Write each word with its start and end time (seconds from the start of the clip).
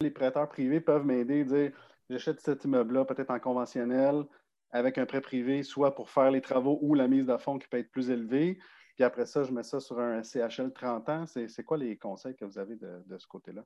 les 0.00 0.10
prêteurs 0.12 0.48
privés 0.48 0.80
peuvent 0.80 1.04
m'aider, 1.04 1.44
dire 1.44 1.72
j'achète 2.08 2.40
cet 2.40 2.64
immeuble-là, 2.64 3.04
peut-être 3.04 3.30
en 3.30 3.40
conventionnel, 3.40 4.24
avec 4.70 4.96
un 4.96 5.06
prêt 5.06 5.20
privé, 5.20 5.64
soit 5.64 5.96
pour 5.96 6.08
faire 6.08 6.30
les 6.30 6.40
travaux 6.40 6.78
ou 6.82 6.94
la 6.94 7.08
mise 7.08 7.26
de 7.26 7.36
fonds 7.36 7.58
qui 7.58 7.66
peut 7.66 7.78
être 7.78 7.90
plus 7.90 8.10
élevée. 8.10 8.60
Puis 8.94 9.02
après 9.02 9.26
ça, 9.26 9.42
je 9.42 9.50
mets 9.50 9.64
ça 9.64 9.80
sur 9.80 9.98
un 9.98 10.22
CHL 10.22 10.72
30 10.72 11.08
ans. 11.08 11.24
C'est 11.26 11.64
quoi 11.64 11.78
les 11.78 11.96
conseils 11.96 12.36
que 12.36 12.44
vous 12.44 12.58
avez 12.58 12.76
de 12.76 13.18
ce 13.18 13.26
côté-là? 13.26 13.64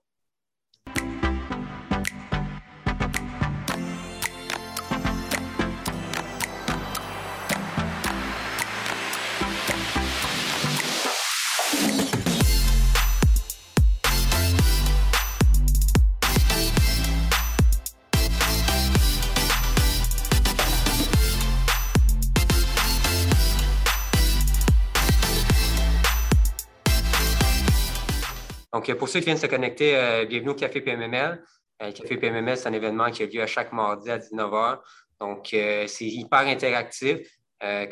Donc, 28.85 28.99
pour 28.99 29.09
ceux 29.09 29.21
qui 29.21 29.27
viennent 29.27 29.39
se 29.39 29.47
connecter, 29.47 29.97
euh, 29.97 30.25
bienvenue 30.25 30.51
au 30.51 30.55
Café 30.55 30.81
PMML. 30.81 31.45
Euh, 31.83 31.93
Café 31.93 32.17
PMML, 32.17 32.57
c'est 32.57 32.67
un 32.67 32.73
événement 32.73 33.13
qui 33.13 33.23
a 33.23 33.27
lieu 33.27 33.41
à 33.41 33.47
chaque 33.47 33.73
mardi 33.73 34.11
à 34.11 34.19
19h. 34.19 34.81
Donc, 35.21 35.55
euh, 35.55 35.87
c'est 35.87 36.07
hyper 36.07 36.41
interactif. 36.41 37.21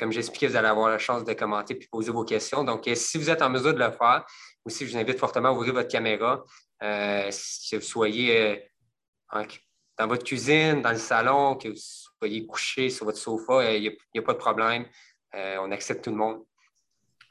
comme 0.00 0.10
j'expliquais, 0.10 0.48
vous 0.48 0.56
allez 0.56 0.66
avoir 0.66 0.88
la 0.88 0.98
chance 0.98 1.22
de 1.22 1.32
commenter 1.32 1.76
puis 1.76 1.86
poser 1.86 2.10
vos 2.10 2.24
questions. 2.24 2.64
Donc, 2.64 2.90
si 2.92 3.18
vous 3.18 3.30
êtes 3.30 3.40
en 3.40 3.50
mesure 3.50 3.72
de 3.72 3.78
le 3.78 3.92
faire, 3.92 4.24
aussi, 4.64 4.84
je 4.84 4.90
vous 4.90 4.98
invite 4.98 5.16
fortement 5.16 5.50
à 5.50 5.52
ouvrir 5.52 5.74
votre 5.74 5.88
caméra. 5.88 6.42
si 7.30 7.76
vous 7.76 7.82
soyez 7.82 8.68
dans 9.96 10.08
votre 10.08 10.24
cuisine, 10.24 10.82
dans 10.82 10.90
le 10.90 10.98
salon, 10.98 11.54
que 11.54 11.68
vous 11.68 11.76
soyez 12.18 12.44
couché 12.46 12.90
sur 12.90 13.04
votre 13.04 13.18
sofa, 13.18 13.72
il 13.76 13.82
n'y 13.82 14.18
a, 14.18 14.22
pas 14.22 14.32
de 14.32 14.38
problème. 14.38 14.86
on 15.32 15.70
accepte 15.70 16.02
tout 16.02 16.10
le 16.10 16.16
monde. 16.16 16.42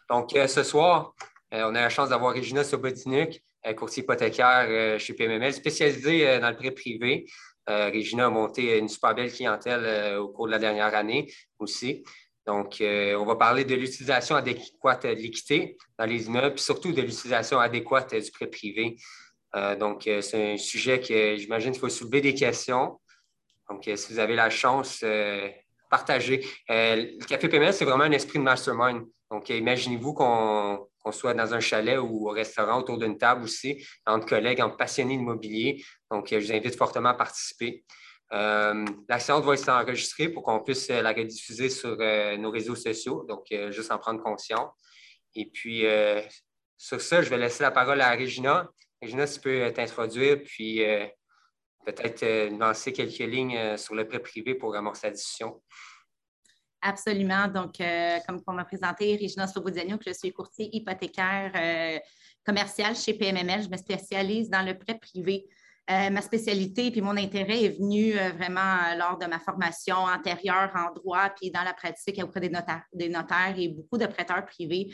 Donc, 0.09 0.29
ce 0.31 0.63
soir, 0.63 1.13
on 1.51 1.75
a 1.75 1.81
la 1.81 1.89
chance 1.89 2.07
d'avoir 2.07 2.33
Regina 2.33 2.63
Sobotiniuk, 2.63 3.31
euh, 3.31 3.48
courtier 3.75 4.03
hypothécaire 4.03 4.65
euh, 4.67 4.99
chez 4.99 5.13
PMML, 5.13 5.53
spécialisé 5.53 6.27
euh, 6.27 6.39
dans 6.39 6.49
le 6.49 6.55
prêt 6.55 6.71
privé. 6.71 7.25
Régina 7.67 8.25
a 8.25 8.29
monté 8.31 8.79
une 8.79 8.89
super 8.89 9.13
belle 9.13 9.31
clientèle 9.31 10.17
au 10.17 10.29
cours 10.29 10.47
de 10.47 10.51
la 10.53 10.57
dernière 10.57 10.95
année 10.95 11.31
aussi. 11.59 12.03
Donc, 12.47 12.77
on 12.81 13.25
va 13.25 13.35
parler 13.35 13.63
de 13.63 13.75
l'utilisation 13.75 14.35
adéquate 14.35 15.05
de 15.05 15.09
l'équité 15.09 15.77
dans 15.99 16.05
les 16.05 16.25
immeubles, 16.25 16.55
puis 16.55 16.63
surtout 16.63 16.91
de 16.93 17.03
l'utilisation 17.03 17.59
adéquate 17.59 18.15
du 18.15 18.31
prêt 18.31 18.47
privé. 18.47 18.95
donc, 19.79 20.01
c'est 20.05 20.53
un 20.53 20.57
sujet 20.57 20.99
que 20.99 21.35
j'imagine 21.35 21.71
qu'il 21.71 21.79
faut 21.79 21.89
soulever 21.89 22.21
des 22.21 22.33
questions. 22.33 22.99
Donc, 23.69 23.83
si 23.83 24.13
vous 24.13 24.17
avez 24.17 24.35
la 24.35 24.49
chance, 24.49 25.05
partagez. 25.91 26.43
le 26.69 27.23
Café 27.27 27.49
PML, 27.49 27.71
c'est 27.71 27.85
vraiment 27.85 28.05
un 28.05 28.11
esprit 28.13 28.39
de 28.39 28.43
mastermind. 28.45 29.05
Donc, 29.29 29.47
imaginez-vous 29.49 30.15
qu'on 30.15 30.88
qu'on 31.03 31.11
soit 31.11 31.33
dans 31.33 31.53
un 31.53 31.59
chalet 31.59 31.97
ou 31.97 32.29
au 32.29 32.31
restaurant 32.31 32.79
autour 32.79 32.97
d'une 32.97 33.17
table 33.17 33.43
aussi, 33.43 33.85
entre 34.05 34.27
collègues, 34.27 34.61
entre 34.61 34.77
passionnés 34.77 35.17
d'immobilier. 35.17 35.83
Donc, 36.11 36.27
je 36.31 36.37
vous 36.37 36.51
invite 36.51 36.75
fortement 36.75 37.09
à 37.09 37.13
participer. 37.13 37.83
Euh, 38.31 38.85
la 39.07 39.19
séance 39.19 39.43
va 39.43 39.53
être 39.55 39.69
enregistrée 39.69 40.29
pour 40.29 40.43
qu'on 40.43 40.59
puisse 40.59 40.89
la 40.89 41.11
rediffuser 41.11 41.69
sur 41.69 41.97
euh, 41.99 42.37
nos 42.37 42.51
réseaux 42.51 42.75
sociaux, 42.75 43.25
donc 43.27 43.51
euh, 43.51 43.71
juste 43.71 43.91
en 43.91 43.97
prendre 43.97 44.21
conscience. 44.21 44.71
Et 45.35 45.45
puis, 45.45 45.85
sur 46.77 46.99
ça, 46.99 47.21
je 47.21 47.29
vais 47.29 47.37
laisser 47.37 47.61
la 47.61 47.69
parole 47.69 48.01
à 48.01 48.15
Regina. 48.15 48.67
Regina, 49.01 49.27
si 49.27 49.35
tu 49.35 49.41
peux 49.41 49.71
t'introduire, 49.71 50.41
puis 50.43 50.81
peut-être 51.85 52.49
lancer 52.57 52.91
quelques 52.91 53.19
lignes 53.19 53.77
sur 53.77 53.93
le 53.93 54.07
prêt 54.07 54.19
privé 54.19 54.55
pour 54.55 54.75
amorcer 54.75 55.07
la 55.07 55.13
discussion. 55.13 55.61
Absolument. 56.81 57.47
Donc, 57.47 57.81
euh, 57.81 58.17
comme 58.25 58.41
on 58.47 58.53
m'a 58.53 58.63
présenté, 58.63 59.17
Regina 59.21 59.47
Slobodianiouk, 59.47 60.01
je 60.05 60.13
suis 60.13 60.31
courtier 60.31 60.69
hypothécaire 60.73 61.51
euh, 61.55 61.99
commercial 62.45 62.95
chez 62.95 63.13
PMML. 63.13 63.63
Je 63.63 63.69
me 63.69 63.77
spécialise 63.77 64.49
dans 64.49 64.65
le 64.65 64.77
prêt 64.77 64.97
privé. 64.97 65.45
Euh, 65.91 66.09
ma 66.11 66.21
spécialité 66.21 66.91
puis 66.91 67.01
mon 67.01 67.17
intérêt 67.17 67.63
est 67.63 67.79
venu 67.79 68.13
vraiment 68.37 68.95
lors 68.95 69.17
de 69.17 69.25
ma 69.25 69.39
formation 69.39 69.95
antérieure 69.95 70.71
en 70.75 70.93
droit 70.93 71.29
puis 71.29 71.49
dans 71.49 71.63
la 71.63 71.73
pratique 71.73 72.23
auprès 72.23 72.39
des 72.41 72.49
notaires, 73.09 73.57
et 73.57 73.69
beaucoup 73.69 73.97
de 73.97 74.05
prêteurs 74.05 74.45
privés. 74.45 74.93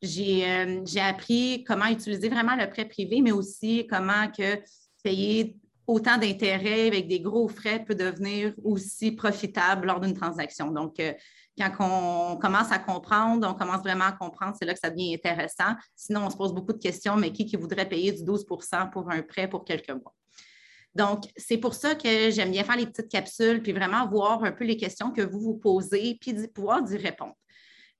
J'ai 0.00 1.00
appris 1.00 1.64
comment 1.64 1.86
utiliser 1.86 2.28
vraiment 2.28 2.54
le 2.54 2.70
prêt 2.70 2.84
privé, 2.84 3.22
mais 3.22 3.32
aussi 3.32 3.88
comment 3.88 4.28
que 4.28 4.62
payer 5.02 5.56
autant 5.86 6.18
d'intérêts 6.18 6.88
avec 6.88 7.06
des 7.06 7.20
gros 7.20 7.48
frais 7.48 7.84
peut 7.84 7.94
devenir 7.94 8.52
aussi 8.64 9.12
profitable 9.12 9.86
lors 9.86 10.00
d'une 10.00 10.14
transaction. 10.14 10.70
Donc, 10.70 10.98
euh, 11.00 11.12
quand 11.56 11.70
on 11.80 12.36
commence 12.36 12.70
à 12.70 12.78
comprendre, 12.78 13.48
on 13.48 13.54
commence 13.54 13.80
vraiment 13.80 14.04
à 14.04 14.12
comprendre, 14.12 14.54
c'est 14.58 14.64
là 14.64 14.74
que 14.74 14.80
ça 14.80 14.90
devient 14.90 15.14
intéressant. 15.14 15.74
Sinon, 15.94 16.26
on 16.26 16.30
se 16.30 16.36
pose 16.36 16.52
beaucoup 16.52 16.72
de 16.72 16.78
questions, 16.78 17.16
mais 17.16 17.32
qui, 17.32 17.46
qui 17.46 17.56
voudrait 17.56 17.88
payer 17.88 18.12
du 18.12 18.22
12% 18.22 18.90
pour 18.90 19.10
un 19.10 19.22
prêt 19.22 19.48
pour 19.48 19.64
quelques 19.64 19.90
mois? 19.90 20.14
Donc, 20.94 21.24
c'est 21.36 21.58
pour 21.58 21.74
ça 21.74 21.94
que 21.94 22.30
j'aime 22.30 22.50
bien 22.50 22.64
faire 22.64 22.76
les 22.76 22.86
petites 22.86 23.10
capsules, 23.10 23.62
puis 23.62 23.72
vraiment 23.72 24.06
voir 24.08 24.44
un 24.44 24.52
peu 24.52 24.64
les 24.64 24.76
questions 24.76 25.10
que 25.10 25.22
vous 25.22 25.40
vous 25.40 25.56
posez, 25.56 26.16
puis 26.20 26.34
pouvoir 26.48 26.80
y 26.90 26.96
répondre. 26.96 27.34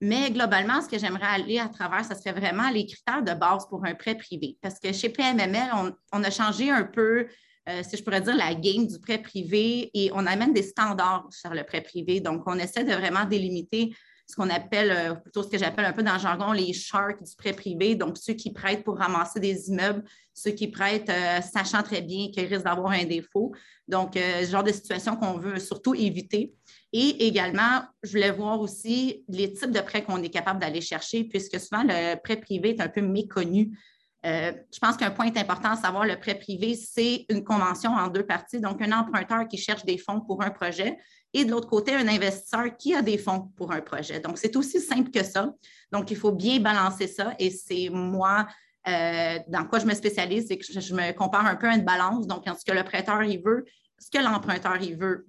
Mais 0.00 0.30
globalement, 0.30 0.82
ce 0.82 0.88
que 0.88 0.98
j'aimerais 0.98 1.26
aller 1.26 1.58
à 1.58 1.68
travers, 1.68 2.04
ce 2.04 2.14
serait 2.14 2.32
vraiment 2.32 2.68
les 2.68 2.86
critères 2.86 3.22
de 3.22 3.32
base 3.32 3.66
pour 3.68 3.84
un 3.86 3.94
prêt 3.94 4.14
privé. 4.14 4.58
Parce 4.60 4.78
que 4.78 4.92
chez 4.92 5.08
PMML, 5.08 5.70
on 6.12 6.24
a 6.24 6.30
changé 6.30 6.70
un 6.70 6.84
peu 6.84 7.26
euh, 7.68 7.82
si 7.82 7.96
je 7.96 8.04
pourrais 8.04 8.20
dire, 8.20 8.36
la 8.36 8.54
game 8.54 8.86
du 8.86 8.98
prêt 9.00 9.18
privé 9.18 9.90
et 9.92 10.10
on 10.14 10.24
amène 10.26 10.52
des 10.52 10.62
standards 10.62 11.26
sur 11.30 11.52
le 11.52 11.64
prêt 11.64 11.80
privé. 11.80 12.20
Donc, 12.20 12.42
on 12.46 12.58
essaie 12.58 12.84
de 12.84 12.92
vraiment 12.92 13.24
délimiter 13.24 13.94
ce 14.28 14.34
qu'on 14.36 14.50
appelle, 14.50 14.90
euh, 14.90 15.14
plutôt 15.14 15.42
ce 15.42 15.48
que 15.48 15.58
j'appelle 15.58 15.84
un 15.84 15.92
peu 15.92 16.02
dans 16.02 16.14
le 16.14 16.20
jargon, 16.20 16.52
les 16.52 16.72
sharks 16.72 17.22
du 17.22 17.36
prêt 17.36 17.52
privé, 17.52 17.94
donc 17.94 18.18
ceux 18.18 18.34
qui 18.34 18.52
prêtent 18.52 18.82
pour 18.82 18.98
ramasser 18.98 19.38
des 19.38 19.68
immeubles, 19.68 20.04
ceux 20.34 20.50
qui 20.50 20.68
prêtent 20.68 21.10
euh, 21.10 21.40
sachant 21.40 21.82
très 21.82 22.02
bien 22.02 22.30
qu'ils 22.30 22.46
risquent 22.46 22.64
d'avoir 22.64 22.92
un 22.92 23.04
défaut. 23.04 23.52
Donc, 23.88 24.14
ce 24.14 24.50
genre 24.50 24.64
de 24.64 24.72
situation 24.72 25.16
qu'on 25.16 25.38
veut 25.38 25.60
surtout 25.60 25.94
éviter. 25.94 26.54
Et 26.92 27.26
également, 27.26 27.82
je 28.02 28.10
voulais 28.12 28.32
voir 28.32 28.60
aussi 28.60 29.24
les 29.28 29.52
types 29.52 29.70
de 29.70 29.80
prêts 29.80 30.02
qu'on 30.02 30.22
est 30.22 30.28
capable 30.28 30.60
d'aller 30.60 30.80
chercher, 30.80 31.24
puisque 31.24 31.60
souvent, 31.60 31.84
le 31.84 32.16
prêt 32.16 32.36
privé 32.36 32.70
est 32.70 32.80
un 32.80 32.88
peu 32.88 33.00
méconnu 33.00 33.78
euh, 34.26 34.52
je 34.72 34.78
pense 34.80 34.96
qu'un 34.96 35.10
point 35.10 35.30
important 35.36 35.70
à 35.70 35.76
savoir, 35.76 36.04
le 36.04 36.18
prêt 36.18 36.34
privé, 36.34 36.74
c'est 36.74 37.26
une 37.28 37.44
convention 37.44 37.92
en 37.92 38.08
deux 38.08 38.26
parties. 38.26 38.60
Donc, 38.60 38.82
un 38.82 38.90
emprunteur 38.90 39.46
qui 39.46 39.56
cherche 39.56 39.84
des 39.84 39.98
fonds 39.98 40.20
pour 40.20 40.42
un 40.42 40.50
projet 40.50 40.98
et 41.32 41.44
de 41.44 41.50
l'autre 41.50 41.68
côté, 41.68 41.94
un 41.94 42.08
investisseur 42.08 42.76
qui 42.76 42.92
a 42.94 43.02
des 43.02 43.18
fonds 43.18 43.52
pour 43.56 43.70
un 43.70 43.80
projet. 43.80 44.18
Donc, 44.18 44.38
c'est 44.38 44.56
aussi 44.56 44.80
simple 44.80 45.10
que 45.10 45.22
ça. 45.22 45.52
Donc, 45.92 46.10
il 46.10 46.16
faut 46.16 46.32
bien 46.32 46.58
balancer 46.58 47.06
ça 47.06 47.34
et 47.38 47.50
c'est 47.50 47.88
moi, 47.90 48.48
euh, 48.88 49.38
dans 49.46 49.64
quoi 49.66 49.78
je 49.78 49.86
me 49.86 49.94
spécialise, 49.94 50.48
c'est 50.48 50.58
que 50.58 50.64
je, 50.64 50.94
me 50.94 51.12
compare 51.12 51.46
un 51.46 51.54
peu 51.54 51.68
à 51.68 51.76
une 51.76 51.84
balance. 51.84 52.26
Donc, 52.26 52.44
ce 52.46 52.64
que 52.64 52.76
le 52.76 52.82
prêteur, 52.82 53.22
il 53.22 53.40
veut, 53.40 53.64
ce 53.98 54.10
que 54.10 54.22
l'emprunteur, 54.22 54.76
il 54.80 54.96
veut. 54.96 55.28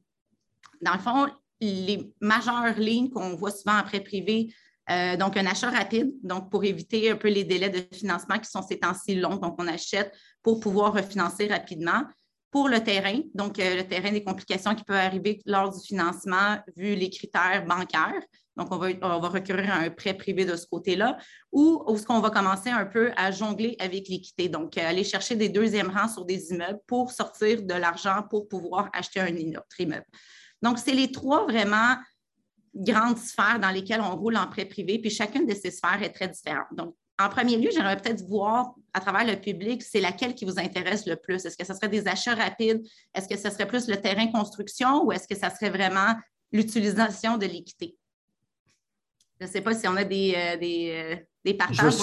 Dans 0.82 0.94
le 0.94 1.00
fond, 1.00 1.28
les 1.60 2.12
majeures 2.20 2.78
lignes 2.78 3.10
qu'on 3.10 3.36
voit 3.36 3.52
souvent 3.52 3.78
en 3.78 3.84
prêt 3.84 4.00
privé, 4.00 4.54
euh, 4.90 5.18
donc, 5.18 5.36
un 5.36 5.46
achat 5.46 5.70
rapide, 5.70 6.14
donc 6.24 6.50
pour 6.50 6.64
éviter 6.64 7.12
un 7.12 7.18
peu 7.18 7.28
les 7.28 7.44
délais 7.44 7.70
de 7.70 7.84
financement 7.94 8.40
qui 8.40 8.50
sont 8.50 8.62
ces 8.62 8.80
temps-ci 8.80 9.16
longs. 9.16 9.36
Donc, 9.36 9.56
on 9.58 9.68
achète 9.68 10.14
pour 10.42 10.60
pouvoir 10.60 10.94
refinancer 10.94 11.48
rapidement. 11.48 12.04
Pour 12.50 12.70
le 12.70 12.82
terrain, 12.82 13.20
donc 13.36 13.60
euh, 13.60 13.76
le 13.76 13.84
terrain 13.84 14.10
des 14.10 14.24
complications 14.24 14.74
qui 14.74 14.86
peuvent 14.86 14.96
arriver 14.96 15.42
lors 15.46 15.70
du 15.70 15.86
financement 15.86 16.58
vu 16.78 16.96
les 16.96 17.10
critères 17.10 17.66
bancaires. 17.66 18.24
Donc, 18.56 18.70
on 18.72 18.78
va, 18.78 18.88
on 19.02 19.20
recourir 19.20 19.70
à 19.70 19.80
un 19.80 19.90
prêt 19.90 20.14
privé 20.14 20.46
de 20.46 20.56
ce 20.56 20.66
côté-là 20.66 21.18
ou 21.52 21.84
est-ce 21.94 22.06
qu'on 22.06 22.22
va 22.22 22.30
commencer 22.30 22.70
un 22.70 22.86
peu 22.86 23.12
à 23.18 23.32
jongler 23.32 23.76
avec 23.80 24.08
l'équité. 24.08 24.48
Donc, 24.48 24.78
euh, 24.78 24.88
aller 24.88 25.04
chercher 25.04 25.36
des 25.36 25.50
deuxièmes 25.50 25.92
rangs 25.92 26.08
sur 26.08 26.24
des 26.24 26.52
immeubles 26.52 26.80
pour 26.88 27.12
sortir 27.12 27.62
de 27.64 27.74
l'argent 27.74 28.24
pour 28.30 28.48
pouvoir 28.48 28.90
acheter 28.94 29.20
un 29.20 29.28
autre 29.28 29.80
immeuble. 29.80 30.08
Donc, 30.62 30.80
c'est 30.80 30.94
les 30.94 31.12
trois 31.12 31.44
vraiment 31.44 31.98
grandes 32.78 33.18
sphères 33.18 33.60
dans 33.60 33.70
lesquelles 33.70 34.02
on 34.02 34.16
roule 34.16 34.38
en 34.38 34.48
prêt 34.48 34.66
privé, 34.66 35.00
puis 35.00 35.10
chacune 35.10 35.46
de 35.46 35.54
ces 35.54 35.72
sphères 35.72 36.02
est 36.02 36.12
très 36.12 36.28
différente. 36.28 36.68
Donc, 36.72 36.96
en 37.20 37.30
premier 37.30 37.58
lieu, 37.58 37.70
j'aimerais 37.74 37.98
peut-être 37.98 38.24
voir 38.28 38.76
à 38.94 39.00
travers 39.00 39.26
le 39.26 39.40
public, 39.40 39.82
c'est 39.82 40.00
laquelle 40.00 40.36
qui 40.36 40.46
vous 40.46 40.60
intéresse 40.60 41.08
le 41.08 41.16
plus? 41.16 41.46
Est-ce 41.46 41.58
que 41.58 41.66
ce 41.66 41.74
serait 41.74 41.90
des 41.90 42.08
achats 42.08 42.36
rapides? 42.36 42.84
Est-ce 43.14 43.28
que 43.28 43.38
ce 43.38 43.50
serait 43.50 43.68
plus 43.68 43.88
le 43.88 43.98
terrain 43.98 44.28
construction 44.28 45.04
ou 45.04 45.12
est-ce 45.12 45.28
que 45.28 45.36
ça 45.36 45.50
serait 45.50 45.72
vraiment 45.72 46.14
l'utilisation 46.52 47.38
de 47.38 47.48
l'équité? 47.48 47.98
Je 49.40 49.46
ne 49.46 49.52
sais 49.52 49.62
pas 49.62 49.74
si 49.74 49.88
on 49.88 49.96
a 49.96 50.04
des, 50.04 50.34
euh, 50.36 50.58
des, 50.58 51.16
euh, 51.16 51.16
des 51.46 51.54
partages. 51.54 51.94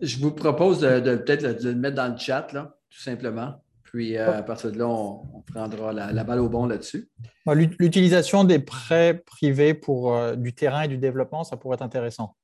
Je, 0.00 0.18
vous 0.18 0.32
propose 0.32 0.80
de, 0.80 1.16
peut-être 1.16 1.62
le 1.62 1.74
mettre 1.74 1.96
dans 1.96 2.12
le 2.12 2.18
chat, 2.18 2.52
là, 2.52 2.78
tout 2.90 3.00
simplement. 3.00 3.62
Puis 3.96 4.14
euh, 4.18 4.40
à 4.40 4.42
partir 4.42 4.70
de 4.72 4.78
là, 4.78 4.86
on, 4.86 5.40
prendra 5.46 5.90
la, 5.90 6.22
balle 6.22 6.40
au 6.40 6.50
bon 6.50 6.66
là-dessus. 6.66 7.08
L'utilisation 7.46 8.44
des 8.44 8.58
prêts 8.58 9.22
privés 9.24 9.72
pour 9.72 10.14
euh, 10.14 10.36
du 10.36 10.52
terrain 10.54 10.82
et 10.82 10.88
du 10.88 10.98
développement, 10.98 11.44
ça 11.44 11.56
pourrait 11.56 11.76
être 11.76 11.82
intéressant. 11.82 12.36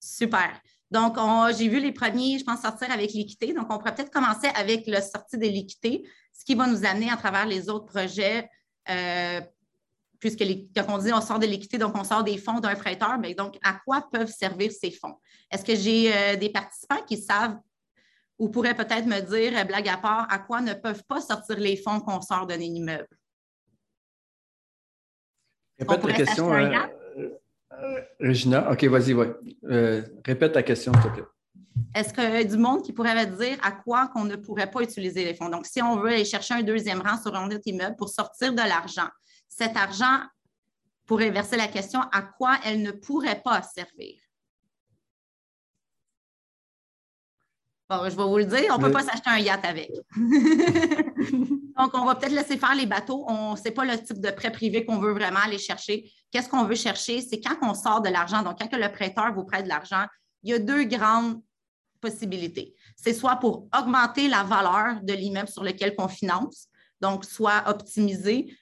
Super. 0.00 0.58
Donc, 0.90 1.18
j'ai 1.54 1.68
vu 1.68 1.80
les 1.80 1.92
premiers, 1.92 2.38
je 2.38 2.44
pense, 2.44 2.62
sortir 2.62 2.90
avec 2.90 3.12
l'équité. 3.12 3.52
Donc, 3.52 3.66
on 3.68 3.76
pourrait 3.76 3.94
peut-être 3.94 4.10
commencer 4.10 4.46
avec 4.54 4.86
la 4.86 5.02
sortie 5.02 5.36
de 5.36 5.44
l'équité, 5.44 6.08
ce 6.32 6.46
qui 6.46 6.54
va 6.54 6.66
nous 6.66 6.86
amener 6.86 7.10
à 7.10 7.18
travers 7.18 7.44
les 7.44 7.68
autres 7.68 7.84
projets, 7.84 8.48
euh, 8.88 9.42
puisque 10.18 10.42
quand 10.74 10.86
on 10.88 10.96
dit 10.96 11.12
on 11.12 11.20
sort 11.20 11.38
de 11.38 11.46
l'équité, 11.46 11.76
donc 11.76 11.94
on 11.94 12.04
sort 12.04 12.24
des 12.24 12.38
fonds 12.38 12.60
d'un 12.60 12.74
prêteur, 12.74 13.18
mais 13.18 13.34
donc 13.34 13.58
à 13.62 13.74
quoi 13.84 14.08
peuvent 14.10 14.32
servir 14.32 14.72
ces 14.72 14.92
fonds? 14.92 15.18
Est-ce 15.50 15.62
que 15.62 15.74
j'ai 15.74 16.10
euh, 16.10 16.36
des 16.36 16.48
participants 16.48 17.02
qui 17.06 17.18
savent 17.18 17.58
ou 18.38 18.48
pourraient 18.48 18.76
peut-être 18.76 19.06
me 19.06 19.20
dire, 19.20 19.58
euh, 19.58 19.64
blague 19.64 19.88
à 19.88 19.96
part, 19.96 20.26
à 20.30 20.38
quoi 20.38 20.60
ne 20.60 20.74
peuvent 20.74 21.04
pas 21.04 21.20
sortir 21.20 21.58
les 21.58 21.76
fonds 21.76 22.00
qu'on 22.00 22.20
sort 22.20 22.46
d'un 22.46 22.60
immeuble? 22.60 23.08
Répète 25.78 26.04
la 26.04 26.12
question. 26.12 26.50
Regina, 28.20 28.72
OK, 28.72 28.84
vas-y, 28.84 29.14
euh, 29.64 30.02
répète 30.24 30.52
ta 30.52 30.62
question, 30.62 30.92
s'il 30.94 31.02
te 31.02 31.08
plaît. 31.08 31.24
Est-ce 31.94 32.12
qu'il 32.12 32.24
y 32.24 32.36
a 32.36 32.44
du 32.44 32.56
monde 32.56 32.82
qui 32.82 32.92
pourrait 32.92 33.14
me 33.14 33.36
dire 33.36 33.56
à 33.62 33.70
quoi 33.70 34.08
qu'on 34.08 34.24
ne 34.24 34.34
pourrait 34.34 34.70
pas 34.70 34.82
utiliser 34.82 35.24
les 35.24 35.34
fonds? 35.34 35.48
Donc, 35.48 35.66
si 35.66 35.80
on 35.80 35.96
veut 35.96 36.10
aller 36.10 36.24
chercher 36.24 36.54
un 36.54 36.62
deuxième 36.62 37.00
rang 37.00 37.20
sur 37.20 37.34
un 37.34 37.46
autre 37.46 37.66
immeuble 37.66 37.94
pour 37.96 38.08
sortir 38.08 38.52
de 38.52 38.58
l'argent, 38.58 39.08
cet 39.48 39.76
argent 39.76 40.22
pourrait 41.06 41.30
verser 41.30 41.56
la 41.56 41.68
question 41.68 42.00
à 42.12 42.22
quoi 42.22 42.58
elle 42.64 42.82
ne 42.82 42.90
pourrait 42.90 43.40
pas 43.42 43.62
servir? 43.62 44.20
Bon, 47.90 48.04
je 48.04 48.16
vais 48.16 48.22
vous 48.22 48.36
le 48.36 48.44
dire, 48.44 48.66
on 48.70 48.78
ne 48.78 48.84
peut 48.84 48.92
pas 48.92 49.02
s'acheter 49.02 49.30
un 49.30 49.38
yacht 49.38 49.64
avec. 49.64 49.90
Donc, 51.78 51.90
on 51.94 52.04
va 52.04 52.16
peut-être 52.16 52.32
laisser 52.32 52.58
faire 52.58 52.74
les 52.74 52.84
bateaux. 52.84 53.24
On 53.28 53.54
ne 53.54 53.70
pas 53.70 53.84
le 53.84 53.96
type 53.96 54.20
de 54.20 54.30
prêt 54.30 54.52
privé 54.52 54.84
qu'on 54.84 54.98
veut 54.98 55.12
vraiment 55.12 55.40
aller 55.42 55.58
chercher. 55.58 56.12
Qu'est-ce 56.30 56.50
qu'on 56.50 56.64
veut 56.64 56.74
chercher? 56.74 57.22
C'est 57.22 57.40
quand 57.40 57.56
on 57.62 57.72
sort 57.72 58.02
de 58.02 58.10
l'argent, 58.10 58.42
donc 58.42 58.58
quand 58.58 58.76
le 58.76 58.92
prêteur 58.92 59.32
vous 59.32 59.44
prête 59.44 59.64
de 59.64 59.70
l'argent, 59.70 60.04
il 60.42 60.50
y 60.50 60.52
a 60.52 60.58
deux 60.58 60.84
grandes 60.84 61.40
possibilités. 62.00 62.74
C'est 62.94 63.14
soit 63.14 63.36
pour 63.36 63.68
augmenter 63.76 64.28
la 64.28 64.42
valeur 64.42 65.00
de 65.02 65.14
l'immeuble 65.14 65.48
sur 65.48 65.64
lequel 65.64 65.94
on 65.96 66.08
finance, 66.08 66.68
donc 67.00 67.24
soit 67.24 67.64
optimiser, 67.66 68.54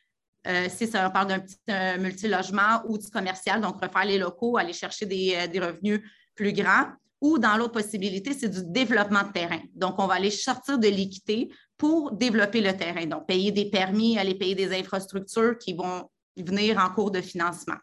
euh, 0.47 0.69
si 0.69 0.87
ça, 0.87 1.09
on 1.09 1.11
parle 1.11 1.29
d'un 1.29 1.41
petit 1.41 2.01
multilogement 2.01 2.83
ou 2.87 2.97
du 2.97 3.09
commercial, 3.09 3.61
donc 3.61 3.83
refaire 3.83 4.05
les 4.05 4.19
locaux, 4.19 4.57
aller 4.57 4.73
chercher 4.73 5.05
des, 5.05 5.35
euh, 5.37 5.47
des 5.49 5.59
revenus 5.59 6.01
plus 6.37 6.53
grands. 6.53 6.87
Ou 7.21 7.39
dans 7.39 7.57
l'autre 7.57 7.73
possibilité, 7.73 8.35
c'est 8.35 8.49
du 8.49 8.63
développement 8.65 9.23
de 9.23 9.33
terrain. 9.33 9.61
Donc, 9.75 9.99
on 9.99 10.07
va 10.07 10.15
aller 10.15 10.31
sortir 10.31 10.79
de 10.79 10.89
l'équité 10.89 11.51
pour 11.79 12.13
développer 12.13 12.61
le 12.61 12.77
terrain. 12.77 13.07
Donc, 13.07 13.27
payer 13.27 13.53
des 13.53 13.71
permis, 13.71 14.19
aller 14.19 14.35
payer 14.35 14.55
des 14.55 14.79
infrastructures 14.79 15.57
qui 15.59 15.73
vont 15.73 16.11
venir 16.37 16.79
en 16.79 16.91
cours 16.91 17.11
de 17.11 17.21
financement. 17.21 17.77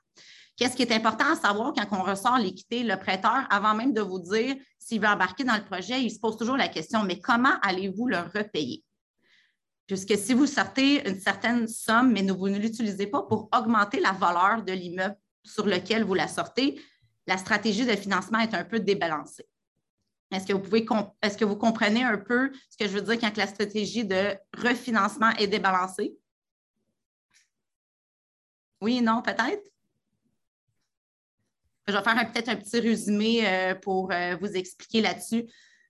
Qu'est-ce 0.56 0.75
qui 0.75 0.83
est 0.83 0.91
important 0.91 1.31
à 1.31 1.35
savoir 1.35 1.74
quand 1.74 1.88
on 2.00 2.03
ressort 2.03 2.38
l'équité, 2.38 2.83
le 2.83 2.95
prêteur, 2.97 3.47
avant 3.50 3.74
même 3.74 3.91
de 3.91 4.01
vous 4.01 4.19
dire 4.19 4.56
s'il 4.77 5.01
veut 5.01 5.07
embarquer 5.07 5.44
dans 5.44 5.56
le 5.56 5.63
projet, 5.63 6.03
il 6.03 6.12
se 6.12 6.19
pose 6.19 6.38
toujours 6.38 6.57
la 6.57 6.68
question, 6.68 7.03
mais 7.03 7.19
comment 7.19 7.53
allez-vous 7.63 8.07
le 8.07 8.18
repayer? 8.18 8.83
Puisque 9.88 10.15
si 10.18 10.33
vous 10.33 10.45
sortez 10.45 11.07
une 11.09 11.19
certaine 11.19 11.68
somme, 11.68 12.12
mais 12.12 12.21
vous 12.21 12.50
ne 12.50 12.59
l'utilisez 12.59 13.07
pas 13.07 13.24
pour 13.24 13.50
augmenter 13.56 14.00
la 14.00 14.12
valeur 14.12 14.63
de 14.63 14.74
l'immeuble 14.74 15.18
sur 15.44 15.65
lequel 15.65 16.03
vous 16.03 16.13
la 16.13 16.27
sortez, 16.27 16.79
la 17.28 17.38
stratégie 17.38 17.86
de 17.86 17.96
financement 17.96 18.40
est 18.40 18.54
un 18.54 18.64
peu 18.64 18.80
débalancée. 18.80 19.46
Est-ce 20.31 20.48
que 20.48 20.54
vous 20.54 20.60
pouvez 20.60 20.86
est-ce 21.22 21.38
que 21.38 21.46
vous 21.46 21.56
comprenez 21.56 22.04
un 22.04 22.18
peu 22.18 22.52
ce 22.70 22.78
que 22.78 22.90
je 22.90 22.98
veux 22.98 23.02
dire 23.02 23.20
quand 23.20 23.38
la 23.38 23.48
stratégie 23.48 24.04
de 24.04 24.36
refinancement 24.58 25.30
est 25.31 25.48
débalancée? 25.48 26.16
Oui, 28.81 29.02
non, 29.02 29.22
peut-être? 29.22 29.64
Je 31.88 31.94
vais 31.94 32.04
faire 32.04 32.31
peut-être 32.31 32.50
un 32.50 32.56
petit 32.56 32.80
résumé 32.80 33.48
euh, 33.48 33.75
pour 33.75 34.12
euh, 34.12 34.36
vous 34.42 34.56
expliquer 34.56 35.02
là-dessus. 35.02 35.46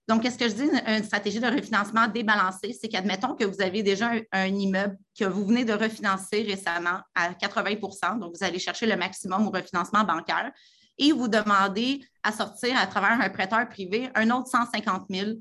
Donc, 0.08 0.22
qu'est-ce 0.22 0.38
que 0.38 0.50
je 0.50 0.54
dis? 0.54 0.70
Une 0.88 1.04
stratégie 1.04 1.40
de 1.40 1.48
refinancement 1.48 2.08
débalancée, 2.08 2.74
c'est 2.74 2.90
qu'admettons 2.90 3.36
que 3.36 3.46
vous 3.46 3.62
avez 3.62 3.84
déjà 3.84 4.12
un, 4.32 4.48
immeuble 4.48 4.98
que 5.18 5.24
vous 5.24 5.46
venez 5.46 5.64
de 5.64 5.74
refinancer 5.74 6.44
récemment 6.44 7.00
à 7.16 7.32
80% 7.32 8.20
donc 8.20 8.36
vous 8.36 8.44
allez 8.44 8.60
chercher 8.60 8.86
le 8.86 8.98
maximum 8.98 9.48
au 9.48 9.52
refinancement 9.52 10.04
bancaire 10.04 10.52
et 10.98 11.12
vous 11.12 11.28
demandez 11.28 12.06
à 12.24 12.32
sortir 12.32 12.78
à 12.78 12.88
travers 12.88 13.20
un 13.20 13.30
prêteur 13.30 13.68
privé 13.70 14.10
un 14.16 14.30
autre 14.32 14.48
150 14.48 15.06
000 15.10 15.32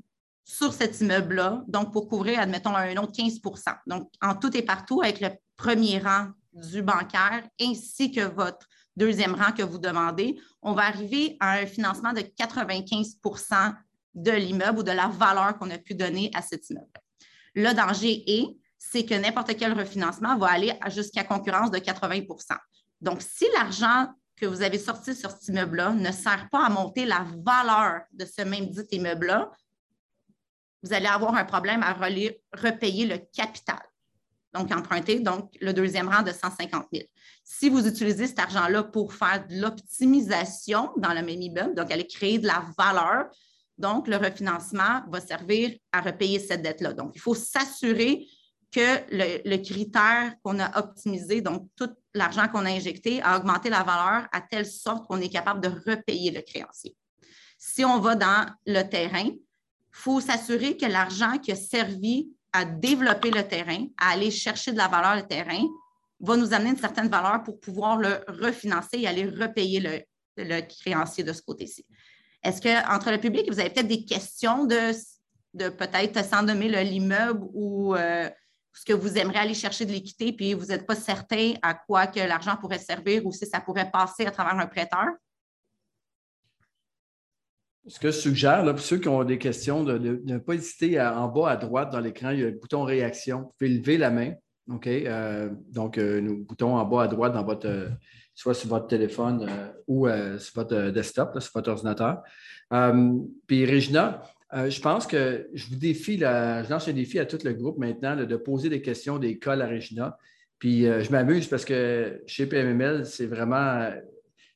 sur 0.45 0.73
cet 0.73 0.99
immeuble-là, 0.99 1.63
donc 1.67 1.93
pour 1.93 2.07
couvrir, 2.07 2.39
admettons, 2.39 2.75
un 2.75 2.97
autre 2.97 3.13
15% 3.13 3.75
Donc, 3.87 4.11
en 4.21 4.35
tout 4.35 4.55
et 4.57 4.61
partout, 4.61 5.01
avec 5.01 5.21
le 5.21 5.29
premier 5.55 5.99
rang 5.99 6.27
du 6.53 6.81
bancaire 6.81 7.47
ainsi 7.61 8.11
que 8.11 8.21
votre 8.21 8.67
deuxième 8.95 9.35
rang 9.35 9.51
que 9.53 9.63
vous 9.63 9.77
demandez, 9.77 10.37
on 10.61 10.73
va 10.73 10.83
arriver 10.83 11.37
à 11.39 11.53
un 11.53 11.65
financement 11.65 12.13
de 12.13 12.19
95% 12.19 13.73
de 14.15 14.31
l'immeuble 14.31 14.79
ou 14.79 14.83
de 14.83 14.91
la 14.91 15.07
valeur 15.07 15.57
qu'on 15.57 15.71
a 15.71 15.77
pu 15.77 15.95
donner 15.95 16.29
à 16.35 16.41
cet 16.41 16.69
immeuble. 16.69 16.87
Le 17.55 17.73
danger 17.73 18.23
est, 18.27 18.45
c'est 18.77 19.05
que 19.05 19.15
n'importe 19.15 19.55
quel 19.57 19.73
refinancement 19.73 20.37
va 20.37 20.47
aller 20.47 20.73
jusqu'à 20.87 21.23
concurrence 21.23 21.71
de 21.71 21.77
80% 21.77 22.57
Donc, 23.01 23.21
si 23.21 23.45
l'argent 23.55 24.07
que 24.43 24.47
vous 24.49 24.61
avez 24.61 24.77
sorti 24.77 25.15
sur 25.15 25.31
cet 25.31 25.47
immeuble-là 25.47 25.93
ne 25.93 26.11
sert 26.11 26.49
pas 26.51 26.65
à 26.65 26.69
monter 26.69 27.05
la 27.05 27.25
valeur 27.45 28.01
de 28.11 28.25
ce 28.25 28.41
même 28.41 28.67
dit 28.67 28.81
immeuble-là, 28.91 29.49
vous 30.81 30.91
allez 30.91 31.07
avoir 31.07 31.33
un 31.35 31.45
problème 31.45 31.81
à 31.81 31.93
repayer 31.93 33.05
le 33.05 33.17
capital. 33.33 33.79
Donc, 34.53 34.69
emprunter 34.73 35.21
donc 35.21 35.49
le 35.61 35.71
deuxième 35.71 36.09
rang 36.09 36.23
de 36.23 36.31
150 36.33 36.87
000. 36.91 37.05
Si 37.45 37.69
vous 37.69 37.87
utilisez 37.87 38.27
cet 38.27 38.39
argent-là 38.39 38.83
pour 38.83 39.13
faire 39.13 39.47
de 39.47 39.61
l'optimisation 39.61 40.91
dans 40.97 41.13
le 41.13 41.21
même 41.21 41.41
immeuble, 41.41 41.73
donc 41.73 41.89
aller 41.89 42.05
créer 42.05 42.37
de 42.37 42.47
la 42.47 42.65
valeur, 42.77 43.27
donc 43.77 44.09
le 44.09 44.17
refinancement 44.17 45.03
va 45.09 45.21
servir 45.21 45.71
à 45.93 46.01
repayer 46.01 46.39
cette 46.39 46.61
dette-là. 46.61 46.91
Donc, 46.91 47.13
il 47.15 47.21
faut 47.21 47.33
s'assurer 47.33 48.27
que 48.73 48.99
le, 49.09 49.57
critère 49.57 50.33
qu'on 50.43 50.59
a 50.59 50.77
optimisé, 50.77 51.39
donc 51.39 51.69
tout 51.77 51.89
l'argent 52.13 52.47
qu'on 52.47 52.65
a 52.65 52.69
injecté, 52.69 53.21
a 53.21 53.37
augmenté 53.37 53.69
la 53.69 53.83
valeur 53.83 54.27
à 54.31 54.41
telle 54.41 54.65
sorte 54.65 55.07
qu'on 55.07 55.21
est 55.21 55.29
capable 55.29 55.61
de 55.61 55.69
repayer 55.89 56.31
le 56.31 56.41
créancier. 56.41 56.95
Si 57.57 57.83
on 57.85 57.99
va 57.99 58.15
dans 58.15 58.45
le 58.65 58.83
terrain, 58.83 59.25
il 59.25 59.39
faut 59.91 60.19
s'assurer 60.19 60.77
que 60.77 60.85
l'argent 60.85 61.37
qui 61.37 61.51
a 61.51 61.55
servi 61.55 62.29
à 62.51 62.65
développer 62.65 63.31
le 63.31 63.47
terrain, 63.47 63.87
à 63.97 64.11
aller 64.11 64.31
chercher 64.31 64.71
de 64.71 64.77
la 64.77 64.87
valeur 64.87 65.15
le 65.15 65.27
terrain, 65.27 65.63
va 66.19 66.37
nous 66.37 66.53
amener 66.53 66.71
une 66.71 66.77
certaine 66.77 67.09
valeur 67.09 67.43
pour 67.43 67.59
pouvoir 67.59 67.97
le 67.97 68.23
refinancer 68.27 68.99
et 68.99 69.07
aller 69.07 69.25
repayer 69.25 70.05
le, 70.37 70.61
créancier 70.61 71.23
de 71.23 71.33
ce 71.33 71.41
côté-ci. 71.41 71.85
Est-ce 72.43 72.61
qu'entre 72.61 73.11
le 73.11 73.19
public, 73.19 73.49
vous 73.51 73.59
avez 73.59 73.69
peut-être 73.69 73.87
des 73.87 74.05
questions 74.05 74.65
de, 74.65 74.91
de 75.53 75.69
peut-être 75.69 76.23
sans 76.25 76.43
nommer 76.43 76.83
l'immeuble 76.83 77.45
ou 77.53 77.95
euh, 77.95 78.29
ce 78.73 78.85
que 78.85 78.93
vous 78.93 79.17
aimeriez 79.17 79.39
aller 79.39 79.53
chercher 79.53 79.85
de 79.85 79.91
l'équité, 79.91 80.33
puis 80.33 80.53
vous 80.53 80.65
n'êtes 80.65 80.87
pas 80.87 80.95
certain 80.95 81.53
à 81.61 81.75
quoi 81.75 82.07
que 82.07 82.19
l'argent 82.19 82.57
pourrait 82.59 82.79
servir 82.79 83.25
ou 83.25 83.31
si 83.31 83.45
ça 83.45 83.61
pourrait 83.61 83.91
passer 83.91 84.25
à 84.25 84.31
travers 84.31 84.59
un 84.59 84.65
prêteur? 84.65 85.05
Ce 87.85 87.99
que 87.99 88.11
je 88.11 88.17
suggère, 88.17 88.63
là, 88.63 88.73
pour 88.73 88.81
ceux 88.81 88.97
qui 88.97 89.09
ont 89.09 89.23
des 89.23 89.37
questions, 89.37 89.83
de 89.83 90.21
ne 90.23 90.37
pas 90.37 90.53
hésiter 90.53 90.99
en 90.99 91.27
bas 91.27 91.51
à 91.51 91.57
droite 91.57 91.91
dans 91.91 91.99
l'écran, 91.99 92.31
il 92.31 92.39
y 92.39 92.43
a 92.43 92.45
le 92.45 92.57
bouton 92.57 92.83
réaction. 92.83 93.41
Vous 93.41 93.53
pouvez 93.59 93.69
lever 93.69 93.97
la 93.97 94.09
main. 94.09 94.33
OK? 94.69 94.87
Euh, 94.87 95.49
donc, 95.69 95.97
euh, 95.97 96.21
le 96.21 96.35
bouton 96.35 96.77
en 96.77 96.85
bas 96.85 97.03
à 97.03 97.07
droite 97.07 97.33
dans 97.33 97.43
votre, 97.43 97.89
soit 98.33 98.53
sur 98.53 98.69
votre 98.69 98.87
téléphone 98.87 99.47
ou 99.87 100.07
sur 100.07 100.55
votre 100.55 100.89
desktop, 100.91 101.37
sur 101.41 101.51
votre 101.53 101.71
ordinateur. 101.71 102.23
puis, 103.45 103.65
Regina, 103.65 104.21
euh, 104.55 104.69
je 104.69 104.81
pense 104.81 105.07
que 105.07 105.49
je 105.53 105.67
vous 105.67 105.75
défie, 105.75 106.19
je 106.19 106.69
lance 106.69 106.87
un 106.87 106.93
défi 106.93 107.17
à 107.17 107.25
tout 107.25 107.39
le 107.43 107.53
groupe 107.53 107.79
maintenant 107.79 108.15
de 108.15 108.35
poser 108.35 108.69
des 108.69 108.81
questions, 108.81 109.17
des 109.17 109.39
à 109.45 109.67
Regina. 109.67 110.17
Puis 110.59 110.87
euh, 110.87 111.01
je 111.01 111.11
m'amuse 111.11 111.47
parce 111.47 111.65
que 111.65 112.21
chez 112.27 112.45
PMML, 112.45 113.05
c'est 113.05 113.25
vraiment, 113.25 113.89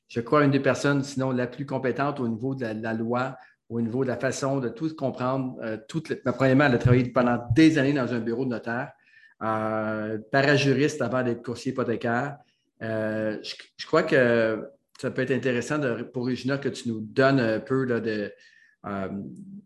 je 0.08 0.20
crois, 0.20 0.44
une 0.44 0.52
des 0.52 0.60
personnes, 0.60 1.02
sinon 1.02 1.32
la 1.32 1.48
plus 1.48 1.66
compétente 1.66 2.20
au 2.20 2.28
niveau 2.28 2.54
de 2.54 2.64
la, 2.64 2.94
loi, 2.94 3.36
au 3.68 3.80
niveau 3.80 4.04
de 4.04 4.08
la 4.08 4.16
façon 4.16 4.60
de 4.60 4.68
tout 4.68 4.94
comprendre. 4.94 5.56
Euh, 5.62 5.76
premièrement, 6.24 6.66
elle 6.66 6.74
a 6.74 6.78
travaillé 6.78 7.08
pendant 7.10 7.40
des 7.54 7.78
années 7.78 7.92
dans 7.92 8.14
un 8.14 8.20
bureau 8.20 8.44
de 8.44 8.50
notaire, 8.50 8.92
parajuriste 9.40 11.02
avant 11.02 11.24
d'être 11.24 11.42
coursier 11.42 11.72
hypothécaire. 11.72 12.36
Je, 12.80 13.86
crois 13.86 14.04
que 14.04 14.64
ça 15.00 15.10
peut 15.10 15.22
être 15.22 15.32
intéressant 15.32 15.80
pour 16.12 16.26
Regina 16.26 16.56
que 16.56 16.68
tu 16.68 16.88
nous 16.88 17.00
donnes 17.00 17.40
un 17.40 17.60
peu 17.60 17.84
de 17.84 18.32
euh, 18.88 19.08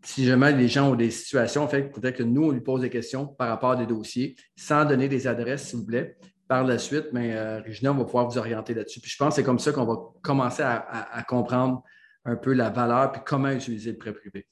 si 0.03 0.25
jamais 0.25 0.51
les 0.51 0.67
gens 0.67 0.91
ont 0.91 0.95
des 0.95 1.11
situations, 1.11 1.63
en 1.63 1.67
fait, 1.67 1.83
peut-être 1.83 2.17
que 2.17 2.23
nous, 2.23 2.45
on 2.45 2.51
lui 2.51 2.61
pose 2.61 2.81
des 2.81 2.89
questions 2.89 3.25
par 3.25 3.47
rapport 3.47 3.71
à 3.71 3.75
des 3.75 3.85
dossiers, 3.85 4.35
sans 4.55 4.85
donner 4.85 5.07
des 5.07 5.27
adresses, 5.27 5.67
s'il 5.69 5.79
vous 5.79 5.85
plaît, 5.85 6.17
par 6.47 6.63
la 6.65 6.77
suite, 6.77 7.07
mais 7.13 7.33
euh, 7.35 7.61
Regina, 7.61 7.91
va 7.93 8.03
pouvoir 8.03 8.27
vous 8.27 8.37
orienter 8.37 8.73
là-dessus. 8.73 8.99
Puis 8.99 9.09
je 9.09 9.17
pense 9.17 9.29
que 9.29 9.35
c'est 9.35 9.43
comme 9.43 9.59
ça 9.59 9.71
qu'on 9.71 9.85
va 9.85 9.95
commencer 10.21 10.61
à, 10.63 11.23
comprendre 11.27 11.83
un 12.25 12.35
peu 12.35 12.53
la 12.53 12.69
valeur 12.69 13.11
puis 13.11 13.21
comment 13.25 13.49
utiliser 13.49 13.91
le 13.91 13.97
prêt 13.97 14.13
privé. 14.13 14.45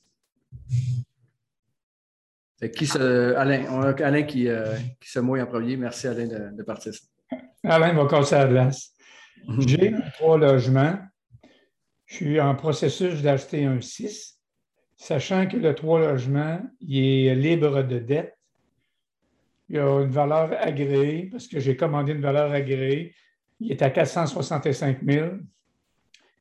qui 2.74 2.98
Alain, 2.98 3.66
on 3.70 3.82
a 3.82 4.06
Alain 4.06 4.24
qui, 4.24 4.48
euh, 4.48 4.78
qui, 5.00 5.10
se 5.10 5.20
mouille 5.20 5.42
en 5.42 5.48
premier. 5.48 5.76
Merci 5.76 6.08
Alain 6.08 6.28
de, 6.28 6.64
partir. 6.64 6.94
Alain 7.64 7.94
va 7.94 8.08
casser 8.08 8.36
la 8.36 8.48
glace. 8.48 8.94
J'ai 9.60 9.94
trois 10.14 10.38
logements. 10.38 10.98
Je 12.06 12.16
suis 12.16 12.42
en 12.42 12.56
processus 12.56 13.22
d'acheter 13.22 13.66
un 13.66 13.80
6 13.80 14.41
sachant 15.02 15.48
que 15.48 15.58
le 15.58 15.74
trois 15.74 16.00
logements, 16.00 16.62
il 16.80 17.26
est 17.26 17.34
libre 17.34 17.82
de 17.82 17.98
dette. 17.98 18.38
Il 19.68 19.80
a 19.80 20.02
une 20.02 20.12
valeur 20.12 20.52
agréée, 20.60 21.28
parce 21.32 21.48
que 21.48 21.60
j'ai 21.60 21.76
commandé 21.76 22.12
une 22.12 22.22
valeur 22.22 22.52
agréée. 22.52 23.16
Il 23.60 23.72
est 23.72 23.82
à 23.82 23.90
465 23.90 25.00
000. 25.04 25.30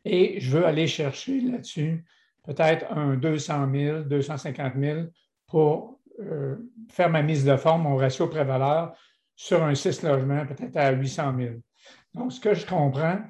Et 0.05 0.41
je 0.41 0.59
veux 0.59 0.67
aller 0.67 0.87
chercher 0.87 1.41
là-dessus 1.41 2.05
peut-être 2.45 2.85
un 2.93 3.17
200 3.17 3.73
000, 3.73 4.03
250 4.03 4.75
000 4.79 5.01
pour 5.47 5.99
euh, 6.21 6.57
faire 6.91 7.09
ma 7.09 7.23
mise 7.23 7.47
de 7.47 7.57
forme, 7.57 7.85
mon 7.85 7.97
ratio 7.97 8.27
pré-valeur 8.27 8.93
sur 9.37 9.63
un 9.63 9.75
6 9.75 10.03
logements, 10.03 10.45
peut-être 10.45 10.77
à 10.77 10.91
800 10.91 11.35
000. 11.39 11.55
Donc, 12.13 12.33
ce 12.33 12.41
que 12.41 12.53
je 12.53 12.67
comprends, 12.67 13.21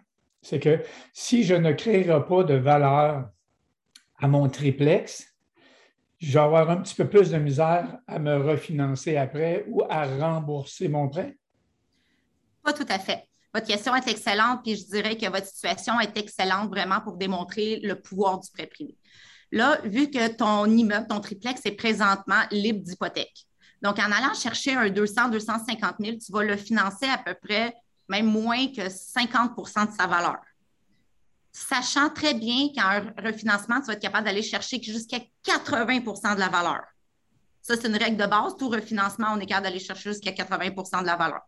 c'est 0.43 0.59
que 0.59 0.81
si 1.13 1.45
je 1.45 1.55
ne 1.55 1.71
créerai 1.71 2.25
pas 2.27 2.43
de 2.43 2.55
valeur 2.55 3.31
à 4.21 4.29
mon 4.29 4.49
triplex, 4.49 5.27
je 6.19 6.33
vais 6.33 6.45
avoir 6.45 6.69
un 6.71 6.77
petit 6.77 6.95
peu 6.95 7.09
plus 7.09 7.31
de 7.31 7.39
misère 7.39 7.99
à 8.07 8.19
me 8.19 8.37
refinancer 8.37 9.17
après 9.17 9.65
ou 9.69 9.83
à 9.89 10.05
rembourser 10.05 10.89
mon 10.89 11.09
prêt? 11.09 11.39
Pas 12.63 12.75
tout 12.75 12.87
à 12.89 12.99
fait. 12.99 13.25
Votre 13.55 13.67
question 13.67 13.97
est 13.97 14.07
excellente, 14.07 14.61
puis 14.63 14.77
je 14.77 14.87
dirais 14.87 15.17
que 15.17 15.29
votre 15.29 15.47
situation 15.47 15.99
est 15.99 16.17
excellente 16.17 16.69
vraiment 16.69 17.01
pour 17.01 17.17
démontrer 17.17 17.81
le 17.83 18.01
pouvoir 18.01 18.39
du 18.39 18.51
prêt 18.51 18.67
privé. 18.67 18.97
Là, 19.51 19.81
vu 19.83 20.11
que 20.11 20.29
ton 20.29 20.67
immeuble, 20.67 21.09
ton 21.09 21.21
triplex 21.21 21.63
est 21.65 21.73
présentement 21.73 22.43
libre 22.53 22.85
d'hypothèque, 22.85 23.47
donc 23.83 23.99
en 23.99 24.13
allant 24.13 24.35
chercher 24.35 24.75
un 24.75 24.91
200, 24.91 25.31
250 25.31 25.97
000, 25.99 26.17
tu 26.25 26.31
vas 26.31 26.45
le 26.45 26.57
financer 26.57 27.07
à 27.07 27.19
peu 27.19 27.35
près, 27.35 27.75
même 28.09 28.27
moins 28.27 28.67
que 28.69 28.83
50% 28.83 29.91
de 29.91 29.97
sa 29.97 30.07
valeur 30.07 30.37
sachant 31.53 32.11
très 32.11 32.35
bien 32.35 32.69
qu'en 32.77 33.01
refinancement, 33.23 33.81
tu 33.81 33.87
vas 33.87 33.95
être 33.95 34.03
capable 34.03 34.27
d'aller 34.27 34.43
chercher 34.43 34.81
jusqu'à 34.83 35.19
80% 35.45 36.35
de 36.35 36.41
la 36.41 36.49
valeur. 36.49 36.83
Ça, 37.63 37.77
c'est 37.77 37.89
une 37.89 37.97
règle 37.97 38.17
de 38.17 38.27
base. 38.27 38.57
Tout 38.57 38.69
refinancement, 38.69 39.29
on 39.35 39.41
est 39.41 39.47
capable 39.47 39.67
d'aller 39.67 39.81
chercher 39.81 40.13
jusqu'à 40.13 40.31
80% 40.31 41.03
de 41.03 41.07
la 41.07 41.17
valeur. 41.17 41.41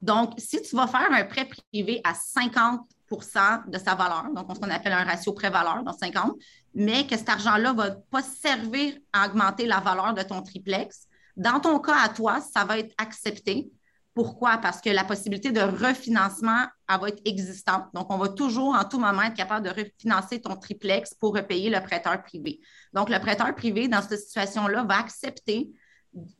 Donc, 0.00 0.34
si 0.38 0.60
tu 0.60 0.74
vas 0.74 0.88
faire 0.88 1.12
un 1.12 1.24
prêt 1.24 1.46
privé 1.46 2.00
à 2.02 2.12
50% 2.12 3.70
de 3.70 3.78
sa 3.78 3.94
valeur, 3.94 4.24
donc 4.34 4.46
ce 4.52 4.60
qu'on 4.60 4.70
appelle 4.70 4.92
un 4.92 5.04
ratio 5.04 5.32
prêt-valeur 5.32 5.84
dans 5.84 5.92
50, 5.92 6.32
mais 6.74 7.06
que 7.06 7.16
cet 7.16 7.28
argent-là 7.28 7.72
ne 7.72 7.76
va 7.76 7.90
pas 8.10 8.22
servir 8.22 8.94
à 9.12 9.26
augmenter 9.26 9.66
la 9.66 9.78
valeur 9.78 10.12
de 10.12 10.22
ton 10.22 10.42
triplex, 10.42 11.06
dans 11.36 11.60
ton 11.60 11.78
cas 11.78 11.98
à 12.02 12.08
toi, 12.08 12.40
ça 12.40 12.64
va 12.64 12.78
être 12.78 12.92
accepté 12.98 13.70
pourquoi? 14.14 14.58
Parce 14.58 14.80
que 14.80 14.90
la 14.90 15.04
possibilité 15.04 15.52
de 15.52 15.60
refinancement 15.60 16.66
elle 16.88 17.00
va 17.00 17.08
être 17.08 17.22
existante. 17.24 17.86
Donc, 17.94 18.12
on 18.12 18.18
va 18.18 18.28
toujours, 18.28 18.74
en 18.74 18.84
tout 18.84 18.98
moment, 18.98 19.22
être 19.22 19.34
capable 19.34 19.66
de 19.66 19.72
refinancer 19.72 20.40
ton 20.40 20.56
triplex 20.56 21.14
pour 21.14 21.34
repayer 21.34 21.70
le 21.70 21.80
prêteur 21.80 22.22
privé. 22.22 22.60
Donc, 22.92 23.08
le 23.08 23.18
prêteur 23.18 23.54
privé, 23.54 23.88
dans 23.88 24.02
cette 24.02 24.20
situation-là, 24.20 24.84
va 24.84 24.98
accepter 24.98 25.70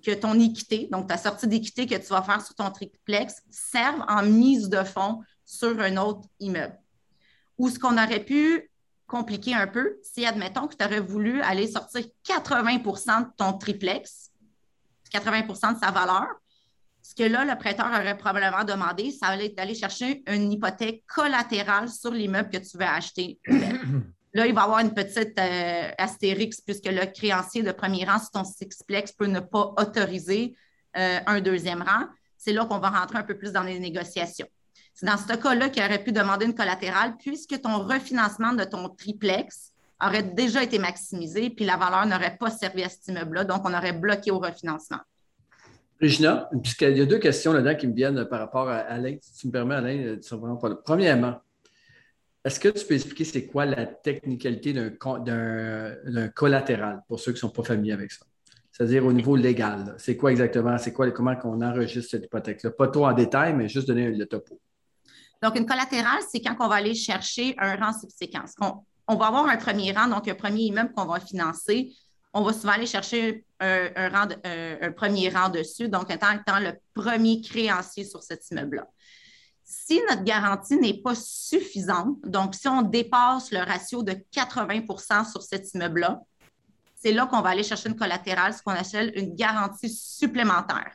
que 0.04 0.12
ton 0.12 0.38
équité, 0.38 0.88
donc 0.92 1.08
ta 1.08 1.16
sortie 1.16 1.46
d'équité 1.46 1.86
que 1.86 1.94
tu 1.94 2.08
vas 2.08 2.22
faire 2.22 2.44
sur 2.44 2.54
ton 2.54 2.70
triplex, 2.70 3.42
serve 3.50 4.04
en 4.06 4.22
mise 4.22 4.68
de 4.68 4.82
fonds 4.84 5.22
sur 5.46 5.80
un 5.80 5.96
autre 5.96 6.28
immeuble. 6.40 6.78
Ou 7.56 7.70
ce 7.70 7.78
qu'on 7.78 7.96
aurait 7.96 8.24
pu 8.24 8.70
compliquer 9.06 9.54
un 9.54 9.66
peu, 9.66 9.98
si, 10.02 10.26
admettons 10.26 10.66
que 10.66 10.76
tu 10.76 10.84
aurais 10.84 11.00
voulu 11.00 11.40
aller 11.42 11.66
sortir 11.66 12.04
80% 12.26 13.22
de 13.22 13.26
ton 13.36 13.54
triplex, 13.54 14.30
80% 15.12 15.74
de 15.74 15.78
sa 15.78 15.90
valeur, 15.90 16.26
ce 17.02 17.14
que 17.16 17.24
là, 17.24 17.44
le 17.44 17.58
prêteur 17.58 17.86
aurait 17.86 18.16
probablement 18.16 18.64
demandé, 18.64 19.10
ça 19.10 19.26
allait 19.26 19.46
être 19.46 19.56
d'aller 19.56 19.74
chercher 19.74 20.22
une 20.28 20.52
hypothèque 20.52 21.04
collatérale 21.12 21.88
sur 21.88 22.12
l'immeuble 22.12 22.48
que 22.48 22.58
tu 22.58 22.78
veux 22.78 22.84
acheter. 22.84 23.40
là, 24.34 24.46
il 24.46 24.54
va 24.54 24.60
y 24.60 24.64
avoir 24.64 24.78
une 24.78 24.94
petite 24.94 25.38
euh, 25.38 25.90
astérix 25.98 26.60
puisque 26.60 26.86
le 26.86 27.06
créancier 27.06 27.62
de 27.64 27.72
premier 27.72 28.04
rang 28.04 28.18
sur 28.18 28.30
ton 28.30 28.44
sixplex 28.44 29.12
peut 29.12 29.26
ne 29.26 29.40
pas 29.40 29.74
autoriser 29.78 30.56
euh, 30.96 31.18
un 31.26 31.40
deuxième 31.40 31.82
rang. 31.82 32.06
C'est 32.38 32.52
là 32.52 32.66
qu'on 32.66 32.78
va 32.78 32.90
rentrer 32.90 33.18
un 33.18 33.24
peu 33.24 33.36
plus 33.36 33.52
dans 33.52 33.62
les 33.62 33.80
négociations. 33.80 34.48
C'est 34.94 35.06
dans 35.06 35.16
ce 35.16 35.34
cas-là 35.34 35.70
qu'il 35.70 35.82
aurait 35.82 36.02
pu 36.02 36.12
demander 36.12 36.46
une 36.46 36.54
collatérale 36.54 37.16
puisque 37.16 37.60
ton 37.60 37.78
refinancement 37.78 38.52
de 38.52 38.64
ton 38.64 38.88
triplex 38.88 39.72
aurait 40.00 40.22
déjà 40.22 40.62
été 40.62 40.78
maximisé, 40.78 41.50
puis 41.50 41.64
la 41.64 41.76
valeur 41.76 42.06
n'aurait 42.06 42.36
pas 42.36 42.50
servi 42.50 42.82
à 42.82 42.88
cet 42.88 43.08
immeuble-là, 43.08 43.44
donc 43.44 43.62
on 43.64 43.72
aurait 43.72 43.92
bloqué 43.92 44.30
au 44.30 44.38
refinancement. 44.38 44.98
Régina, 46.02 46.50
puisqu'il 46.60 46.96
y 46.98 47.00
a 47.00 47.06
deux 47.06 47.20
questions 47.20 47.52
là-dedans 47.52 47.76
qui 47.76 47.86
me 47.86 47.94
viennent 47.94 48.24
par 48.24 48.40
rapport 48.40 48.68
à 48.68 48.78
Alain. 48.78 49.16
Si 49.20 49.34
tu 49.38 49.46
me 49.46 49.52
permets, 49.52 49.76
Alain, 49.76 49.98
euh, 49.98 50.18
tu 50.18 50.34
vraiment 50.34 50.56
pas 50.56 50.68
là. 50.68 50.76
Premièrement, 50.84 51.40
est-ce 52.44 52.58
que 52.58 52.68
tu 52.70 52.84
peux 52.84 52.94
expliquer 52.94 53.22
c'est 53.22 53.46
quoi 53.46 53.66
la 53.66 53.86
technicalité 53.86 54.72
d'un 54.72 56.28
collatéral 56.34 57.04
pour 57.06 57.20
ceux 57.20 57.30
qui 57.30 57.36
ne 57.36 57.40
sont 57.40 57.50
pas 57.50 57.62
familiers 57.62 57.92
avec 57.92 58.10
ça? 58.10 58.26
C'est-à-dire 58.72 59.06
au 59.06 59.12
niveau 59.12 59.36
légal. 59.36 59.94
C'est 59.98 60.16
quoi 60.16 60.32
exactement? 60.32 60.76
C'est 60.76 60.92
quoi 60.92 61.08
comment 61.12 61.36
on 61.44 61.62
enregistre 61.62 62.10
cette 62.10 62.24
hypothèque-là? 62.24 62.72
Pas 62.72 62.88
trop 62.88 63.06
en 63.06 63.12
détail, 63.12 63.54
mais 63.54 63.68
juste 63.68 63.86
donner 63.86 64.10
le 64.10 64.26
topo. 64.26 64.58
Donc, 65.40 65.56
une 65.56 65.66
collatérale, 65.66 66.22
c'est 66.28 66.40
quand 66.40 66.56
on 66.58 66.68
va 66.68 66.76
aller 66.76 66.94
chercher 66.94 67.54
un 67.58 67.76
rang 67.76 67.92
subséquence. 67.92 68.54
On, 68.60 68.72
on 69.06 69.14
va 69.14 69.26
avoir 69.26 69.46
un 69.46 69.56
premier 69.56 69.92
rang, 69.92 70.08
donc 70.08 70.26
un 70.26 70.34
premier 70.34 70.62
immeuble 70.62 70.90
qu'on 70.96 71.06
va 71.06 71.20
financer 71.20 71.92
on 72.32 72.42
va 72.42 72.52
souvent 72.52 72.72
aller 72.72 72.86
chercher 72.86 73.44
un, 73.60 74.92
premier 74.96 75.28
rang 75.28 75.48
dessus, 75.48 75.88
donc 75.88 76.10
étant, 76.10 76.32
étant 76.32 76.58
le 76.58 76.72
premier 76.94 77.40
créancier 77.40 78.04
sur 78.04 78.22
cet 78.22 78.50
immeuble-là. 78.50 78.88
Si 79.64 80.00
notre 80.08 80.24
garantie 80.24 80.76
n'est 80.76 81.00
pas 81.00 81.14
suffisante, 81.14 82.18
donc 82.24 82.54
si 82.54 82.68
on 82.68 82.82
dépasse 82.82 83.52
le 83.52 83.60
ratio 83.60 84.02
de 84.02 84.12
80% 84.34 85.30
sur 85.30 85.42
cet 85.42 85.72
immeuble-là, 85.74 86.20
c'est 86.94 87.12
là 87.12 87.26
qu'on 87.26 87.40
va 87.40 87.50
aller 87.50 87.62
chercher 87.62 87.88
une 87.88 87.96
collatérale, 87.96 88.54
ce 88.54 88.62
qu'on 88.62 88.72
appelle 88.72 89.12
une 89.16 89.34
garantie 89.34 89.90
supplémentaire. 89.90 90.92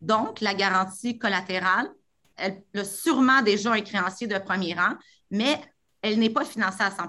Donc, 0.00 0.40
la 0.40 0.54
garantie 0.54 1.18
collatérale, 1.18 1.88
elle 2.36 2.62
a 2.74 2.84
sûrement 2.84 3.42
déjà 3.42 3.72
un 3.72 3.80
créancier 3.80 4.26
de 4.26 4.38
premier 4.38 4.74
rang, 4.74 4.94
mais 5.30 5.60
elle 6.02 6.18
n'est 6.18 6.30
pas 6.30 6.44
financée 6.44 6.82
à 6.82 6.90
100 6.90 7.08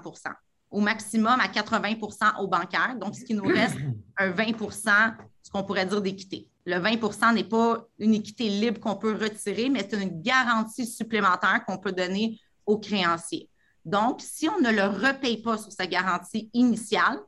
au 0.70 0.80
maximum 0.80 1.40
à 1.40 1.46
80% 1.46 2.40
aux 2.40 2.46
bancaires. 2.46 2.96
Donc, 3.00 3.14
ce 3.14 3.24
qui 3.24 3.34
nous 3.34 3.44
reste, 3.44 3.76
un 4.18 4.30
20% 4.30 5.14
ce 5.48 5.50
qu'on 5.50 5.64
pourrait 5.64 5.86
dire 5.86 6.02
d'équité. 6.02 6.46
Le 6.66 6.76
20% 6.76 7.34
n'est 7.34 7.44
pas 7.44 7.86
une 7.98 8.12
équité 8.12 8.50
libre 8.50 8.78
qu'on 8.80 8.96
peut 8.96 9.14
retirer, 9.14 9.70
mais 9.70 9.86
c'est 9.88 10.00
une 10.00 10.20
garantie 10.20 10.86
supplémentaire 10.86 11.64
qu'on 11.66 11.78
peut 11.78 11.92
donner 11.92 12.38
aux 12.66 12.78
créanciers. 12.78 13.48
Donc, 13.82 14.20
si 14.20 14.46
on 14.50 14.60
ne 14.60 14.70
le 14.70 14.84
repaye 14.84 15.40
pas 15.40 15.56
sur 15.56 15.72
sa 15.72 15.86
garantie 15.86 16.50
initiale, 16.52 17.18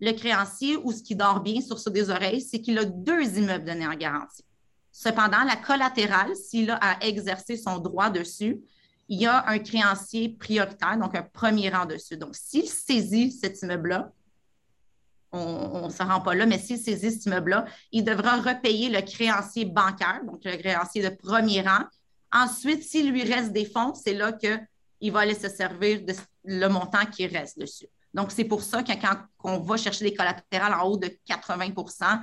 le 0.00 0.12
créancier 0.12 0.76
ou 0.76 0.92
ce 0.92 1.02
qui 1.02 1.16
dort 1.16 1.40
bien 1.40 1.62
sur 1.62 1.78
ses 1.78 1.90
des 1.90 2.10
oreilles, 2.10 2.42
c'est 2.42 2.60
qu'il 2.60 2.78
a 2.78 2.84
deux 2.84 3.38
immeubles 3.38 3.64
donnés 3.64 3.86
en 3.86 3.94
garantie. 3.94 4.44
Cependant, 4.90 5.42
la 5.44 5.56
collatérale, 5.56 6.36
s'il 6.36 6.70
a 6.70 6.76
à 6.76 7.02
exercer 7.06 7.56
son 7.56 7.78
droit 7.78 8.10
dessus, 8.10 8.60
il 9.12 9.20
y 9.20 9.26
a 9.26 9.46
un 9.46 9.58
créancier 9.58 10.30
prioritaire, 10.30 10.96
donc 10.96 11.14
un 11.14 11.22
premier 11.22 11.68
rang 11.68 11.84
dessus. 11.84 12.16
Donc, 12.16 12.34
s'il 12.34 12.66
saisit 12.66 13.30
cet 13.30 13.60
immeuble-là, 13.60 14.10
on 15.32 15.84
ne 15.84 15.92
se 15.92 16.02
rend 16.02 16.22
pas 16.22 16.34
là, 16.34 16.46
mais 16.46 16.58
s'il 16.58 16.78
saisit 16.78 17.12
cet 17.12 17.26
immeuble-là, 17.26 17.66
il 17.90 18.04
devra 18.04 18.40
repayer 18.40 18.88
le 18.88 19.02
créancier 19.02 19.66
bancaire, 19.66 20.22
donc 20.24 20.42
le 20.46 20.56
créancier 20.56 21.02
de 21.02 21.14
premier 21.14 21.60
rang. 21.60 21.84
Ensuite, 22.32 22.82
s'il 22.84 23.10
lui 23.10 23.22
reste 23.22 23.52
des 23.52 23.66
fonds, 23.66 23.92
c'est 23.92 24.14
là 24.14 24.32
qu'il 24.32 25.12
va 25.12 25.20
aller 25.20 25.34
se 25.34 25.50
servir 25.50 26.00
de 26.06 26.14
le 26.44 26.68
montant 26.68 27.04
qui 27.04 27.26
reste 27.26 27.58
dessus. 27.58 27.88
Donc, 28.14 28.32
c'est 28.32 28.44
pour 28.44 28.62
ça 28.62 28.82
que 28.82 28.92
quand 28.92 29.18
on 29.44 29.58
va 29.58 29.76
chercher 29.76 30.06
des 30.06 30.14
collatérales 30.14 30.72
en 30.72 30.86
haut 30.86 30.96
de 30.96 31.08
80% 31.28 32.18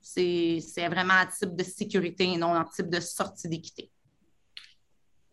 c'est 0.00 0.88
vraiment 0.88 1.14
un 1.14 1.26
type 1.26 1.54
de 1.54 1.62
sécurité 1.62 2.24
et 2.24 2.36
non 2.36 2.52
un 2.52 2.64
type 2.64 2.90
de 2.90 2.98
sortie 2.98 3.48
d'équité. 3.48 3.92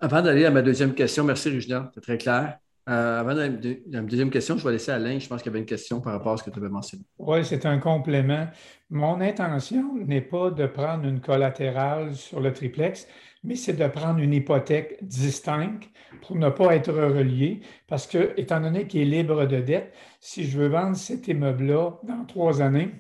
Avant 0.02 0.22
d'aller 0.22 0.46
à 0.46 0.52
ma 0.52 0.62
deuxième 0.62 0.94
question, 0.94 1.26
merci 1.26 1.50
Regina, 1.50 1.92
c'est 1.94 2.02
très 2.02 2.18
clair. 2.18 2.58
Euh, 2.88 3.20
avant 3.20 3.36
d'aller 3.36 3.84
à 3.94 4.02
ma 4.02 4.08
deuxième 4.08 4.30
question, 4.30 4.58
je 4.58 4.66
vais 4.66 4.72
laisser 4.72 4.92
Alain. 4.92 5.20
Je 5.20 5.28
pense 5.28 5.42
qu'il 5.42 5.52
y 5.52 5.54
avait 5.54 5.60
une 5.60 5.66
question 5.66 6.00
par 6.00 6.14
rapport 6.14 6.34
à 6.34 6.38
ce 6.38 6.44
que 6.44 6.50
tu 6.50 6.58
avais 6.58 6.70
mentionné. 6.70 7.04
Oui, 7.18 7.44
c'est 7.44 7.66
un 7.66 7.80
complément. 7.80 8.48
Mon 8.90 9.20
intention 9.20 9.96
n'est 9.98 10.22
pas 10.22 10.52
de 10.52 10.66
prendre 10.68 11.06
une 11.06 11.20
collatérale 11.20 12.16
sur 12.16 12.40
le 12.40 12.54
triplex, 12.54 13.08
mais 13.44 13.56
c'est 13.56 13.74
de 13.74 13.88
prendre 13.88 14.20
une 14.20 14.34
hypothèque 14.34 14.98
distincte 15.02 15.90
pour 16.22 16.38
ne 16.38 16.50
pas 16.50 16.76
être 16.76 16.94
relié. 16.94 17.60
Parce 17.86 18.08
que, 18.08 18.34
étant 18.38 18.62
donné 18.62 18.88
qu'il 18.88 19.02
est 19.02 19.06
libre 19.06 19.46
de 19.46 19.60
dette, 19.60 19.94
si 20.22 20.46
je 20.46 20.58
veux 20.58 20.70
vendre 20.70 20.96
cet 20.96 21.28
immeuble-là 21.28 22.00
dans 22.04 22.24
trois 22.26 22.62
années, 22.62 22.92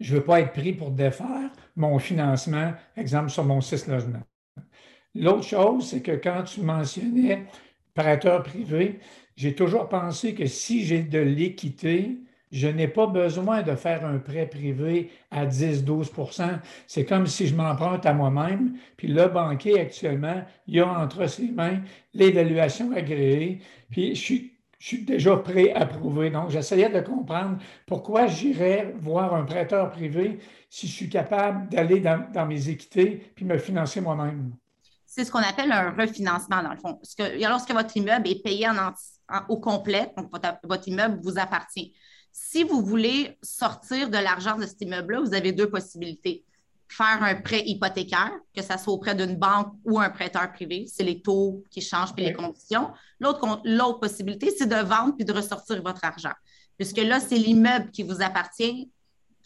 je 0.00 0.12
ne 0.12 0.18
veux 0.18 0.24
pas 0.24 0.40
être 0.40 0.52
pris 0.52 0.72
pour 0.72 0.90
défaire 0.90 1.52
mon 1.76 1.98
financement, 2.00 2.72
exemple 2.96 3.30
sur 3.30 3.44
mon 3.44 3.60
six 3.60 3.86
logements. 3.86 4.24
L'autre 5.18 5.44
chose, 5.44 5.86
c'est 5.88 6.02
que 6.02 6.12
quand 6.12 6.44
tu 6.44 6.60
mentionnais 6.60 7.46
prêteur 7.94 8.42
privé, 8.42 8.98
j'ai 9.36 9.54
toujours 9.54 9.88
pensé 9.88 10.34
que 10.34 10.46
si 10.46 10.84
j'ai 10.84 11.02
de 11.02 11.18
l'équité, 11.18 12.18
je 12.52 12.68
n'ai 12.68 12.88
pas 12.88 13.06
besoin 13.06 13.62
de 13.62 13.74
faire 13.74 14.04
un 14.04 14.18
prêt 14.18 14.46
privé 14.46 15.10
à 15.30 15.46
10-12% 15.46 16.60
C'est 16.86 17.04
comme 17.04 17.26
si 17.26 17.46
je 17.46 17.54
m'emprunte 17.54 18.06
à 18.06 18.14
moi-même, 18.14 18.76
puis 18.96 19.08
le 19.08 19.26
banquier 19.28 19.80
actuellement, 19.80 20.44
il 20.66 20.80
a 20.80 21.00
entre 21.00 21.26
ses 21.26 21.50
mains 21.50 21.80
l'évaluation 22.14 22.92
agréée, 22.92 23.60
puis 23.90 24.14
je 24.14 24.20
suis 24.20 24.52
je 24.78 24.88
suis 24.88 25.04
déjà 25.04 25.36
pré-approuvé. 25.36 26.30
Donc, 26.30 26.50
j'essayais 26.50 26.90
de 26.90 27.00
comprendre 27.00 27.58
pourquoi 27.86 28.26
j'irais 28.26 28.94
voir 28.98 29.34
un 29.34 29.44
prêteur 29.44 29.90
privé 29.90 30.38
si 30.68 30.86
je 30.86 30.92
suis 30.92 31.08
capable 31.08 31.68
d'aller 31.70 32.00
dans, 32.00 32.46
mes 32.46 32.68
équités 32.68 33.32
puis 33.34 33.44
me 33.44 33.58
financer 33.58 34.00
moi-même. 34.00 34.52
C'est 35.16 35.24
ce 35.24 35.30
qu'on 35.30 35.38
appelle 35.38 35.72
un 35.72 35.92
refinancement, 35.92 36.62
dans 36.62 36.72
le 36.72 36.76
fond. 36.76 37.00
lorsque 37.40 37.72
votre 37.72 37.96
immeuble 37.96 38.28
est 38.28 38.42
payé 38.42 38.68
en, 38.68 38.92
au 39.48 39.56
complet, 39.56 40.12
donc 40.14 40.30
votre, 40.62 40.88
immeuble 40.88 41.20
vous 41.22 41.38
appartient. 41.38 41.94
Si 42.30 42.64
vous 42.64 42.84
voulez 42.84 43.38
sortir 43.42 44.10
de 44.10 44.18
l'argent 44.18 44.58
de 44.58 44.66
cet 44.66 44.82
immeuble-là, 44.82 45.20
vous 45.22 45.32
avez 45.32 45.52
deux 45.52 45.70
possibilités. 45.70 46.44
Faire 46.88 47.22
un 47.22 47.34
prêt 47.36 47.62
hypothécaire, 47.64 48.30
que 48.54 48.60
ce 48.60 48.76
soit 48.76 48.92
auprès 48.92 49.14
d'une 49.14 49.36
banque 49.36 49.72
ou 49.86 49.98
un 49.98 50.10
prêteur 50.10 50.52
privé, 50.52 50.84
c'est 50.86 51.02
les 51.02 51.22
taux 51.22 51.64
qui 51.70 51.80
changent 51.80 52.12
puis 52.14 52.26
les 52.26 52.34
conditions. 52.34 52.90
L'autre 53.18 53.98
possibilité, 53.98 54.50
c'est 54.54 54.68
de 54.68 54.86
vendre 54.86 55.16
puis 55.16 55.24
de 55.24 55.32
ressortir 55.32 55.82
votre 55.82 56.04
argent. 56.04 56.34
Puisque 56.76 56.98
là, 56.98 57.20
c'est 57.20 57.38
l'immeuble 57.38 57.90
qui 57.90 58.02
vous 58.02 58.20
appartient, 58.20 58.90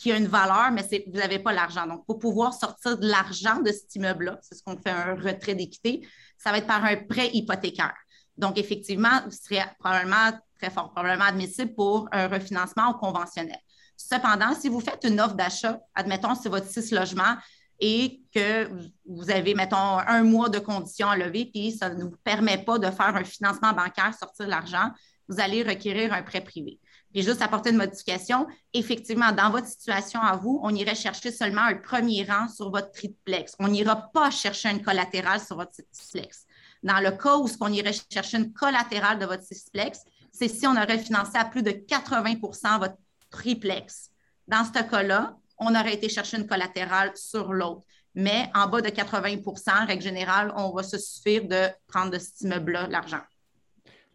qui 0.00 0.10
a 0.12 0.16
une 0.16 0.28
valeur, 0.28 0.70
mais 0.72 0.82
vous 1.06 1.18
n'avez 1.18 1.38
pas 1.38 1.52
l'argent. 1.52 1.86
Donc, 1.86 2.06
pour 2.06 2.18
pouvoir 2.18 2.54
sortir 2.54 2.96
de 2.96 3.06
l'argent 3.06 3.60
de 3.60 3.70
cet 3.70 3.94
immeuble-là, 3.96 4.38
c'est 4.40 4.54
ce 4.54 4.62
qu'on 4.62 4.78
fait 4.78 4.90
un 4.90 5.14
retrait 5.14 5.54
d'équité, 5.54 6.08
ça 6.38 6.50
va 6.50 6.58
être 6.58 6.66
par 6.66 6.82
un 6.82 6.96
prêt 6.96 7.28
hypothécaire. 7.34 7.94
Donc, 8.38 8.56
effectivement, 8.56 9.20
vous 9.26 9.30
serez 9.30 9.62
probablement, 9.78 10.30
très 10.58 10.70
fort, 10.70 10.90
probablement 10.92 11.26
admissible 11.26 11.74
pour 11.74 12.08
un 12.12 12.28
refinancement 12.28 12.88
au 12.88 12.94
conventionnel. 12.94 13.58
Cependant, 13.94 14.54
si 14.54 14.70
vous 14.70 14.80
faites 14.80 15.04
une 15.04 15.20
offre 15.20 15.34
d'achat, 15.34 15.78
admettons, 15.94 16.34
c'est 16.34 16.48
votre 16.48 16.66
six 16.66 16.90
logements 16.92 17.36
et 17.78 18.22
que 18.34 18.70
vous 19.04 19.30
avez, 19.30 19.54
mettons, 19.54 19.98
un 19.98 20.22
mois 20.22 20.48
de 20.48 20.60
conditions 20.60 21.10
à 21.10 21.16
lever, 21.16 21.50
puis 21.52 21.72
ça 21.72 21.90
ne 21.90 22.04
vous 22.04 22.16
permet 22.24 22.56
pas 22.56 22.78
de 22.78 22.90
faire 22.90 23.14
un 23.14 23.24
financement 23.24 23.74
bancaire, 23.74 24.14
sortir 24.18 24.48
l'argent, 24.48 24.92
vous 25.28 25.40
allez 25.40 25.62
requérir 25.62 26.14
un 26.14 26.22
prêt 26.22 26.40
privé. 26.40 26.80
Puis 27.12 27.22
juste 27.22 27.42
apporter 27.42 27.70
une 27.70 27.76
modification, 27.76 28.46
effectivement, 28.72 29.32
dans 29.32 29.50
votre 29.50 29.66
situation 29.66 30.20
à 30.20 30.36
vous, 30.36 30.60
on 30.62 30.74
irait 30.74 30.94
chercher 30.94 31.32
seulement 31.32 31.62
un 31.62 31.74
premier 31.74 32.24
rang 32.24 32.48
sur 32.48 32.70
votre 32.70 32.92
triplex. 32.92 33.54
On 33.58 33.68
n'ira 33.68 33.96
pas 34.12 34.30
chercher 34.30 34.70
une 34.70 34.82
collatérale 34.82 35.40
sur 35.40 35.56
votre 35.56 35.72
triplex. 35.92 36.46
Dans 36.82 37.00
le 37.00 37.10
cas 37.10 37.36
où 37.36 37.48
ce 37.48 37.58
qu'on 37.58 37.72
irait 37.72 37.92
chercher 38.10 38.38
une 38.38 38.52
collatérale 38.52 39.18
de 39.18 39.26
votre 39.26 39.44
triplex, 39.44 40.00
c'est 40.32 40.48
si 40.48 40.66
on 40.66 40.72
aurait 40.72 40.98
financé 40.98 41.36
à 41.36 41.44
plus 41.44 41.62
de 41.62 41.70
80% 41.70 42.78
votre 42.78 42.96
triplex. 43.30 44.10
Dans 44.46 44.64
ce 44.64 44.82
cas-là, 44.82 45.36
on 45.58 45.74
aurait 45.74 45.94
été 45.94 46.08
chercher 46.08 46.38
une 46.38 46.46
collatérale 46.46 47.12
sur 47.16 47.52
l'autre. 47.52 47.82
Mais 48.14 48.50
en 48.54 48.66
bas 48.68 48.80
de 48.80 48.88
80% 48.88 49.86
règle 49.86 50.02
générale, 50.02 50.52
on 50.56 50.70
va 50.70 50.82
se 50.82 50.98
suffire 50.98 51.46
de 51.46 51.68
prendre 51.86 52.10
de 52.10 52.18
cet 52.18 52.40
immeuble-là 52.40 52.88
l'argent. 52.88 53.20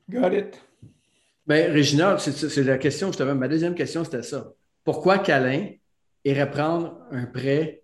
Got 0.09 0.33
it. 0.33 0.59
Bien, 1.47 1.71
Régina, 1.71 2.17
c'est 2.17 2.63
la 2.63 2.77
question 2.77 3.07
justement. 3.07 3.35
Ma 3.35 3.47
deuxième 3.47 3.75
question, 3.75 4.03
c'était 4.03 4.23
ça. 4.23 4.51
Pourquoi 4.83 5.19
Calin 5.19 5.67
irait 6.23 6.49
prendre 6.49 6.99
un 7.11 7.25
prêt 7.25 7.83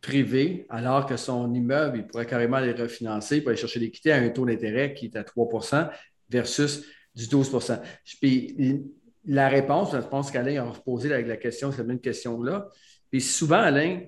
privé 0.00 0.66
alors 0.68 1.06
que 1.06 1.16
son 1.16 1.52
immeuble, 1.54 1.98
il 1.98 2.06
pourrait 2.06 2.26
carrément 2.26 2.58
les 2.58 2.72
refinancer 2.72 3.40
pour 3.40 3.50
aller 3.50 3.58
chercher 3.58 3.80
l'équité 3.80 4.12
à 4.12 4.16
un 4.16 4.28
taux 4.28 4.46
d'intérêt 4.46 4.94
qui 4.94 5.06
est 5.06 5.16
à 5.16 5.22
3% 5.22 5.90
versus 6.28 6.84
du 7.14 7.24
12% 7.24 7.80
Puis 8.20 8.84
la 9.26 9.48
réponse, 9.48 9.92
je 9.92 9.98
pense 9.98 10.30
qu'Alain 10.30 10.62
a 10.62 10.70
reposé 10.70 11.08
la, 11.08 11.20
la 11.22 11.36
question, 11.36 11.72
cette 11.72 11.86
même 11.86 12.00
question-là. 12.00 12.68
Puis 13.10 13.20
souvent, 13.20 13.60
Alain, 13.60 14.00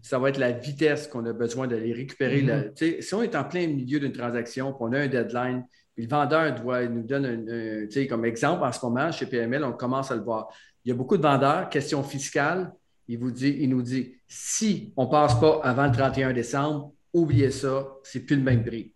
ça 0.00 0.18
va 0.18 0.28
être 0.28 0.38
la 0.38 0.52
vitesse 0.52 1.06
qu'on 1.08 1.24
a 1.26 1.32
besoin 1.32 1.66
d'aller 1.66 1.92
récupérer. 1.92 2.42
Mm-hmm. 2.42 3.00
si 3.00 3.14
on 3.14 3.22
est 3.22 3.34
en 3.34 3.44
plein 3.44 3.66
milieu 3.66 4.00
d'une 4.00 4.12
transaction, 4.12 4.72
puis 4.72 4.78
on 4.80 4.92
a 4.92 5.00
un 5.00 5.08
deadline, 5.08 5.64
puis 5.94 6.04
le 6.04 6.10
vendeur 6.10 6.54
doit 6.60 6.86
nous 6.86 7.02
donne 7.02 7.46
un, 7.48 8.06
comme 8.06 8.24
exemple 8.24 8.64
en 8.64 8.72
ce 8.72 8.84
moment 8.84 9.12
chez 9.12 9.26
PML, 9.26 9.64
on 9.64 9.72
commence 9.72 10.10
à 10.10 10.16
le 10.16 10.22
voir. 10.22 10.48
Il 10.84 10.88
y 10.88 10.92
a 10.92 10.94
beaucoup 10.94 11.16
de 11.16 11.22
vendeurs, 11.22 11.68
question 11.68 12.02
fiscale, 12.02 12.72
il, 13.06 13.18
vous 13.18 13.30
dit, 13.30 13.56
il 13.60 13.70
nous 13.70 13.82
dit 13.82 14.16
si 14.26 14.92
on 14.96 15.04
ne 15.04 15.10
passe 15.10 15.38
pas 15.38 15.60
avant 15.62 15.86
le 15.86 15.92
31 15.92 16.32
décembre, 16.32 16.92
oubliez 17.12 17.50
ça, 17.50 17.86
c'est 18.02 18.20
plus 18.20 18.36
le 18.36 18.42
même 18.42 18.64
prix. 18.64 18.92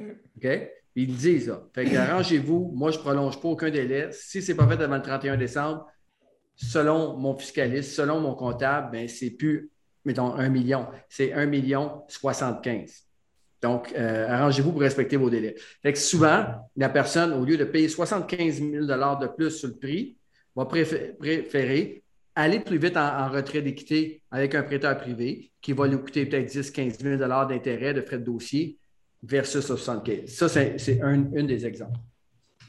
OK? 0.00 0.48
Ils 0.96 1.16
disent 1.16 1.46
ça. 1.46 1.62
Fait 1.72 1.96
arrangez-vous, 1.96 2.72
moi 2.74 2.90
je 2.90 2.98
ne 2.98 3.02
prolonge 3.02 3.40
pas 3.40 3.48
aucun 3.48 3.70
délai. 3.70 4.08
Si 4.12 4.42
ce 4.42 4.52
n'est 4.52 4.56
pas 4.56 4.66
fait 4.66 4.82
avant 4.82 4.96
le 4.96 5.02
31 5.02 5.36
décembre, 5.36 5.86
selon 6.56 7.16
mon 7.16 7.36
fiscaliste, 7.36 7.92
selon 7.92 8.20
mon 8.20 8.34
comptable, 8.34 8.90
ben, 8.92 9.08
c'est 9.08 9.30
plus, 9.30 9.70
mettons, 10.04 10.34
un 10.34 10.48
million. 10.48 10.86
C'est 11.08 11.32
un 11.32 11.46
million 11.46 12.02
75. 12.08 13.04
Donc, 13.64 13.94
euh, 13.96 14.28
arrangez-vous 14.28 14.72
pour 14.72 14.82
respecter 14.82 15.16
vos 15.16 15.30
délais. 15.30 15.54
Fait 15.82 15.94
que 15.94 15.98
souvent, 15.98 16.44
la 16.76 16.90
personne, 16.90 17.32
au 17.32 17.46
lieu 17.46 17.56
de 17.56 17.64
payer 17.64 17.88
75 17.88 18.56
000 18.58 18.84
de 18.84 19.26
plus 19.26 19.52
sur 19.52 19.68
le 19.68 19.76
prix, 19.76 20.18
va 20.54 20.66
préférer 20.66 22.02
aller 22.34 22.60
plus 22.60 22.76
vite 22.76 22.98
en, 22.98 23.30
retrait 23.30 23.62
d'équité 23.62 24.20
avec 24.30 24.54
un 24.54 24.64
prêteur 24.64 24.98
privé 24.98 25.50
qui 25.62 25.72
va 25.72 25.86
lui 25.86 25.96
coûter 25.96 26.26
peut-être 26.26 26.52
10 26.52 26.70
15 26.72 26.98
000 26.98 27.16
d'intérêt, 27.16 27.94
de 27.94 28.02
frais 28.02 28.18
de 28.18 28.24
dossier 28.24 28.76
versus 29.22 29.64
75 29.64 30.26
Ça, 30.26 30.46
c'est 30.50 31.00
un, 31.00 31.16
des 31.16 31.64
exemples. 31.64 31.98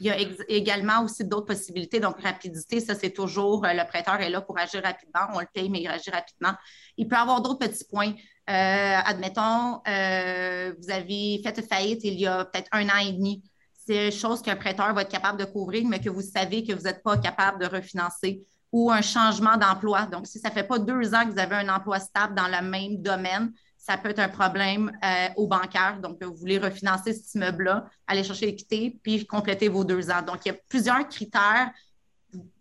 Il 0.00 0.06
y 0.06 0.10
a 0.10 0.16
également 0.48 1.04
aussi 1.04 1.24
d'autres 1.24 1.48
possibilités. 1.48 2.00
Donc, 2.00 2.22
rapidité, 2.22 2.80
ça, 2.80 2.94
c'est 2.94 3.10
toujours 3.10 3.66
euh, 3.66 3.74
le 3.74 3.86
prêteur 3.86 4.18
est 4.20 4.30
là 4.30 4.40
pour 4.40 4.58
agir 4.58 4.82
rapidement. 4.82 5.28
On 5.34 5.40
le 5.40 5.46
paye, 5.52 5.68
mais 5.68 5.82
il 5.82 5.88
agit 5.88 6.10
rapidement. 6.10 6.54
Il 6.96 7.06
peut 7.06 7.16
avoir 7.16 7.42
d'autres 7.42 7.66
petits 7.66 7.84
points. 7.84 8.14
Euh, 8.48 8.98
admettons, 9.04 9.80
euh, 9.88 10.72
vous 10.78 10.90
avez 10.90 11.40
fait 11.42 11.62
faillite 11.62 12.04
il 12.04 12.20
y 12.20 12.26
a 12.28 12.44
peut-être 12.44 12.68
un 12.72 12.88
an 12.88 12.98
et 13.04 13.12
demi. 13.12 13.42
C'est 13.74 14.12
chose 14.12 14.40
qu'un 14.40 14.54
prêteur 14.54 14.94
va 14.94 15.02
être 15.02 15.10
capable 15.10 15.38
de 15.38 15.44
couvrir, 15.44 15.84
mais 15.86 15.98
que 15.98 16.10
vous 16.10 16.22
savez 16.22 16.64
que 16.64 16.72
vous 16.72 16.82
n'êtes 16.82 17.02
pas 17.02 17.16
capable 17.18 17.60
de 17.60 17.66
refinancer 17.66 18.44
ou 18.70 18.90
un 18.90 19.02
changement 19.02 19.56
d'emploi. 19.56 20.06
Donc, 20.06 20.26
si 20.26 20.38
ça 20.38 20.48
ne 20.48 20.54
fait 20.54 20.64
pas 20.64 20.78
deux 20.78 21.14
ans 21.14 21.24
que 21.24 21.32
vous 21.32 21.38
avez 21.38 21.56
un 21.56 21.68
emploi 21.68 21.98
stable 21.98 22.34
dans 22.34 22.46
le 22.46 22.68
même 22.68 23.02
domaine, 23.02 23.52
ça 23.78 23.96
peut 23.96 24.10
être 24.10 24.18
un 24.20 24.28
problème 24.28 24.92
euh, 25.04 25.28
au 25.36 25.48
bancaire. 25.48 25.98
Donc, 26.00 26.22
vous 26.22 26.34
voulez 26.34 26.58
refinancer 26.58 27.14
cet 27.14 27.34
immeuble-là, 27.34 27.86
aller 28.06 28.22
chercher 28.22 28.46
l'équité, 28.46 28.98
puis 29.02 29.26
compléter 29.26 29.68
vos 29.68 29.84
deux 29.84 30.10
ans. 30.10 30.22
Donc, 30.22 30.40
il 30.44 30.48
y 30.48 30.52
a 30.52 30.58
plusieurs 30.68 31.08
critères 31.08 31.70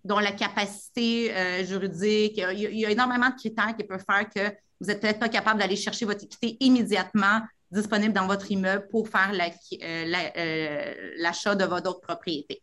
dont 0.04 0.20
la 0.20 0.32
capacité 0.32 1.66
juridique, 1.66 2.38
il 2.38 2.60
il 2.60 2.80
y, 2.80 2.86
a, 2.86 2.92
énormément 2.92 3.30
de 3.30 3.36
critères 3.36 3.76
qui 3.76 3.84
peuvent 3.84 4.06
faire 4.08 4.30
que 4.30 4.56
vous 4.82 4.88
n'êtes 4.88 5.02
peut-être 5.02 5.20
pas 5.20 5.30
capable 5.30 5.60
d'aller 5.60 5.76
chercher 5.76 6.06
votre 6.06 6.24
équité 6.24 6.58
immédiatement 6.60 7.42
disponible 7.72 8.14
dans 8.14 8.28
votre 8.28 8.52
immeuble 8.52 8.88
pour 8.88 9.10
faire 9.10 9.32
euh, 9.34 10.14
euh, 10.38 10.94
l'achat 11.18 11.56
de 11.56 11.66
votre 11.66 11.90
autre 11.90 12.02
propriété. 12.02 12.62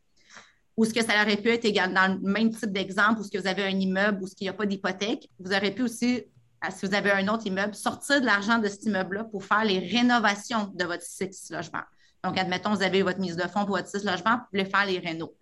Ou 0.77 0.85
ce 0.85 0.94
que 0.94 1.05
ça 1.05 1.20
aurait 1.22 1.37
pu 1.37 1.51
être 1.51 1.64
également 1.64 2.09
dans 2.09 2.14
le 2.14 2.20
même 2.20 2.51
type 2.51 2.72
d'exemple, 2.72 3.20
où 3.20 3.25
ce 3.25 3.31
que 3.31 3.38
vous 3.38 3.46
avez 3.46 3.64
un 3.64 3.79
immeuble 3.79 4.22
où 4.22 4.27
il 4.40 4.44
n'y 4.44 4.48
a 4.48 4.55
pas 4.55 4.66
d'hypothèque, 4.66 5.29
vous 5.38 5.53
aurez 5.53 5.70
pu 5.70 5.83
aussi, 5.83 6.22
euh, 6.64 6.68
si 6.70 6.87
vous 6.87 6.94
avez 6.94 7.11
un 7.11 7.29
autre 7.29 7.46
immeuble, 7.46 7.75
sortir 7.75 8.20
de 8.20 8.27
l'argent 8.27 8.59
de 8.59 8.68
cet 8.68 8.85
immeuble-là 8.85 9.25
pour 9.25 9.44
faire 9.44 9.64
les 9.64 9.79
rénovations 9.79 10.70
de 10.75 10.85
votre 10.85 11.03
six 11.03 11.51
logements. 11.51 11.85
Donc, 12.25 12.38
admettons, 12.38 12.75
vous 12.75 12.83
avez 12.83 13.03
votre 13.03 13.18
mise 13.18 13.37
de 13.37 13.42
fonds 13.48 13.64
pour 13.66 13.77
votre 13.77 13.88
six 13.88 14.05
logements, 14.05 14.37
vous 14.37 14.44
pouvez 14.51 14.64
faire 14.64 14.87
les 14.87 14.98
rénaux. 14.98 15.35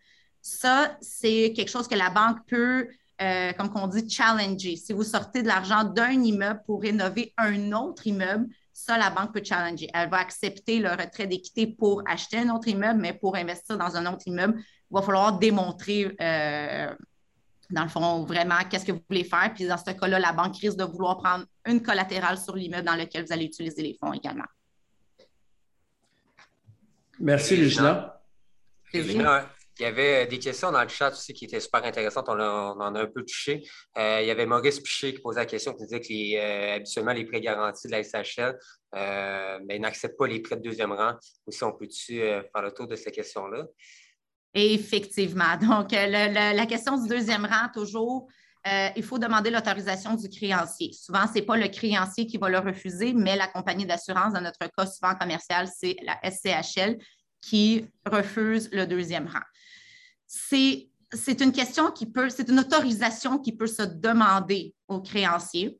Ça, 0.42 0.96
c'est 1.02 1.52
quelque 1.54 1.68
chose 1.68 1.86
que 1.86 1.94
la 1.94 2.08
banque 2.08 2.38
peut 2.46 2.88
euh, 3.20 3.52
comme 3.52 3.70
on 3.74 3.86
dit, 3.86 4.08
challenger. 4.08 4.76
Si 4.76 4.92
vous 4.92 5.02
sortez 5.02 5.42
de 5.42 5.48
l'argent 5.48 5.84
d'un 5.84 6.10
immeuble 6.10 6.62
pour 6.64 6.80
rénover 6.80 7.34
un 7.36 7.72
autre 7.72 8.06
immeuble, 8.06 8.46
ça, 8.72 8.96
la 8.96 9.10
banque 9.10 9.34
peut 9.34 9.42
challenger. 9.44 9.88
Elle 9.92 10.08
va 10.08 10.18
accepter 10.18 10.78
le 10.78 10.90
retrait 10.90 11.26
d'équité 11.26 11.66
pour 11.66 12.02
acheter 12.06 12.38
un 12.38 12.54
autre 12.54 12.68
immeuble, 12.68 13.00
mais 13.00 13.12
pour 13.12 13.36
investir 13.36 13.76
dans 13.76 13.94
un 13.96 14.10
autre 14.10 14.26
immeuble, 14.26 14.54
il 14.58 14.94
va 14.94 15.02
falloir 15.02 15.38
démontrer, 15.38 16.16
euh, 16.20 16.94
dans 17.70 17.82
le 17.82 17.88
fond, 17.88 18.24
vraiment 18.24 18.58
qu'est-ce 18.68 18.86
que 18.86 18.92
vous 18.92 19.04
voulez 19.08 19.24
faire. 19.24 19.52
Puis 19.54 19.66
dans 19.66 19.76
ce 19.76 19.90
cas-là, 19.90 20.18
la 20.18 20.32
banque 20.32 20.56
risque 20.56 20.78
de 20.78 20.84
vouloir 20.84 21.18
prendre 21.18 21.44
une 21.66 21.82
collatérale 21.82 22.38
sur 22.38 22.56
l'immeuble 22.56 22.86
dans 22.86 22.96
lequel 22.96 23.26
vous 23.26 23.32
allez 23.32 23.44
utiliser 23.44 23.82
les 23.82 23.98
fonds 24.00 24.12
également. 24.12 24.48
Merci, 27.18 27.56
Regina. 28.94 29.50
Il 29.80 29.84
y 29.84 29.86
avait 29.86 30.26
des 30.26 30.38
questions 30.38 30.70
dans 30.70 30.82
le 30.82 30.90
chat 30.90 31.08
aussi 31.08 31.32
qui 31.32 31.46
étaient 31.46 31.58
super 31.58 31.82
intéressantes. 31.82 32.28
On, 32.28 32.38
en 32.38 32.94
a 32.94 33.00
un 33.00 33.06
peu 33.06 33.24
touché. 33.24 33.66
Euh, 33.96 34.20
il 34.20 34.28
y 34.28 34.30
avait 34.30 34.44
Maurice 34.44 34.78
Piché 34.78 35.14
qui 35.14 35.20
posait 35.22 35.40
la 35.40 35.46
question, 35.46 35.72
qui 35.72 35.84
disait 35.84 36.00
que 36.00 36.08
les, 36.10 36.36
euh, 36.36 36.76
habituellement, 36.76 37.14
les 37.14 37.24
prêts 37.24 37.40
garantis 37.40 37.86
de 37.86 37.92
la 37.92 38.02
SHL 38.02 38.58
euh, 38.94 39.58
ben, 39.64 39.80
n'acceptent 39.80 40.18
pas 40.18 40.26
les 40.26 40.40
prêts 40.40 40.56
de 40.56 40.60
deuxième 40.60 40.92
rang. 40.92 41.14
Aussi, 41.46 41.64
on 41.64 41.72
peut-tu 41.72 42.18
faire 42.18 42.62
le 42.62 42.72
tour 42.72 42.88
de 42.88 42.94
ces 42.94 43.10
questions-là? 43.10 43.64
Effectivement. 44.52 45.56
Donc, 45.62 45.92
la 45.92 46.66
question 46.66 47.02
du 47.02 47.08
deuxième 47.08 47.46
rang, 47.46 47.68
toujours, 47.72 48.28
il 48.94 49.02
faut 49.02 49.18
demander 49.18 49.48
l'autorisation 49.48 50.14
du 50.14 50.28
créancier. 50.28 50.92
Souvent, 50.92 51.26
ce 51.26 51.36
n'est 51.36 51.46
pas 51.46 51.56
le 51.56 51.68
créancier 51.68 52.26
qui 52.26 52.36
va 52.36 52.50
le 52.50 52.58
refuser, 52.58 53.14
mais 53.14 53.34
la 53.34 53.46
compagnie 53.46 53.86
d'assurance, 53.86 54.34
dans 54.34 54.42
notre 54.42 54.58
cas 54.76 54.84
souvent 54.84 55.14
commercial, 55.14 55.66
c'est 55.74 55.96
la 56.02 56.20
SCHL 56.30 56.98
qui 57.40 57.86
refuse 58.04 58.68
le 58.72 58.84
deuxième 58.84 59.26
rang 59.26 59.40
c'est 60.32 61.40
une 61.40 61.52
question 61.52 61.90
qui 61.90 62.06
peut, 62.06 62.30
c'est 62.30 62.48
une 62.48 62.60
autorisation 62.60 63.38
qui 63.38 63.52
peut 63.52 63.66
se 63.66 63.82
demander 63.82 64.74
au 64.86 65.00
créancier. 65.00 65.76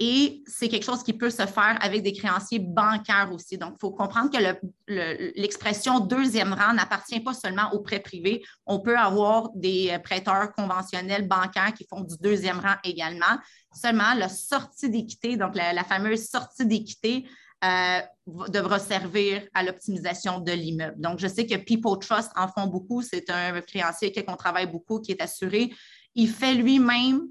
Et 0.00 0.42
c'est 0.46 0.68
quelque 0.68 0.84
chose 0.84 1.04
qui 1.04 1.12
peut 1.12 1.30
se 1.30 1.46
faire 1.46 1.78
avec 1.80 2.02
des 2.02 2.12
créanciers 2.12 2.58
bancaires 2.58 3.30
aussi. 3.32 3.56
Donc, 3.56 3.74
il 3.76 3.80
faut 3.80 3.92
comprendre 3.92 4.30
que 4.30 4.56
l'expression 4.88 6.00
deuxième 6.00 6.54
rang 6.54 6.72
n'appartient 6.72 7.20
pas 7.20 7.34
seulement 7.34 7.70
aux 7.72 7.80
prêts 7.80 8.00
privés. 8.00 8.42
On 8.66 8.80
peut 8.80 8.98
avoir 8.98 9.50
des 9.54 9.96
prêteurs 10.02 10.52
conventionnels 10.54 11.28
bancaires 11.28 11.72
qui 11.72 11.86
font 11.88 12.00
du 12.00 12.16
deuxième 12.20 12.58
rang 12.58 12.74
également. 12.82 13.38
Seulement, 13.72 14.14
la 14.14 14.28
sortie 14.28 14.90
d'équité, 14.90 15.36
donc 15.36 15.54
la, 15.54 15.84
fameuse 15.84 16.26
sortie 16.28 16.66
d'équité, 16.66 17.24
euh, 17.64 18.00
devra 18.48 18.78
servir 18.78 19.42
à 19.54 19.62
l'optimisation 19.62 20.40
de 20.40 20.52
l'immeuble. 20.52 21.00
Donc, 21.00 21.18
je 21.18 21.26
sais 21.26 21.46
que 21.46 21.56
People 21.56 21.98
Trust 21.98 22.30
en 22.36 22.48
font 22.48 22.66
beaucoup. 22.66 23.02
C'est 23.02 23.30
un 23.30 23.60
créancier 23.60 24.08
avec 24.08 24.26
qui 24.26 24.32
on 24.32 24.36
travaille 24.36 24.66
beaucoup, 24.66 25.00
qui 25.00 25.12
est 25.12 25.22
assuré. 25.22 25.72
Il 26.14 26.28
fait 26.28 26.54
lui-même 26.54 27.28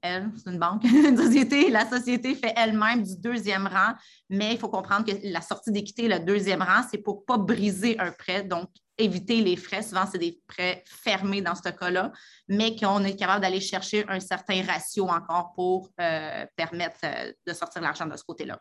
elle, 0.00 0.30
c'est 0.36 0.50
une 0.50 0.58
banque, 0.58 0.84
une 0.84 1.16
société. 1.16 1.70
La 1.70 1.88
société 1.88 2.34
fait 2.34 2.52
elle-même 2.56 3.02
du 3.02 3.16
deuxième 3.16 3.66
rang, 3.66 3.94
mais 4.28 4.52
il 4.52 4.58
faut 4.58 4.68
comprendre 4.68 5.04
que 5.04 5.16
la 5.24 5.40
sortie 5.40 5.72
d'équité, 5.72 6.08
le 6.08 6.20
deuxième 6.20 6.62
rang, 6.62 6.82
c'est 6.90 6.98
pour 6.98 7.16
ne 7.16 7.20
pas 7.20 7.38
briser 7.38 7.98
un 7.98 8.10
prêt, 8.10 8.42
donc 8.42 8.68
éviter 8.96 9.40
les 9.42 9.56
frais. 9.56 9.82
Souvent, 9.82 10.04
c'est 10.10 10.18
des 10.18 10.40
prêts 10.46 10.82
fermés 10.86 11.40
dans 11.42 11.54
ce 11.54 11.68
cas-là, 11.68 12.12
mais 12.48 12.74
qu'on 12.74 13.04
est 13.04 13.16
capable 13.16 13.42
d'aller 13.42 13.60
chercher 13.60 14.04
un 14.08 14.20
certain 14.20 14.62
ratio 14.62 15.08
encore 15.08 15.52
pour 15.54 15.90
euh, 16.00 16.46
permettre 16.56 16.98
euh, 17.04 17.32
de 17.46 17.52
sortir 17.52 17.82
l'argent 17.82 18.06
de 18.06 18.16
ce 18.16 18.24
côté-là. 18.24 18.58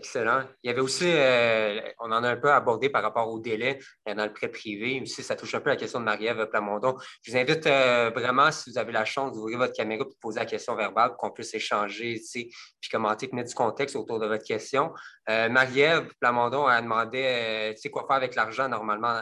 Excellent. 0.00 0.44
Il 0.62 0.68
y 0.68 0.70
avait 0.70 0.80
aussi, 0.80 1.04
euh, 1.04 1.78
on 1.98 2.10
en 2.10 2.24
a 2.24 2.30
un 2.30 2.36
peu 2.38 2.50
abordé 2.50 2.88
par 2.88 3.02
rapport 3.02 3.28
au 3.28 3.38
délai 3.38 3.78
euh, 4.08 4.14
dans 4.14 4.24
le 4.24 4.32
prêt 4.32 4.48
privé. 4.48 4.98
Aussi, 5.02 5.22
ça 5.22 5.36
touche 5.36 5.54
un 5.54 5.60
peu 5.60 5.68
la 5.68 5.76
question 5.76 6.00
de 6.00 6.06
Marie-Ève 6.06 6.46
Plamondon. 6.46 6.96
Je 7.22 7.30
vous 7.30 7.36
invite 7.36 7.66
euh, 7.66 8.08
vraiment, 8.08 8.50
si 8.50 8.70
vous 8.70 8.78
avez 8.78 8.92
la 8.92 9.04
chance 9.04 9.32
d'ouvrir 9.32 9.58
votre 9.58 9.74
caméra 9.74 10.04
de 10.04 10.10
poser 10.18 10.40
la 10.40 10.46
question 10.46 10.74
verbale 10.74 11.10
pour 11.10 11.18
qu'on 11.18 11.32
puisse 11.32 11.52
échanger, 11.52 12.18
puis 12.32 12.50
commenter, 12.90 13.28
mettre 13.32 13.50
du 13.50 13.54
contexte 13.54 13.94
autour 13.94 14.18
de 14.18 14.26
votre 14.26 14.42
question. 14.42 14.90
Marie-Ève 15.28 16.10
Plamondon 16.18 16.66
a 16.66 16.80
demandé, 16.80 17.72
tu 17.74 17.82
sais, 17.82 17.90
quoi 17.90 18.06
faire 18.06 18.16
avec 18.16 18.34
l'argent 18.34 18.70
normalement 18.70 19.20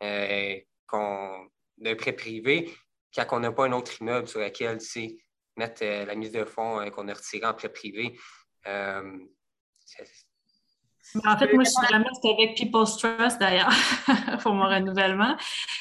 d'un 0.00 1.94
prêt 1.96 2.12
privé 2.12 2.74
quand 3.14 3.26
on 3.30 3.40
n'a 3.40 3.52
pas 3.52 3.66
un 3.66 3.72
autre 3.72 3.92
immeuble 4.00 4.26
sur 4.26 4.40
lequel, 4.40 4.78
mettre 5.56 5.84
la 5.84 6.14
mise 6.16 6.32
de 6.32 6.44
fonds 6.44 6.90
qu'on 6.90 7.06
a 7.06 7.14
retirée 7.14 7.46
en 7.46 7.54
prêt 7.54 7.68
privé. 7.68 8.18
En 11.24 11.38
fait, 11.38 11.52
moi, 11.54 11.64
je 11.64 11.70
suis 11.70 11.86
vraiment 11.88 12.10
avec 12.22 12.56
People's 12.56 12.96
Trust 12.98 13.40
d'ailleurs 13.40 13.72
pour 14.42 14.52
mon 14.52 14.68
renouvellement. 14.68 15.36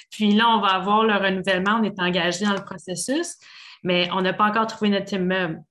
Puis 0.09 0.31
là, 0.31 0.47
on 0.49 0.61
va 0.61 0.69
avoir 0.69 1.03
le 1.03 1.15
renouvellement, 1.15 1.79
on 1.81 1.83
est 1.83 1.99
engagé 1.99 2.45
dans 2.45 2.53
le 2.53 2.63
processus, 2.63 3.35
mais 3.83 4.09
on 4.13 4.21
n'a 4.21 4.33
pas 4.33 4.45
encore 4.45 4.67
trouvé 4.67 4.89
notre 4.89 5.13
immeuble. 5.13 5.61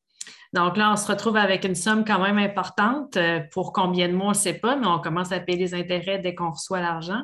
Donc 0.53 0.77
là, 0.77 0.93
on 0.93 0.97
se 0.97 1.11
retrouve 1.11 1.37
avec 1.37 1.65
une 1.65 1.75
somme 1.75 2.05
quand 2.05 2.21
même 2.21 2.39
importante. 2.39 3.17
Euh, 3.17 3.41
pour 3.53 3.73
combien 3.73 4.09
de 4.09 4.15
mois, 4.15 4.29
on 4.29 4.31
ne 4.31 4.35
sait 4.35 4.55
pas, 4.59 4.77
mais 4.77 4.87
on 4.87 5.01
commence 5.01 5.33
à 5.33 5.41
payer 5.41 5.59
les 5.59 5.75
intérêts 5.75 6.19
dès 6.19 6.35
qu'on 6.35 6.51
reçoit 6.51 6.81
l'argent. 6.81 7.23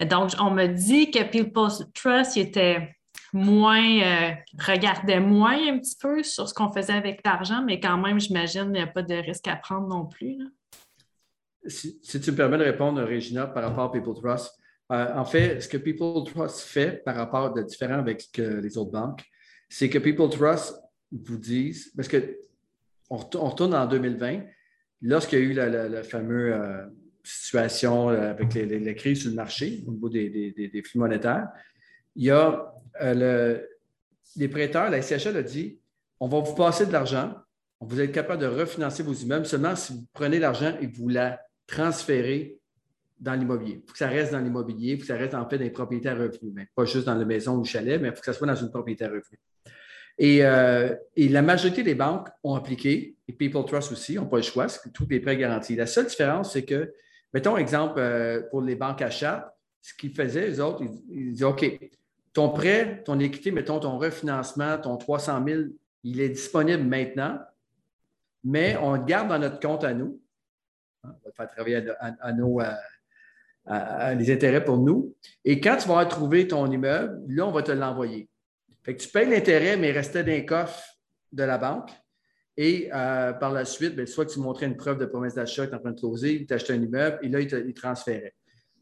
Donc, 0.00 0.32
on 0.38 0.50
me 0.50 0.66
dit 0.66 1.10
que 1.10 1.22
People's 1.22 1.84
Trust 1.94 2.36
était 2.36 2.96
moins, 3.32 4.00
euh, 4.00 5.20
moins 5.20 5.68
un 5.68 5.78
petit 5.78 5.96
peu 6.00 6.22
sur 6.22 6.48
ce 6.48 6.54
qu'on 6.54 6.72
faisait 6.72 6.92
avec 6.92 7.20
l'argent, 7.24 7.62
mais 7.64 7.80
quand 7.80 7.98
même, 7.98 8.18
j'imagine 8.20 8.64
qu'il 8.64 8.72
n'y 8.72 8.80
a 8.80 8.86
pas 8.86 9.02
de 9.02 9.14
risque 9.14 9.48
à 9.48 9.56
prendre 9.56 9.88
non 9.88 10.06
plus. 10.06 10.38
Si, 11.66 12.00
tu 12.02 12.30
me 12.30 12.36
permets 12.36 12.58
de 12.58 12.64
répondre, 12.64 13.02
Regina, 13.02 13.46
par 13.46 13.64
rapport 13.64 13.84
à 13.84 13.92
People 13.92 14.14
Trust, 14.14 14.52
euh, 14.90 15.14
en 15.14 15.24
fait, 15.24 15.60
ce 15.60 15.68
que 15.68 15.76
People 15.76 16.24
Trust 16.24 16.60
fait 16.60 17.04
par 17.04 17.16
rapport 17.16 17.52
de 17.52 17.62
différent 17.62 17.98
avec 17.98 18.24
les 18.36 18.78
autres 18.78 18.92
banques, 18.92 19.22
c'est 19.68 19.90
que 19.90 19.98
People 19.98 20.30
Trust 20.30 20.74
vous 21.12 21.36
disent, 21.36 21.92
parce 21.94 22.08
que 22.08 22.38
on, 23.10 23.16
retourne 23.16 23.74
en 23.74 23.86
2020, 23.86 24.42
lorsqu'il 25.02 25.38
y 25.38 25.42
a 25.42 25.44
eu 25.44 25.52
la, 25.52 26.02
fameuse 26.02 26.54
euh, 26.54 26.86
situation 27.22 28.08
avec 28.08 28.54
les, 28.54 28.94
crises 28.94 29.22
sur 29.22 29.30
le 29.30 29.36
marché 29.36 29.82
au 29.86 29.92
niveau 29.92 30.08
des 30.08 30.82
flux 30.86 30.98
monétaires, 30.98 31.48
il 32.18 32.24
y 32.24 32.30
a 32.30 32.74
euh, 33.00 33.60
les 34.36 34.48
prêteurs, 34.48 34.90
la 34.90 35.00
SCHL 35.00 35.36
a 35.36 35.42
dit 35.42 35.78
on 36.20 36.26
va 36.26 36.40
vous 36.40 36.54
passer 36.54 36.84
de 36.84 36.92
l'argent, 36.92 37.32
vous 37.80 38.00
êtes 38.00 38.10
capable 38.10 38.42
de 38.42 38.46
refinancer 38.48 39.04
vos 39.04 39.12
immeubles 39.12 39.46
seulement 39.46 39.76
si 39.76 39.92
vous 39.92 40.04
prenez 40.12 40.40
l'argent 40.40 40.76
et 40.80 40.88
vous 40.88 41.08
la 41.08 41.40
transférez 41.68 42.58
dans 43.20 43.34
l'immobilier. 43.34 43.80
Il 43.82 43.86
faut 43.86 43.92
que 43.92 43.98
ça 43.98 44.08
reste 44.08 44.32
dans 44.32 44.40
l'immobilier, 44.40 44.94
il 44.94 44.96
faut 44.96 45.02
que 45.02 45.06
ça 45.06 45.16
reste 45.16 45.34
en 45.34 45.48
fait 45.48 45.58
dans 45.58 45.64
les 45.64 45.70
propriétaires 45.70 46.18
revenus, 46.18 46.52
mais 46.52 46.66
pas 46.74 46.84
juste 46.84 47.06
dans 47.06 47.14
la 47.14 47.24
maison 47.24 47.54
ou 47.54 47.58
le 47.58 47.64
chalet, 47.64 48.00
mais 48.00 48.08
il 48.08 48.14
faut 48.14 48.20
que 48.20 48.26
ça 48.26 48.32
soit 48.32 48.48
dans 48.48 48.56
une 48.56 48.70
propriété 48.70 49.06
revenue. 49.06 49.40
Et, 50.18 50.44
euh, 50.44 50.92
et, 51.14 51.28
la 51.28 51.42
majorité 51.42 51.84
des 51.84 51.94
banques 51.94 52.28
ont 52.42 52.56
appliqué, 52.56 53.16
et 53.28 53.32
People 53.32 53.64
Trust 53.64 53.92
aussi, 53.92 54.16
n'ont 54.16 54.26
pas 54.26 54.38
le 54.38 54.42
choix, 54.42 54.68
c'est 54.68 54.92
tous 54.92 55.06
les 55.08 55.20
prêts 55.20 55.36
garantis. 55.36 55.76
La 55.76 55.86
seule 55.86 56.06
différence, 56.06 56.54
c'est 56.54 56.64
que, 56.64 56.92
mettons 57.32 57.56
exemple 57.56 58.00
euh, 58.00 58.42
pour 58.50 58.60
les 58.60 58.74
banques 58.74 59.02
achats, 59.02 59.54
ce 59.80 59.94
qu'ils 59.94 60.12
faisaient, 60.12 60.48
les 60.48 60.58
autres, 60.58 60.82
ils 61.08 61.32
disaient 61.32 61.44
OK, 61.44 61.78
ton 62.38 62.50
prêt, 62.50 63.02
ton 63.04 63.18
équité, 63.18 63.50
mettons 63.50 63.80
ton 63.80 63.98
refinancement, 63.98 64.78
ton 64.78 64.96
300 64.96 65.44
000, 65.44 65.60
il 66.04 66.20
est 66.20 66.28
disponible 66.28 66.84
maintenant, 66.84 67.40
mais 68.44 68.76
on 68.76 68.92
le 68.92 69.02
garde 69.02 69.26
dans 69.26 69.40
notre 69.40 69.58
compte 69.58 69.82
à 69.82 69.92
nous. 69.92 70.22
On 71.02 71.08
va 71.08 71.32
faire 71.36 71.48
travailler 71.48 71.84
à, 71.98 72.32
nos, 72.32 72.60
les 74.16 74.32
intérêts 74.32 74.62
pour 74.62 74.78
nous. 74.78 75.16
Et 75.44 75.60
quand 75.60 75.78
tu 75.78 75.88
vas 75.88 75.98
retrouver 75.98 76.46
ton 76.46 76.70
immeuble, 76.70 77.24
là, 77.26 77.44
on 77.44 77.50
va 77.50 77.62
te 77.62 77.72
l'envoyer. 77.72 78.28
Fait 78.84 78.94
que 78.94 79.02
tu 79.02 79.08
payes 79.08 79.28
l'intérêt, 79.28 79.76
mais 79.76 79.88
il 79.88 79.92
restait 79.92 80.22
dans 80.22 80.30
les 80.30 80.46
coffres 80.46 80.96
de 81.32 81.42
la 81.42 81.58
banque. 81.58 81.90
Et 82.56 82.88
euh, 82.94 83.32
par 83.32 83.50
la 83.50 83.64
suite, 83.64 83.96
ben, 83.96 84.06
soit 84.06 84.26
que 84.26 84.30
tu 84.30 84.38
montrais 84.38 84.66
une 84.66 84.76
preuve 84.76 84.98
de 84.98 85.06
promesse 85.06 85.34
d'achat, 85.34 85.66
tu 85.66 85.72
es 85.72 85.74
en 85.74 85.80
train 85.80 85.90
de 85.90 85.98
closer, 85.98 86.34
il 86.34 86.46
t'achetait 86.46 86.74
un 86.74 86.82
immeuble, 86.82 87.18
et 87.22 87.28
là, 87.30 87.40
il, 87.40 87.48
te, 87.48 87.56
il 87.56 87.74
transférait. 87.74 88.36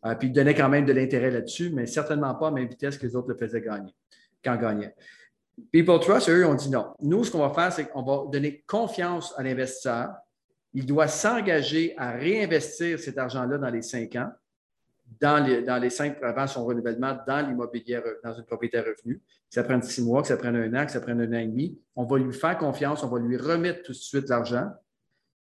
Euh, 0.07 0.15
puis 0.15 0.29
il 0.29 0.33
donnait 0.33 0.55
quand 0.55 0.69
même 0.69 0.85
de 0.85 0.93
l'intérêt 0.93 1.31
là-dessus, 1.31 1.71
mais 1.71 1.87
certainement 1.87 2.35
pas 2.35 2.49
à 2.49 2.51
même 2.51 2.69
vitesse 2.69 2.97
que 2.97 3.07
les 3.07 3.17
autres 3.17 3.29
le 3.29 3.37
faisaient 3.37 3.61
gagner, 3.61 3.95
quand 4.45 4.57
gagnaient. 4.57 4.95
People 5.73 5.99
Trust, 6.01 6.29
eux, 6.29 6.47
ont 6.47 6.55
dit 6.55 6.71
non. 6.71 6.95
Nous, 7.01 7.25
ce 7.25 7.31
qu'on 7.31 7.47
va 7.47 7.51
faire, 7.51 7.73
c'est 7.73 7.87
qu'on 7.87 8.03
va 8.03 8.31
donner 8.31 8.63
confiance 8.67 9.35
à 9.37 9.43
l'investisseur. 9.43 10.15
Il 10.75 10.85
doit 10.85 11.09
s'engager 11.09 11.95
à 11.97 12.13
réinvestir 12.13 12.99
cet 12.99 13.17
argent-là 13.17 13.57
dans 13.57 13.71
les 13.71 13.81
cinq 13.81 14.15
ans, 14.17 14.31
dans 15.19 15.43
les, 15.43 15.63
dans 15.63 15.79
les 15.79 15.89
cinq 15.89 16.23
avant 16.23 16.47
son 16.47 16.67
renouvellement, 16.67 17.17
dans 17.27 17.47
l'immobilier, 17.47 18.01
dans 18.23 18.35
une 18.35 18.45
propriété 18.45 18.79
revenue. 18.81 19.17
Que 19.17 19.55
ça 19.55 19.65
prenne 19.65 19.83
six 19.83 20.03
mois, 20.03 20.21
que 20.21 20.29
ça 20.29 20.37
prenne 20.37 20.57
un 20.57 20.75
an, 20.75 20.85
que 20.85 20.93
ça 20.93 21.01
prenne 21.01 21.23
un 21.23 21.33
an 21.33 21.41
et 21.41 21.47
demi. 21.47 21.81
On 21.95 22.05
va 22.05 22.19
lui 22.19 22.35
faire 22.35 22.59
confiance, 22.59 23.03
on 23.03 23.09
va 23.09 23.19
lui 23.19 23.39
remettre 23.39 23.83
tout 23.83 23.93
de 23.93 23.97
suite 23.97 24.29
l'argent, 24.29 24.71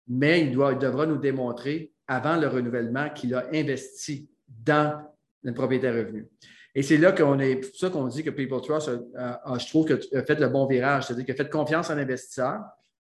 mais 0.08 0.42
il, 0.42 0.54
doit, 0.54 0.72
il 0.72 0.80
devra 0.80 1.06
nous 1.06 1.18
démontrer 1.18 1.92
avant 2.08 2.38
le 2.38 2.48
renouvellement 2.48 3.10
qu'il 3.10 3.34
a 3.36 3.48
investi 3.52 4.30
dans 4.64 5.02
une 5.44 5.54
propriété 5.54 5.90
revenu. 5.90 6.28
Et 6.74 6.84
c'est 6.84 6.98
là 6.98 7.14
qu'on 7.14 7.40
est, 7.40 7.56
pour 7.56 7.76
ça 7.76 7.90
qu'on 7.90 8.08
dit 8.08 8.24
que 8.24 8.30
People 8.30 8.62
Trust, 8.62 8.90
je 8.90 9.68
trouve, 9.68 9.88
a 9.92 10.24
fait 10.24 10.40
le 10.40 10.50
bon 10.50 10.68
virage, 10.68 11.08
c'est-à-dire 11.08 11.26
qu'il 11.26 11.34
a 11.34 11.38
fait 11.38 11.50
confiance 11.50 11.90
en 11.90 11.96
l'investisseur 11.96 12.62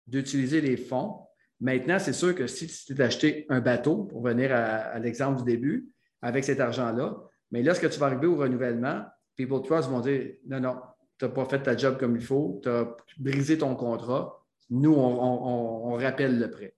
d'utiliser 0.08 0.62
les 0.62 0.78
fonds. 0.78 1.20
Maintenant, 1.60 2.00
c'est 2.00 2.14
sûr 2.14 2.34
que 2.34 2.48
si 2.48 2.68
tu 2.68 2.94
d'acheter 2.94 3.46
un 3.50 3.60
bateau, 3.60 4.06
pour 4.06 4.22
venir 4.24 4.52
à, 4.54 4.98
l'exemple 5.00 5.40
du 5.40 5.52
début, 5.52 5.90
avec 6.22 6.46
cet 6.46 6.62
argent-là, 6.62 7.18
mais 7.52 7.62
lorsque 7.62 7.90
tu 7.90 8.00
vas 8.00 8.08
arriver 8.08 8.28
au 8.28 8.38
renouvellement, 8.38 9.04
People 9.36 9.62
Trust 9.62 9.90
vont 9.90 10.00
dire 10.00 10.36
non, 10.48 10.62
non, 10.62 10.78
tu 11.18 11.26
n'as 11.26 11.32
pas 11.32 11.46
fait 11.46 11.62
ta 11.62 11.76
job 11.76 11.98
comme 12.00 12.16
il 12.16 12.24
faut, 12.24 12.62
tu 12.64 12.70
as 12.70 12.96
brisé 13.18 13.58
ton 13.58 13.76
contrat, 13.76 14.42
nous, 14.70 14.94
on, 14.94 15.94
rappelle 15.96 16.40
le 16.40 16.50
prêt. 16.50 16.76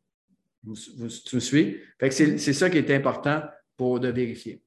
tu 0.63 1.35
me 1.35 1.39
suis? 1.39 1.79
c'est 2.09 2.53
ça 2.53 2.69
qui 2.69 2.77
est 2.77 2.91
important 2.91 3.43
de 3.99 4.07
vérifier. 4.09 4.63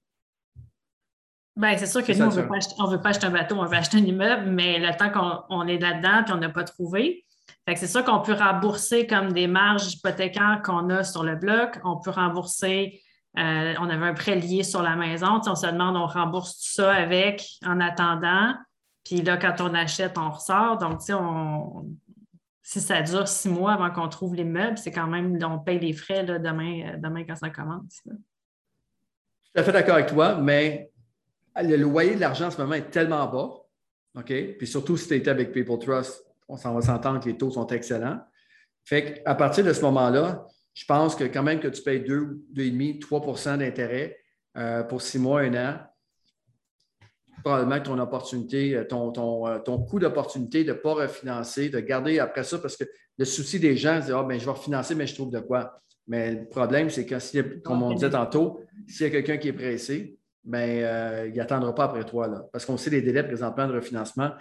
Bien, 1.56 1.76
c'est 1.76 1.86
sûr 1.86 2.02
que 2.02 2.12
nous, 2.12 2.24
on 2.24 2.26
ne 2.26 2.90
veut 2.90 3.00
pas 3.00 3.10
acheter 3.10 3.26
un 3.26 3.30
bateau, 3.30 3.56
on 3.56 3.64
veut 3.64 3.76
acheter 3.76 3.98
un 3.98 4.04
immeuble, 4.04 4.50
mais 4.50 4.78
le 4.80 4.96
temps 4.96 5.10
qu'on 5.48 5.68
est 5.68 5.78
là-dedans 5.78 6.24
et 6.26 6.32
on 6.32 6.38
n'a 6.38 6.48
pas 6.48 6.64
trouvé, 6.64 7.24
c'est 7.68 7.86
sûr 7.86 8.04
qu'on 8.04 8.20
peut 8.20 8.34
rembourser 8.34 9.06
comme 9.06 9.32
des 9.32 9.46
marges 9.46 9.94
hypothécaires 9.94 10.60
qu'on 10.64 10.90
a 10.90 11.04
sur 11.04 11.22
le 11.22 11.36
bloc. 11.36 11.80
On 11.84 11.96
peut 11.96 12.10
rembourser, 12.10 13.00
euh, 13.38 13.74
on 13.80 13.88
avait 13.88 14.06
un 14.06 14.14
prêt 14.14 14.34
lié 14.34 14.62
sur 14.62 14.82
la 14.82 14.96
maison. 14.96 15.40
On 15.46 15.54
se 15.54 15.66
demande, 15.66 15.96
on 15.96 16.06
rembourse 16.06 16.58
tout 16.58 16.82
ça 16.82 16.92
avec 16.92 17.46
en 17.64 17.80
attendant. 17.80 18.54
Puis 19.04 19.22
là, 19.22 19.36
quand 19.36 19.60
on 19.60 19.74
achète, 19.74 20.18
on 20.18 20.30
ressort. 20.30 20.78
Donc, 20.78 21.00
on, 21.10 21.86
si 22.62 22.80
ça 22.80 23.00
dure 23.00 23.28
six 23.28 23.48
mois 23.48 23.74
avant 23.74 23.90
qu'on 23.90 24.08
trouve 24.08 24.34
les 24.34 24.44
meubles, 24.44 24.76
c'est 24.76 24.92
quand 24.92 25.06
même, 25.06 25.38
on 25.42 25.58
paye 25.58 25.78
les 25.78 25.92
frais 25.92 26.24
demain, 26.24 26.98
demain 26.98 27.24
quand 27.24 27.36
ça 27.36 27.50
commence 27.50 28.02
tout 29.54 29.60
à 29.60 29.62
fait 29.62 29.72
d'accord 29.72 29.94
avec 29.94 30.08
toi, 30.08 30.36
mais 30.36 30.90
le 31.56 31.76
loyer 31.76 32.16
de 32.16 32.20
l'argent 32.20 32.46
en 32.46 32.50
ce 32.50 32.60
moment 32.60 32.74
est 32.74 32.90
tellement 32.90 33.26
bas, 33.26 33.50
OK? 34.16 34.56
Puis 34.58 34.66
surtout 34.66 34.96
si 34.96 35.06
tu 35.06 35.14
étais 35.14 35.30
avec 35.30 35.52
People 35.52 35.78
Trust, 35.78 36.24
on 36.48 36.56
s'en 36.56 36.74
va 36.74 36.82
s'entendre 36.82 37.20
que 37.20 37.28
les 37.28 37.36
taux 37.36 37.50
sont 37.50 37.66
excellents. 37.68 38.20
Fait 38.84 39.22
qu'à 39.22 39.34
partir 39.34 39.64
de 39.64 39.72
ce 39.72 39.80
moment-là, 39.82 40.46
je 40.74 40.84
pense 40.84 41.14
que 41.14 41.24
quand 41.24 41.44
même 41.44 41.60
que 41.60 41.68
tu 41.68 41.82
payes 41.82 42.00
2, 42.00 42.40
2,5, 42.52 43.00
3% 43.00 43.58
d'intérêt 43.58 44.18
euh, 44.56 44.82
pour 44.82 45.00
six 45.00 45.18
mois, 45.18 45.42
un 45.42 45.54
an, 45.54 45.78
probablement 47.44 47.80
ton 47.80 47.98
opportunité, 47.98 48.74
euh, 48.74 48.84
ton, 48.84 49.12
ton, 49.12 49.46
euh, 49.46 49.58
ton 49.60 49.78
coût 49.78 50.00
d'opportunité 50.00 50.64
de 50.64 50.72
ne 50.72 50.78
pas 50.78 50.94
refinancer, 50.94 51.68
de 51.68 51.78
garder 51.78 52.18
après 52.18 52.42
ça, 52.42 52.58
parce 52.58 52.76
que 52.76 52.84
le 53.16 53.24
souci 53.24 53.60
des 53.60 53.76
gens, 53.76 54.00
c'est 54.04 54.12
ah, 54.12 54.24
ben, 54.24 54.38
je 54.38 54.44
vais 54.44 54.50
refinancer, 54.50 54.94
mais 54.96 55.06
je 55.06 55.14
trouve 55.14 55.30
de 55.30 55.38
quoi. 55.38 55.80
Mais 56.06 56.32
le 56.32 56.44
problème, 56.46 56.90
c'est 56.90 57.06
que, 57.06 57.60
comme 57.60 57.82
on 57.82 57.92
disait 57.92 58.10
tantôt, 58.10 58.60
s'il 58.86 59.06
y 59.06 59.08
a 59.08 59.10
quelqu'un 59.10 59.38
qui 59.38 59.48
est 59.48 59.52
pressé, 59.52 60.18
ben, 60.44 61.26
il 61.26 61.36
n'attendra 61.36 61.74
pas 61.74 61.84
après 61.84 62.04
toi. 62.04 62.28
Là, 62.28 62.44
parce 62.52 62.66
qu'on 62.66 62.76
sait 62.76 62.90
les 62.90 63.02
délais 63.02 63.22
présentement 63.22 63.66
de 63.66 63.74
refinancement. 63.74 64.32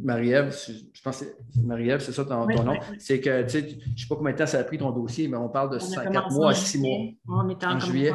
Marie-Ève, 0.00 0.56
je 0.92 1.02
pense 1.02 1.20
que 1.20 1.26
Marie-Ève, 1.60 2.00
c'est 2.00 2.12
ça 2.12 2.24
ton, 2.24 2.46
nom? 2.46 2.78
C'est 2.98 3.20
que, 3.20 3.42
tu 3.42 3.48
sais, 3.48 3.68
je 3.68 3.74
ne 3.74 3.96
sais 3.96 4.06
pas 4.08 4.14
combien 4.14 4.32
de 4.32 4.38
temps 4.38 4.46
ça 4.46 4.60
a 4.60 4.64
pris 4.64 4.78
ton 4.78 4.92
dossier, 4.92 5.26
mais 5.26 5.36
on 5.36 5.48
parle 5.48 5.70
de 5.70 5.78
4 5.78 6.32
mois 6.32 6.50
à 6.50 6.54
6 6.54 6.78
mois. 6.78 6.98
On 7.26 7.48
est 7.48 7.64
en, 7.64 7.80
juillet. 7.80 8.12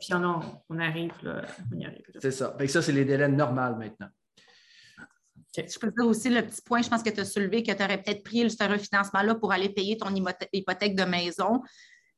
Puis 0.00 0.12
on, 0.12 0.40
on 0.68 0.78
arrive, 0.78 1.12
là, 1.22 1.42
on 1.72 1.78
y 1.78 1.84
arrive. 1.84 2.02
C'est 2.18 2.32
ça. 2.32 2.54
Fait 2.58 2.66
ça, 2.66 2.82
c'est 2.82 2.92
les 2.92 3.04
délais 3.04 3.28
normaux 3.28 3.76
maintenant. 3.76 4.08
Je 5.56 5.78
peux 5.78 5.90
dire 5.90 6.06
aussi 6.06 6.28
le 6.28 6.42
petit 6.42 6.62
point, 6.62 6.80
je 6.82 6.88
pense 6.88 7.02
que 7.02 7.10
tu 7.10 7.20
as 7.20 7.24
soulevé 7.24 7.62
que 7.62 7.72
tu 7.72 7.82
aurais 7.82 8.00
peut-être 8.00 8.22
pris 8.22 8.48
ce 8.50 8.64
refinancement-là 8.64 9.34
pour 9.34 9.52
aller 9.52 9.68
payer 9.68 9.96
ton 9.96 10.14
hypothèque 10.52 10.94
de 10.94 11.04
maison. 11.04 11.60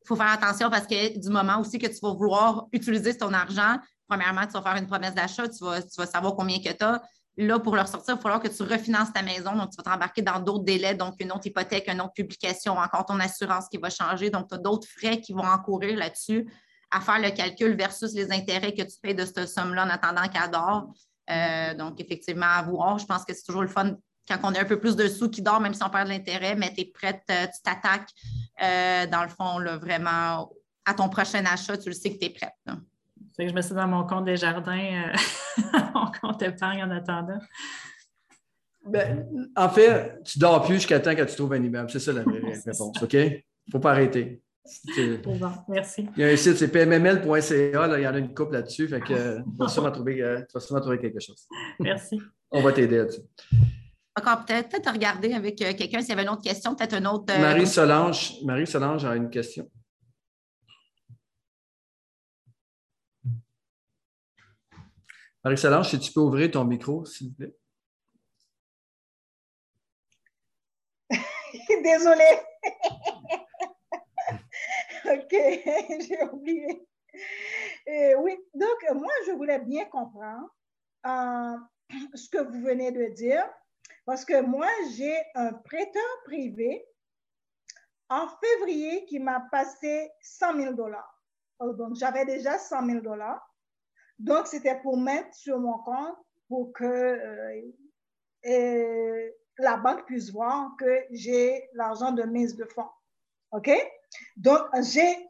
Il 0.05 0.09
faut 0.09 0.17
faire 0.17 0.33
attention 0.33 0.69
parce 0.69 0.87
que 0.87 1.19
du 1.19 1.29
moment 1.29 1.61
aussi 1.61 1.79
que 1.79 1.87
tu 1.87 1.99
vas 2.03 2.13
vouloir 2.13 2.67
utiliser 2.73 3.17
ton 3.17 3.33
argent, 3.33 3.79
premièrement, 4.09 4.47
tu 4.47 4.53
vas 4.53 4.63
faire 4.63 4.77
une 4.77 4.87
promesse 4.87 5.15
d'achat, 5.15 5.49
tu 5.49 5.65
vas, 5.65 5.81
tu 5.81 5.97
vas 5.97 6.07
savoir 6.07 6.35
combien 6.35 6.59
que 6.59 6.73
tu 6.73 6.85
as 6.85 7.03
Là, 7.39 7.59
pour 7.59 7.75
le 7.75 7.81
ressortir, 7.81 8.15
il 8.15 8.17
va 8.17 8.23
falloir 8.23 8.43
que 8.43 8.49
tu 8.49 8.63
refinances 8.63 9.11
ta 9.11 9.23
maison. 9.23 9.57
Donc, 9.57 9.71
tu 9.71 9.77
vas 9.79 9.91
t'embarquer 9.91 10.21
dans 10.21 10.39
d'autres 10.39 10.65
délais, 10.65 10.95
donc 10.95 11.15
une 11.19 11.33
autre 11.33 11.47
hypothèque, 11.47 11.89
une 11.89 12.03
autre 12.03 12.13
publication, 12.13 12.77
encore 12.77 13.07
ton 13.07 13.19
assurance 13.21 13.69
qui 13.71 13.79
va 13.79 13.89
changer. 13.89 14.29
Donc, 14.29 14.49
tu 14.49 14.55
as 14.55 14.59
d'autres 14.59 14.87
frais 14.87 15.19
qui 15.19 15.33
vont 15.33 15.47
encourir 15.47 15.97
là-dessus 15.97 16.47
à 16.91 17.01
faire 17.01 17.19
le 17.19 17.31
calcul 17.31 17.75
versus 17.75 18.13
les 18.13 18.31
intérêts 18.33 18.75
que 18.75 18.83
tu 18.83 18.99
payes 19.01 19.15
de 19.15 19.25
cette 19.25 19.47
somme-là 19.47 19.87
en 19.87 19.89
attendant 19.89 20.29
qu'elle 20.29 20.51
dort. 20.51 20.93
Euh, 21.31 21.75
donc, 21.75 22.01
effectivement, 22.01 22.47
à 22.47 22.63
voir. 22.63 22.99
Je 22.99 23.07
pense 23.07 23.25
que 23.25 23.35
c'est 23.35 23.45
toujours 23.45 23.63
le 23.63 23.69
fun 23.69 23.97
quand 24.29 24.39
on 24.45 24.55
a 24.55 24.61
un 24.61 24.65
peu 24.65 24.79
plus 24.79 24.97
de 24.97 25.09
sous 25.09 25.29
qui 25.29 25.43
dort, 25.43 25.61
même 25.61 25.75
si 25.75 25.83
on 25.83 25.91
perd 25.91 26.09
de 26.09 26.13
l'intérêt, 26.13 26.55
mais 26.55 26.73
tu 26.73 26.83
es 26.83 26.85
prête, 26.85 27.23
euh, 27.31 27.47
tu 27.47 27.61
t'attaques, 27.63 28.09
euh, 28.63 29.07
dans 29.07 29.23
le 29.23 29.29
fond, 29.29 29.59
vraiment 29.79 30.49
à 30.85 30.95
ton 30.95 31.09
prochain 31.09 31.45
achat, 31.45 31.77
tu 31.77 31.89
le 31.89 31.95
sais 31.95 32.13
que 32.13 32.19
tu 32.19 32.27
es 32.27 32.31
prête. 32.31 32.55
que 32.67 33.49
je 33.49 33.53
me 33.53 33.61
suis 33.61 33.75
dans 33.75 33.89
mon 33.89 34.07
compte 34.07 34.25
des 34.25 34.37
jardins 34.37 35.13
on 35.95 36.11
compte 36.21 36.43
épargne 36.43 36.85
en 36.85 36.91
attendant? 36.91 37.39
Ben, 38.85 39.27
en 39.57 39.69
fait, 39.69 40.23
tu 40.25 40.39
dors 40.39 40.63
plus 40.63 40.75
jusqu'à 40.75 40.99
temps 40.99 41.15
que 41.15 41.23
tu 41.23 41.37
trouves 41.37 41.53
un 41.53 41.63
immeuble. 41.63 41.91
C'est 41.91 42.01
ça 42.01 42.13
la 42.13 42.23
vraie 42.23 42.41
réponse, 42.41 43.03
OK? 43.03 43.13
Il 43.13 43.45
ne 43.69 43.71
faut 43.71 43.79
pas 43.79 43.93
arrêter. 43.93 44.43
merci. 45.69 46.09
Il 46.17 46.21
y 46.21 46.25
a 46.25 46.29
un 46.29 46.37
site, 46.37 46.57
c'est 46.57 46.69
pmml.ca, 46.69 47.99
il 47.99 48.03
y 48.03 48.07
en 48.07 48.15
a 48.15 48.19
une 48.19 48.35
couple 48.35 48.55
là-dessus, 48.55 48.89
fait 48.89 49.01
que 49.01 49.13
euh, 49.13 49.39
tu 49.41 49.57
vas 49.59 49.69
sûrement 49.69 49.91
trouver, 49.91 50.23
euh, 50.23 50.41
trouver 50.47 50.99
quelque 50.99 51.21
chose. 51.21 51.47
Merci. 51.81 52.21
On 52.51 52.63
va 52.63 52.73
t'aider 52.73 52.99
là-dessus. 52.99 53.23
Encore 54.15 54.45
peut-être 54.45 54.69
peut 54.69 54.91
regarder 54.91 55.33
avec 55.33 55.61
euh, 55.63 55.73
quelqu'un 55.73 56.01
s'il 56.01 56.11
y 56.11 56.13
avait 56.13 56.23
une 56.23 56.29
autre 56.29 56.43
question, 56.43 56.75
peut-être 56.75 56.95
un 56.95 57.05
autre. 57.07 57.33
Marie 57.39 57.67
Solange, 57.67 58.35
Marie 58.45 58.67
Solange 58.67 59.05
a 59.05 59.17
une 59.17 59.31
question. 59.31 59.69
Marie-Solange, 65.45 65.89
si 65.89 65.99
tu 65.99 66.13
peux 66.13 66.21
ouvrir 66.21 66.51
ton 66.53 66.65
micro, 66.65 67.05
s'il 67.05 67.31
vous 67.31 67.35
plaît. 67.35 67.55
Désolée. 71.83 72.39
OK, 75.05 75.31
j'ai 76.01 76.23
oublié. 76.33 76.89
Euh, 77.89 78.15
oui, 78.19 78.37
donc 78.55 78.77
moi, 78.95 79.13
je 79.27 79.33
voulais 79.33 79.59
bien 79.59 79.85
comprendre 79.87 80.49
euh, 81.07 81.57
ce 82.15 82.29
que 82.29 82.39
vous 82.39 82.61
venez 82.63 82.93
de 82.93 83.07
dire, 83.15 83.49
parce 84.07 84.25
que 84.25 84.41
moi, 84.41 84.69
j'ai 84.97 85.17
un 85.35 85.53
prêteur 85.53 86.23
privé 86.25 86.87
en 88.09 88.29
février 88.29 89.05
qui 89.07 89.19
m'a 89.19 89.41
passé 89.51 90.11
100 90.23 90.61
000 90.61 90.75
dollars. 90.75 91.23
Donc, 91.61 91.95
j'avais 91.95 92.25
déjà 92.25 92.59
100 92.59 92.87
000 92.87 93.01
dollars. 93.01 93.41
Donc, 94.19 94.47
c'était 94.47 94.81
pour 94.81 94.97
mettre 94.99 95.35
sur 95.35 95.59
mon 95.59 95.79
compte 95.79 96.17
pour 96.49 96.73
que 96.73 96.85
euh, 98.45 99.31
la 99.59 99.77
banque 99.77 100.05
puisse 100.07 100.31
voir 100.31 100.71
que 100.79 101.05
j'ai 101.11 101.69
l'argent 101.75 102.13
de 102.13 102.23
mise 102.25 102.57
de 102.57 102.65
fonds. 102.67 102.91
OK? 103.53 103.71
Donc, 104.37 104.61
j'ai, 104.81 105.29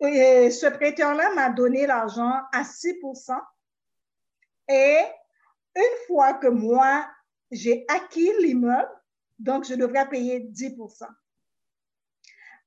ce 0.00 0.68
prêteur-là 0.68 1.34
m'a 1.34 1.50
donné 1.50 1.86
l'argent 1.86 2.32
à 2.52 2.62
6% 2.62 3.38
et 4.68 5.00
une 5.76 6.06
fois 6.06 6.34
que 6.34 6.48
moi, 6.48 7.06
j'ai 7.50 7.84
acquis 7.88 8.32
l'immeuble, 8.40 8.90
donc 9.38 9.64
je 9.64 9.74
devrais 9.74 10.08
payer 10.08 10.40
10% 10.40 11.06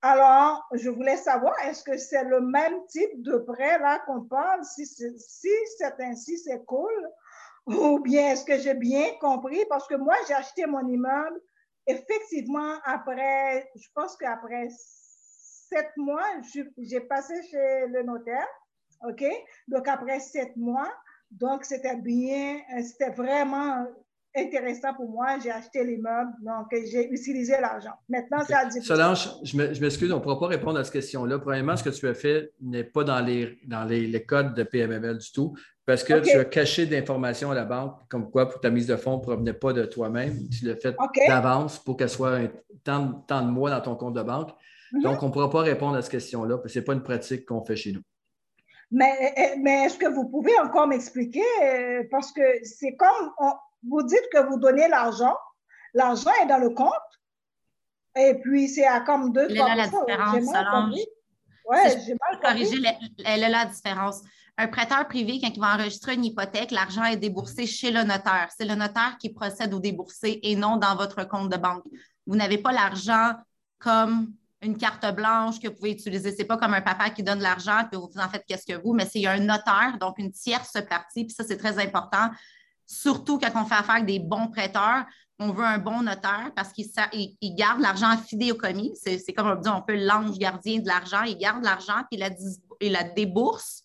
alors, 0.01 0.67
je 0.73 0.89
voulais 0.89 1.17
savoir, 1.17 1.59
est-ce 1.65 1.83
que 1.83 1.97
c'est 1.97 2.23
le 2.23 2.39
même 2.39 2.85
type 2.87 3.21
de 3.23 3.37
prêt 3.37 3.79
là 3.79 3.99
qu'on 4.05 4.21
parle? 4.21 4.63
Si 4.63 4.85
c'est 4.85 5.99
ainsi, 5.99 6.37
c'est 6.37 6.63
cool. 6.65 7.09
Ou 7.65 7.99
bien 7.99 8.31
est-ce 8.31 8.45
que 8.45 8.57
j'ai 8.57 8.75
bien 8.75 9.15
compris? 9.19 9.65
Parce 9.69 9.87
que 9.87 9.95
moi, 9.95 10.15
j'ai 10.27 10.35
acheté 10.35 10.65
mon 10.67 10.87
immeuble 10.87 11.41
effectivement 11.87 12.75
après, 12.85 13.69
je 13.75 13.87
pense 13.93 14.15
qu'après 14.17 14.67
sept 14.69 15.89
mois, 15.97 16.25
j'ai 16.77 17.01
passé 17.01 17.33
chez 17.49 17.87
le 17.87 18.03
notaire. 18.03 18.47
OK? 19.07 19.23
Donc, 19.67 19.87
après 19.87 20.19
sept 20.19 20.55
mois, 20.55 20.91
donc 21.29 21.65
c'était 21.65 21.97
bien, 21.97 22.59
c'était 22.81 23.11
vraiment 23.11 23.85
intéressant 24.35 24.93
pour 24.93 25.09
moi. 25.09 25.37
J'ai 25.43 25.51
acheté 25.51 25.83
l'immeuble, 25.83 26.31
donc 26.41 26.67
j'ai 26.71 27.11
utilisé 27.11 27.53
l'argent. 27.59 27.93
Maintenant, 28.09 28.39
c'est 28.45 28.53
à 28.53 28.69
Solange, 28.69 29.29
je 29.43 29.81
m'excuse, 29.81 30.11
on 30.11 30.17
ne 30.17 30.21
pourra 30.21 30.39
pas 30.39 30.47
répondre 30.47 30.79
à 30.79 30.83
cette 30.83 30.93
question-là. 30.93 31.39
Premièrement, 31.39 31.75
ce 31.75 31.83
que 31.83 31.89
tu 31.89 32.07
as 32.07 32.13
fait 32.13 32.51
n'est 32.61 32.83
pas 32.83 33.03
dans 33.03 33.19
les, 33.19 33.57
dans 33.65 33.83
les, 33.83 34.25
codes 34.25 34.53
de 34.53 34.63
PMML 34.63 35.17
du 35.17 35.31
tout, 35.31 35.55
parce 35.87 36.03
que 36.03 36.19
tu 36.19 36.37
as 36.37 36.43
caché 36.43 36.85
d'informations 36.85 37.49
à 37.49 37.55
la 37.55 37.63
banque, 37.63 37.97
comme 38.09 38.29
quoi 38.29 38.49
pour 38.49 38.59
ta 38.59 38.69
mise 38.69 38.87
de 38.87 38.97
fonds 38.97 39.19
ne 39.19 39.21
provenait 39.21 39.53
pas 39.53 39.71
de 39.71 39.85
toi-même. 39.85 40.37
Tu 40.49 40.65
l'as 40.65 40.75
fait 40.75 40.93
d'avance 41.25 41.79
pour 41.79 41.95
qu'elle 41.95 42.09
soit 42.09 42.39
un, 42.39 42.49
tant, 42.83 43.41
de 43.41 43.49
mois 43.49 43.69
dans 43.69 43.79
ton 43.79 43.95
compte 43.95 44.13
de 44.13 44.21
banque. 44.21 44.51
Mhm. 44.91 45.03
Donc, 45.03 45.23
on 45.23 45.27
ne 45.27 45.31
pourra 45.31 45.49
pas 45.49 45.61
répondre 45.61 45.95
à 45.95 46.01
cette 46.01 46.11
question-là, 46.11 46.57
parce 46.57 46.65
que 46.65 46.73
ce 46.73 46.79
n'est 46.79 46.85
pas 46.85 46.91
une 46.91 47.03
pratique 47.03 47.45
qu'on 47.45 47.63
fait 47.63 47.77
chez 47.77 47.93
nous. 47.93 48.01
Mais, 48.91 49.55
mais 49.61 49.85
est-ce 49.85 49.97
que 49.97 50.09
vous 50.09 50.27
pouvez 50.27 50.59
encore 50.59 50.87
m'expliquer? 50.87 51.45
Euh, 51.63 52.03
parce 52.11 52.33
que 52.33 52.41
c'est 52.63 52.97
comme, 52.97 53.31
vous 53.89 54.03
dites 54.03 54.27
que 54.33 54.45
vous 54.45 54.59
donnez 54.59 54.89
l'argent, 54.89 55.37
l'argent 55.93 56.31
est 56.43 56.47
dans 56.47 56.59
le 56.59 56.71
compte, 56.71 56.91
et 58.17 58.33
puis 58.43 58.67
c'est 58.67 58.85
à 58.85 58.99
comme 58.99 59.31
deux, 59.31 59.47
Elle 59.49 59.61
a 59.61 59.75
la 59.75 59.87
différence, 59.87 60.35
Oui, 61.65 61.77
j'ai 62.05 62.15
mal 62.29 62.41
corrigé. 62.41 62.77
Elle 63.25 63.45
a 63.45 63.49
la 63.49 63.65
différence. 63.67 64.21
Un 64.57 64.67
prêteur 64.67 65.07
privé, 65.07 65.39
quand 65.41 65.51
il 65.53 65.59
va 65.59 65.75
enregistrer 65.75 66.15
une 66.15 66.25
hypothèque, 66.25 66.71
l'argent 66.71 67.03
est 67.03 67.17
déboursé 67.17 67.67
chez 67.67 67.91
le 67.91 68.03
notaire. 68.03 68.49
C'est 68.57 68.65
le 68.65 68.75
notaire 68.75 69.17
qui 69.19 69.29
procède 69.29 69.73
au 69.73 69.79
déboursé 69.79 70.39
et 70.41 70.55
non 70.55 70.77
dans 70.77 70.95
votre 70.95 71.23
compte 71.25 71.49
de 71.49 71.57
banque. 71.57 71.83
Vous 72.25 72.35
n'avez 72.35 72.57
pas 72.57 72.71
l'argent 72.71 73.33
comme 73.77 74.33
une 74.61 74.75
carte 74.77 75.05
blanche 75.15 75.59
que 75.59 75.67
vous 75.67 75.75
pouvez 75.75 75.91
utiliser. 75.91 76.31
Ce 76.31 76.39
n'est 76.39 76.45
pas 76.45 76.57
comme 76.57 76.73
un 76.73 76.81
papa 76.81 77.11
qui 77.11 77.21
donne 77.21 77.39
l'argent 77.39 77.87
et 77.91 77.95
vous 77.95 78.09
en 78.15 78.29
faites 78.29 78.45
qu'est-ce 78.47 78.65
que 78.65 78.81
vous, 78.81 78.93
mais 78.93 79.05
c'est 79.05 79.25
un 79.27 79.37
notaire, 79.37 79.97
donc 79.99 80.17
une 80.17 80.31
tierce 80.31 80.77
partie. 80.89 81.25
Puis 81.25 81.35
ça, 81.35 81.43
c'est 81.43 81.57
très 81.57 81.77
important 81.79 82.31
surtout 82.87 83.37
quand 83.37 83.51
on 83.61 83.65
fait 83.65 83.75
affaire 83.75 83.95
avec 83.95 84.05
des 84.05 84.19
bons 84.19 84.47
prêteurs, 84.47 85.05
on 85.39 85.51
veut 85.51 85.65
un 85.65 85.77
bon 85.77 86.01
notaire 86.01 86.51
parce 86.55 86.71
qu'il 86.71 87.55
garde 87.55 87.79
l'argent 87.79 88.17
fidé 88.17 88.51
au 88.51 88.55
commis. 88.55 88.93
C'est 88.95 89.33
comme 89.33 89.47
on 89.47 89.55
dit, 89.55 89.69
on 89.69 89.83
peut 89.83 90.03
l'ange 90.03 90.39
gardien 90.39 90.79
de 90.79 90.87
l'argent. 90.87 91.21
Il 91.23 91.37
garde 91.37 91.63
l'argent 91.63 92.01
puis 92.09 92.19
il 92.81 92.91
la, 92.91 93.03
débourse, 93.03 93.83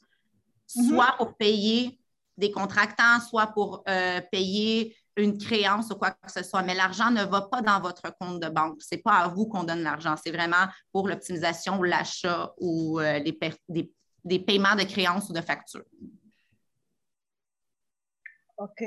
mm-hmm. 0.76 0.88
soit 0.88 1.14
pour 1.18 1.36
payer 1.36 1.98
des 2.36 2.50
contractants, 2.50 3.20
soit 3.20 3.48
pour 3.48 3.82
euh, 3.88 4.20
payer 4.30 4.96
une 5.16 5.36
créance 5.36 5.90
ou 5.90 5.96
quoi 5.96 6.10
que 6.10 6.32
ce 6.32 6.42
soit. 6.42 6.62
Mais 6.62 6.74
l'argent 6.74 7.10
ne 7.10 7.24
va 7.24 7.42
pas 7.42 7.60
dans 7.60 7.80
votre 7.80 8.14
compte 8.18 8.40
de 8.40 8.48
banque. 8.48 8.80
Ce 8.80 8.94
n'est 8.94 9.02
pas 9.02 9.18
à 9.18 9.28
vous 9.28 9.46
qu'on 9.46 9.64
donne 9.64 9.82
l'argent. 9.82 10.14
C'est 10.22 10.30
vraiment 10.30 10.66
pour 10.90 11.08
l'optimisation, 11.08 11.78
ou 11.78 11.82
l'achat 11.82 12.52
ou 12.58 13.00
euh, 13.00 13.20
des 13.20 14.38
paiements 14.38 14.76
de 14.76 14.84
créances 14.84 15.28
ou 15.28 15.32
de 15.32 15.40
factures. 15.40 15.84
OK. 18.56 18.84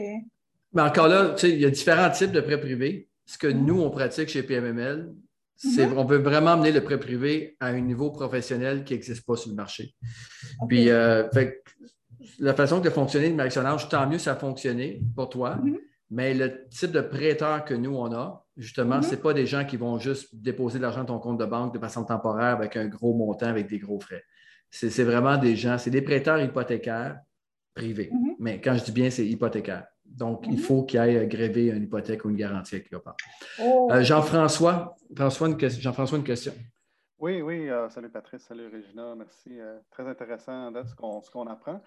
Mais 0.74 0.82
encore 0.82 1.08
là, 1.08 1.36
il 1.44 1.60
y 1.60 1.66
a 1.66 1.70
différents 1.70 2.10
types 2.10 2.32
de 2.32 2.42
prêts 2.42 2.60
privés. 2.60 3.10
Ce 3.26 3.38
que 3.38 3.48
nous, 3.48 3.82
on 3.82 3.90
pratique 3.90 4.30
chez 4.30 4.44
PMML, 4.44 5.14
c'est 5.56 5.88
qu'on 5.88 6.04
mhm. 6.04 6.10
veut 6.10 6.18
vraiment 6.18 6.52
amener 6.52 6.72
le 6.72 6.84
prêt 6.84 7.00
privé 7.00 7.56
à 7.60 7.68
un 7.68 7.80
niveau 7.80 8.12
professionnel 8.12 8.84
qui 8.84 8.94
n'existe 8.94 9.26
pas 9.26 9.36
sur 9.36 9.50
le 9.50 9.56
marché. 9.56 9.96
Puis, 10.68 10.90
euh, 10.90 11.24
la 12.40 12.54
façon 12.54 12.80
de 12.80 12.90
fonctionner 12.90 13.30
de 13.30 13.36
Marie-Solange, 13.36 13.88
tant 13.90 14.08
mieux 14.10 14.18
ça 14.18 14.34
a 14.34 14.36
fonctionné 14.36 15.02
pour 15.16 15.30
toi, 15.30 15.56
mhm. 15.56 15.78
mais 16.12 16.34
le 16.34 16.68
type 16.70 16.92
de 16.92 17.02
prêteur 17.02 17.64
que 17.64 17.74
nous, 17.74 17.96
on 17.96 18.14
a, 18.14 18.46
justement, 18.58 18.98
mhm. 18.98 19.04
ce 19.04 19.12
n'est 19.12 19.22
pas 19.22 19.34
des 19.34 19.46
gens 19.46 19.66
qui 19.66 19.78
vont 19.78 19.98
juste 20.00 20.30
déposer 20.34 20.78
de 20.78 20.84
l'argent 20.84 21.04
dans 21.04 21.16
ton 21.16 21.20
compte 21.20 21.40
de 21.40 21.46
banque 21.46 21.74
de 21.74 21.80
façon 21.80 22.04
temporaire 22.04 22.56
avec 22.56 22.76
un 22.76 22.88
gros 22.88 23.14
montant, 23.14 23.48
avec 23.48 23.68
des 23.68 23.80
gros 23.80 24.00
frais. 24.00 24.24
C'est 24.72 25.04
vraiment 25.04 25.38
des 25.38 25.56
gens, 25.56 25.78
c'est 25.78 25.92
des 25.92 26.02
prêteurs 26.02 26.42
hypothécaires 26.42 27.18
privé. 27.76 28.10
Mhm. 28.12 28.36
Mais 28.40 28.62
quand 28.62 28.76
je 28.76 28.84
dis 28.84 28.92
bien, 28.92 29.10
c'est 29.10 29.26
hypothécaire. 29.26 29.86
Donc, 30.06 30.46
il 30.48 30.54
Mhm. 30.54 30.58
faut 30.60 30.84
qu'il 30.84 31.00
y 31.04 31.16
ait 31.16 31.28
grévé 31.28 31.68
une 31.68 31.84
hypothèque 31.84 32.26
ou 32.26 32.30
une 32.30 32.36
garantie 32.38 32.82
quelque 32.82 32.98
part. 32.98 33.18
Oh. 33.60 33.90
Euh, 33.92 34.02
Jean-François, 34.04 34.96
une 35.10 35.60
Jean-François, 35.70 36.18
une 36.18 36.24
question. 36.24 36.54
Oui, 37.20 37.42
oui. 37.42 37.70
euh, 37.70 37.90
salut 37.90 38.10
Patrice, 38.10 38.44
salut 38.44 38.68
Régina, 38.68 39.16
merci. 39.16 39.60
euh, 39.60 39.80
très 39.90 40.08
intéressant 40.08 40.72
d'être 40.72 40.90
ce 40.90 40.96
qu'on 40.96 41.22
ce 41.22 41.32
qu'on 41.32 41.48
apprend. 41.48 41.82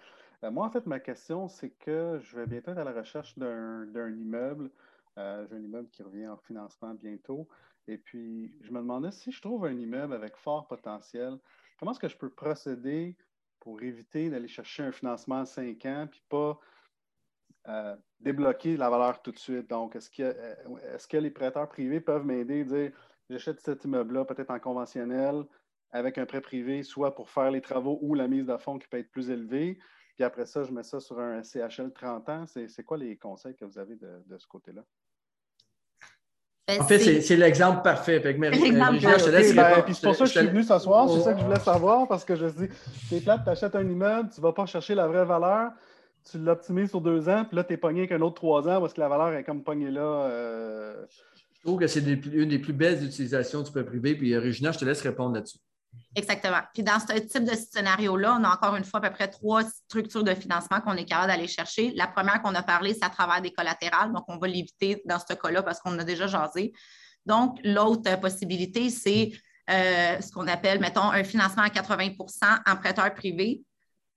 Euh, 0.44 0.50
moi, 0.50 0.66
en 0.66 0.70
fait, 0.70 0.86
ma 0.86 1.00
question, 1.00 1.48
c'est 1.48 1.70
que 1.70 2.18
je 2.22 2.36
vais 2.36 2.46
bientôt 2.46 2.72
être 2.72 2.78
à 2.78 2.84
la 2.84 2.92
recherche 2.92 3.36
d'un 3.38 3.86
d'un 3.86 4.10
immeuble. 4.10 4.70
Euh, 5.18 5.46
J'ai 5.48 5.56
un 5.56 5.60
immeuble 5.60 5.88
qui 5.90 6.02
revient 6.02 6.28
en 6.28 6.36
financement 6.36 6.94
bientôt. 6.94 7.48
Et 7.88 7.98
puis, 7.98 8.54
je 8.62 8.70
me 8.70 8.78
demandais 8.78 9.10
si 9.10 9.32
je 9.32 9.40
trouve 9.40 9.64
un 9.64 9.72
immeuble 9.76 10.12
avec 10.14 10.36
fort 10.36 10.66
potentiel, 10.68 11.38
comment 11.78 11.92
est-ce 11.92 12.00
que 12.00 12.08
je 12.08 12.16
peux 12.16 12.30
procéder 12.30 13.16
pour 13.60 13.82
éviter 13.82 14.28
d'aller 14.30 14.48
chercher 14.48 14.82
un 14.84 14.92
financement 14.92 15.40
à 15.40 15.46
5 15.46 15.84
ans 15.86 16.06
puis 16.10 16.22
pas 16.28 16.58
euh, 17.66 17.96
débloquer 18.20 18.76
la 18.76 18.88
valeur 18.90 19.20
tout 19.22 19.32
de 19.32 19.38
suite. 19.38 19.68
Donc, 19.68 19.96
est-ce 19.96 20.10
que, 20.10 20.22
euh, 20.22 20.54
est-ce 20.94 21.08
que 21.08 21.16
les 21.16 21.30
prêteurs 21.30 21.68
privés 21.68 22.00
peuvent 22.00 22.24
m'aider, 22.24 22.64
dire 22.64 22.92
j'achète 23.28 23.60
cet 23.60 23.84
immeuble-là 23.84 24.24
peut-être 24.24 24.50
en 24.50 24.58
conventionnel 24.58 25.44
avec 25.90 26.18
un 26.18 26.26
prêt 26.26 26.40
privé, 26.40 26.82
soit 26.82 27.14
pour 27.14 27.30
faire 27.30 27.50
les 27.50 27.60
travaux 27.60 27.98
ou 28.02 28.14
la 28.14 28.28
mise 28.28 28.46
de 28.46 28.56
fonds 28.56 28.78
qui 28.78 28.88
peut 28.88 28.98
être 28.98 29.10
plus 29.10 29.30
élevée? 29.30 29.78
Puis 30.16 30.24
après 30.24 30.46
ça, 30.46 30.64
je 30.64 30.72
mets 30.72 30.82
ça 30.82 30.98
sur 30.98 31.18
un 31.20 31.42
CHL 31.42 31.92
30 31.92 32.28
ans. 32.28 32.46
C'est, 32.46 32.68
c'est 32.68 32.82
quoi 32.82 32.96
les 32.96 33.16
conseils 33.16 33.54
que 33.54 33.64
vous 33.64 33.78
avez 33.78 33.96
de, 33.96 34.22
de 34.26 34.38
ce 34.38 34.46
côté-là? 34.46 34.82
Ben, 36.68 36.82
En 36.82 36.84
fait, 36.84 37.20
c'est 37.22 37.36
l'exemple 37.36 37.82
parfait. 37.82 38.20
Fait 38.20 38.36
que, 38.36 38.44
euh, 38.44 38.50
Régina, 38.50 38.92
je 38.92 39.24
te 39.24 39.28
Ok, 39.28 39.30
laisse 39.30 39.54
ben, 39.54 39.84
c'est 39.86 40.02
pour 40.02 40.14
ça 40.14 40.24
que 40.24 40.30
je 40.30 40.38
suis 40.38 40.48
venu 40.48 40.62
ce 40.62 40.78
soir, 40.78 41.08
c'est 41.08 41.20
ça 41.20 41.32
que 41.32 41.40
je 41.40 41.44
voulais 41.44 41.60
savoir, 41.60 42.06
parce 42.06 42.24
que 42.24 42.36
je 42.36 42.44
me 42.44 42.50
dis, 42.50 42.68
c'est 43.08 43.22
plate, 43.22 43.44
tu 43.44 43.50
achètes 43.50 43.74
un 43.74 43.88
immeuble, 43.88 44.28
tu 44.28 44.40
ne 44.40 44.42
vas 44.42 44.52
pas 44.52 44.66
chercher 44.66 44.94
la 44.94 45.06
vraie 45.06 45.24
valeur, 45.24 45.70
tu 46.30 46.38
l'optimises 46.38 46.90
sur 46.90 47.00
deux 47.00 47.28
ans, 47.28 47.44
puis 47.44 47.56
là, 47.56 47.64
tu 47.64 47.72
es 47.72 47.76
pogné 47.76 48.00
avec 48.00 48.12
un 48.12 48.20
autre 48.20 48.36
trois 48.36 48.68
ans 48.68 48.80
parce 48.80 48.92
que 48.92 49.00
la 49.00 49.08
valeur 49.08 49.32
est 49.34 49.44
comme 49.44 49.62
pognée 49.62 49.90
là. 49.90 50.00
euh, 50.00 51.06
Je 51.54 51.60
trouve 51.62 51.78
que 51.78 51.86
c'est 51.86 52.00
une 52.00 52.48
des 52.48 52.58
plus 52.58 52.72
belles 52.72 53.02
utilisations 53.04 53.62
du 53.62 53.70
prêt 53.70 53.84
privé. 53.84 54.14
Puis, 54.14 54.34
euh, 54.34 54.40
Régina, 54.40 54.72
je 54.72 54.78
te 54.78 54.84
laisse 54.84 55.00
répondre 55.02 55.34
là-dessus. 55.34 55.58
Exactement. 56.14 56.60
Puis 56.74 56.82
dans 56.82 56.98
ce 57.00 57.18
type 57.18 57.44
de 57.44 57.54
scénario-là, 57.54 58.38
on 58.40 58.44
a 58.44 58.54
encore 58.54 58.76
une 58.76 58.84
fois 58.84 59.00
à 59.00 59.08
peu 59.08 59.14
près 59.14 59.28
trois 59.28 59.62
structures 59.64 60.22
de 60.24 60.34
financement 60.34 60.80
qu'on 60.80 60.94
est 60.94 61.04
capable 61.04 61.28
d'aller 61.28 61.48
chercher. 61.48 61.92
La 61.96 62.06
première 62.06 62.42
qu'on 62.42 62.54
a 62.54 62.62
parlé, 62.62 62.94
c'est 62.94 63.04
à 63.04 63.10
travers 63.10 63.40
des 63.40 63.52
collatérales. 63.52 64.12
Donc, 64.12 64.24
on 64.28 64.38
va 64.38 64.46
l'éviter 64.48 65.02
dans 65.06 65.18
ce 65.18 65.34
cas-là 65.34 65.62
parce 65.62 65.80
qu'on 65.80 65.98
a 65.98 66.04
déjà 66.04 66.26
jasé. 66.26 66.72
Donc, 67.26 67.58
l'autre 67.64 68.20
possibilité, 68.20 68.90
c'est 68.90 69.32
euh, 69.70 70.20
ce 70.20 70.30
qu'on 70.32 70.46
appelle, 70.46 70.80
mettons, 70.80 71.10
un 71.10 71.24
financement 71.24 71.62
à 71.62 71.68
80% 71.68 72.16
en 72.66 72.76
prêteur 72.76 73.12
privé. 73.14 73.62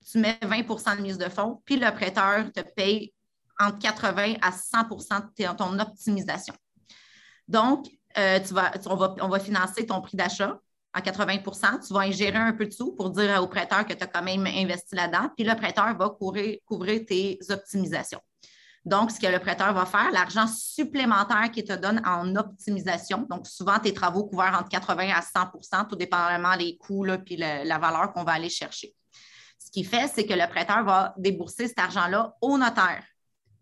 Tu 0.09 0.17
mets 0.19 0.37
20% 0.41 0.97
de 0.97 1.01
mise 1.01 1.17
de 1.17 1.29
fonds, 1.29 1.61
puis 1.65 1.77
le 1.77 1.91
prêteur 1.91 2.51
te 2.51 2.61
paye 2.61 3.13
entre 3.59 3.79
80 3.79 4.35
à 4.41 4.51
100% 4.51 5.21
de 5.37 5.57
ton 5.57 5.79
optimisation. 5.79 6.53
Donc, 7.47 7.87
euh, 8.17 8.39
tu 8.39 8.53
vas, 8.53 8.71
on, 8.85 8.95
va, 8.95 9.15
on 9.21 9.27
va 9.27 9.39
financer 9.39 9.85
ton 9.85 10.01
prix 10.01 10.17
d'achat 10.17 10.59
à 10.93 11.01
80% 11.01 11.87
tu 11.87 11.93
vas 11.93 12.01
ingérer 12.01 12.37
un 12.37 12.53
peu 12.53 12.65
de 12.65 12.71
sous 12.71 12.93
pour 12.93 13.11
dire 13.11 13.41
au 13.41 13.47
prêteur 13.47 13.85
que 13.85 13.93
tu 13.93 14.03
as 14.03 14.07
quand 14.07 14.23
même 14.23 14.45
investi 14.45 14.95
là-dedans, 14.95 15.29
puis 15.35 15.45
le 15.45 15.55
prêteur 15.55 15.95
va 15.97 16.09
couvrir, 16.09 16.57
couvrir 16.65 17.05
tes 17.05 17.39
optimisations. 17.49 18.19
Donc, 18.83 19.11
ce 19.11 19.19
que 19.19 19.27
le 19.27 19.39
prêteur 19.39 19.73
va 19.73 19.85
faire, 19.85 20.11
l'argent 20.11 20.47
supplémentaire 20.47 21.51
qu'il 21.51 21.63
te 21.63 21.73
donne 21.73 22.01
en 22.05 22.35
optimisation, 22.35 23.27
donc 23.29 23.45
souvent 23.45 23.77
tes 23.77 23.93
travaux 23.93 24.25
couverts 24.25 24.57
entre 24.59 24.69
80 24.69 25.09
à 25.13 25.21
100% 25.21 25.87
tout 25.87 25.95
dépendamment 25.95 26.57
des 26.57 26.77
coûts 26.77 27.03
là, 27.03 27.19
puis 27.19 27.37
la 27.37 27.77
valeur 27.77 28.11
qu'on 28.11 28.23
va 28.23 28.33
aller 28.33 28.49
chercher. 28.49 28.95
Ce 29.71 29.79
qu'il 29.79 29.87
fait, 29.87 30.11
c'est 30.13 30.25
que 30.25 30.33
le 30.33 30.45
prêteur 30.49 30.83
va 30.83 31.13
débourser 31.17 31.69
cet 31.69 31.79
argent-là 31.79 32.35
au 32.41 32.57
notaire 32.57 33.05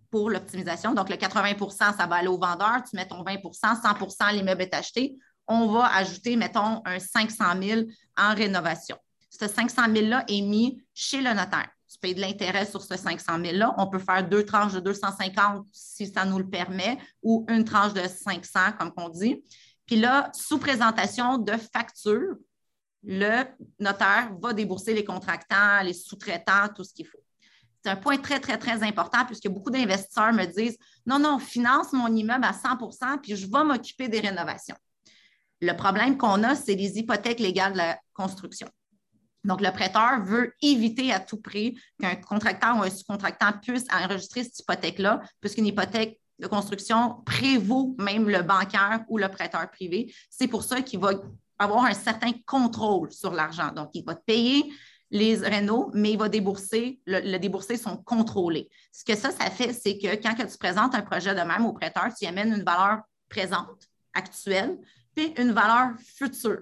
pour 0.10 0.32
l'optimisation. 0.32 0.96
Donc, 0.96 1.08
le 1.08 1.18
80% 1.18 1.96
ça 1.96 2.08
va 2.08 2.16
aller 2.16 2.28
au 2.28 2.40
vendeur, 2.40 2.82
tu 2.90 2.96
mets 2.96 3.08
ton 3.08 3.24
20% 3.24 3.80
100% 3.80 4.34
l'immeuble 4.34 4.64
est 4.64 4.74
acheté. 4.74 5.18
On 5.46 5.68
va 5.68 5.86
ajouter, 5.94 6.36
mettons, 6.36 6.82
un 6.84 6.98
500 6.98 7.44
000 7.62 7.82
en 8.18 8.34
rénovation. 8.34 8.98
Ce 9.30 9.48
500 9.48 9.84
000-là 9.84 10.24
est 10.28 10.42
mis 10.42 10.84
chez 10.96 11.22
le 11.22 11.30
notaire. 11.30 11.70
Tu 11.88 12.00
payes 12.00 12.16
de 12.16 12.22
l'intérêt 12.22 12.66
sur 12.66 12.82
ce 12.82 12.98
500 12.98 13.38
000-là. 13.38 13.76
On 13.78 13.86
peut 13.86 14.00
faire 14.00 14.28
deux 14.28 14.44
tranches 14.44 14.74
de 14.74 14.80
250 14.80 15.68
si 15.72 16.08
ça 16.08 16.26
nous 16.26 16.40
le 16.40 16.50
permet 16.50 16.98
ou 17.22 17.46
une 17.50 17.64
tranche 17.64 17.94
de 17.94 18.02
500, 18.08 18.60
comme 18.80 18.94
on 18.98 19.10
dit. 19.10 19.44
Puis 19.86 19.96
là, 19.96 20.32
sous 20.34 20.58
présentation 20.58 21.38
de 21.38 21.54
facture, 21.54 22.36
le 23.04 23.44
notaire 23.80 24.32
va 24.42 24.54
débourser 24.54 24.94
les 24.94 25.04
contractants, 25.04 25.82
les 25.84 25.94
sous-traitants, 25.94 26.68
tout 26.76 26.84
ce 26.84 26.94
qu'il 26.94 27.08
faut. 27.08 27.24
C'est 27.84 27.92
un 27.92 27.96
point 27.96 28.18
très, 28.18 28.40
très, 28.40 28.58
très 28.58 28.84
important 28.84 29.26
puisque 29.26 29.48
beaucoup 29.48 29.72
d'investisseurs 29.72 30.34
me 30.34 30.46
disent 30.46 30.78
non, 31.06 31.18
non, 31.18 31.40
finance 31.40 31.94
mon 31.94 32.14
immeuble 32.14 32.44
à 32.44 32.52
100% 32.52 33.22
puis 33.22 33.36
je 33.36 33.46
vais 33.46 33.64
m'occuper 33.64 34.10
des 34.10 34.20
rénovations. 34.20 34.76
Le 35.62 35.74
problème 35.74 36.18
qu'on 36.18 36.44
a, 36.44 36.56
c'est 36.56 36.76
les 36.76 36.98
hypothèques 36.98 37.40
légales 37.40 37.74
de 37.74 37.78
la 37.78 38.00
construction. 38.14 38.68
Donc, 39.46 39.62
le 39.62 39.72
prêteur 39.72 40.24
veut 40.24 40.54
éviter 40.62 41.14
à 41.14 41.20
tout 41.20 41.38
prix 41.38 41.78
qu'un 42.00 42.16
contracteur 42.16 42.78
ou 42.78 42.84
un 42.84 42.90
sous-contractant 42.90 43.54
puisse 43.62 43.86
enregistrer 43.92 44.44
cette 44.44 44.60
hypothèque-là, 44.60 45.22
puisqu'une 45.40 45.66
hypothèque 45.66 46.20
de 46.40 46.48
construction 46.48 47.22
prévaut 47.26 47.96
même 47.98 48.30
le 48.30 48.42
bancaire 48.42 49.04
ou 49.08 49.18
le 49.18 49.30
prêteur 49.30 49.70
privé. 49.72 50.14
C'est 50.30 50.48
pour 50.48 50.64
ça 50.64 50.82
qu'il 50.82 51.00
va 51.00 51.12
avoir 51.60 51.86
un 51.86 51.94
certain 51.94 52.32
contrôle 52.46 53.12
sur 53.12 53.34
l'argent. 53.34 53.72
Donc, 53.72 53.90
il 53.94 54.04
va 54.04 54.16
te 54.16 54.24
payer 54.24 54.72
les 55.12 55.36
rénaux, 55.36 55.92
mais 55.94 56.12
il 56.12 56.18
va 56.18 56.30
débourser, 56.30 57.02
le, 57.06 57.38
débourser 57.38 57.78
sont 57.78 57.98
contrôlés. 57.98 58.70
Ce 58.92 59.04
que 59.04 59.16
ça, 59.16 59.32
ça 59.32 59.50
fait, 59.50 59.74
c'est 59.74 59.98
que 59.98 60.16
quand 60.22 60.36
que 60.36 60.44
tu 60.44 60.58
présentes 60.58 60.96
un 60.96 61.02
projet 61.02 61.34
de 61.34 61.42
même 61.42 61.66
au 61.66 61.74
prêteur, 61.74 62.14
tu 62.16 62.26
y 62.26 62.28
amènes 62.28 62.54
une 62.54 62.64
valeur 62.64 63.02
présente, 63.28 63.90
actuelle, 64.14 64.78
puis 65.16 65.34
une 65.38 65.52
valeur 65.52 65.92
future. 66.00 66.62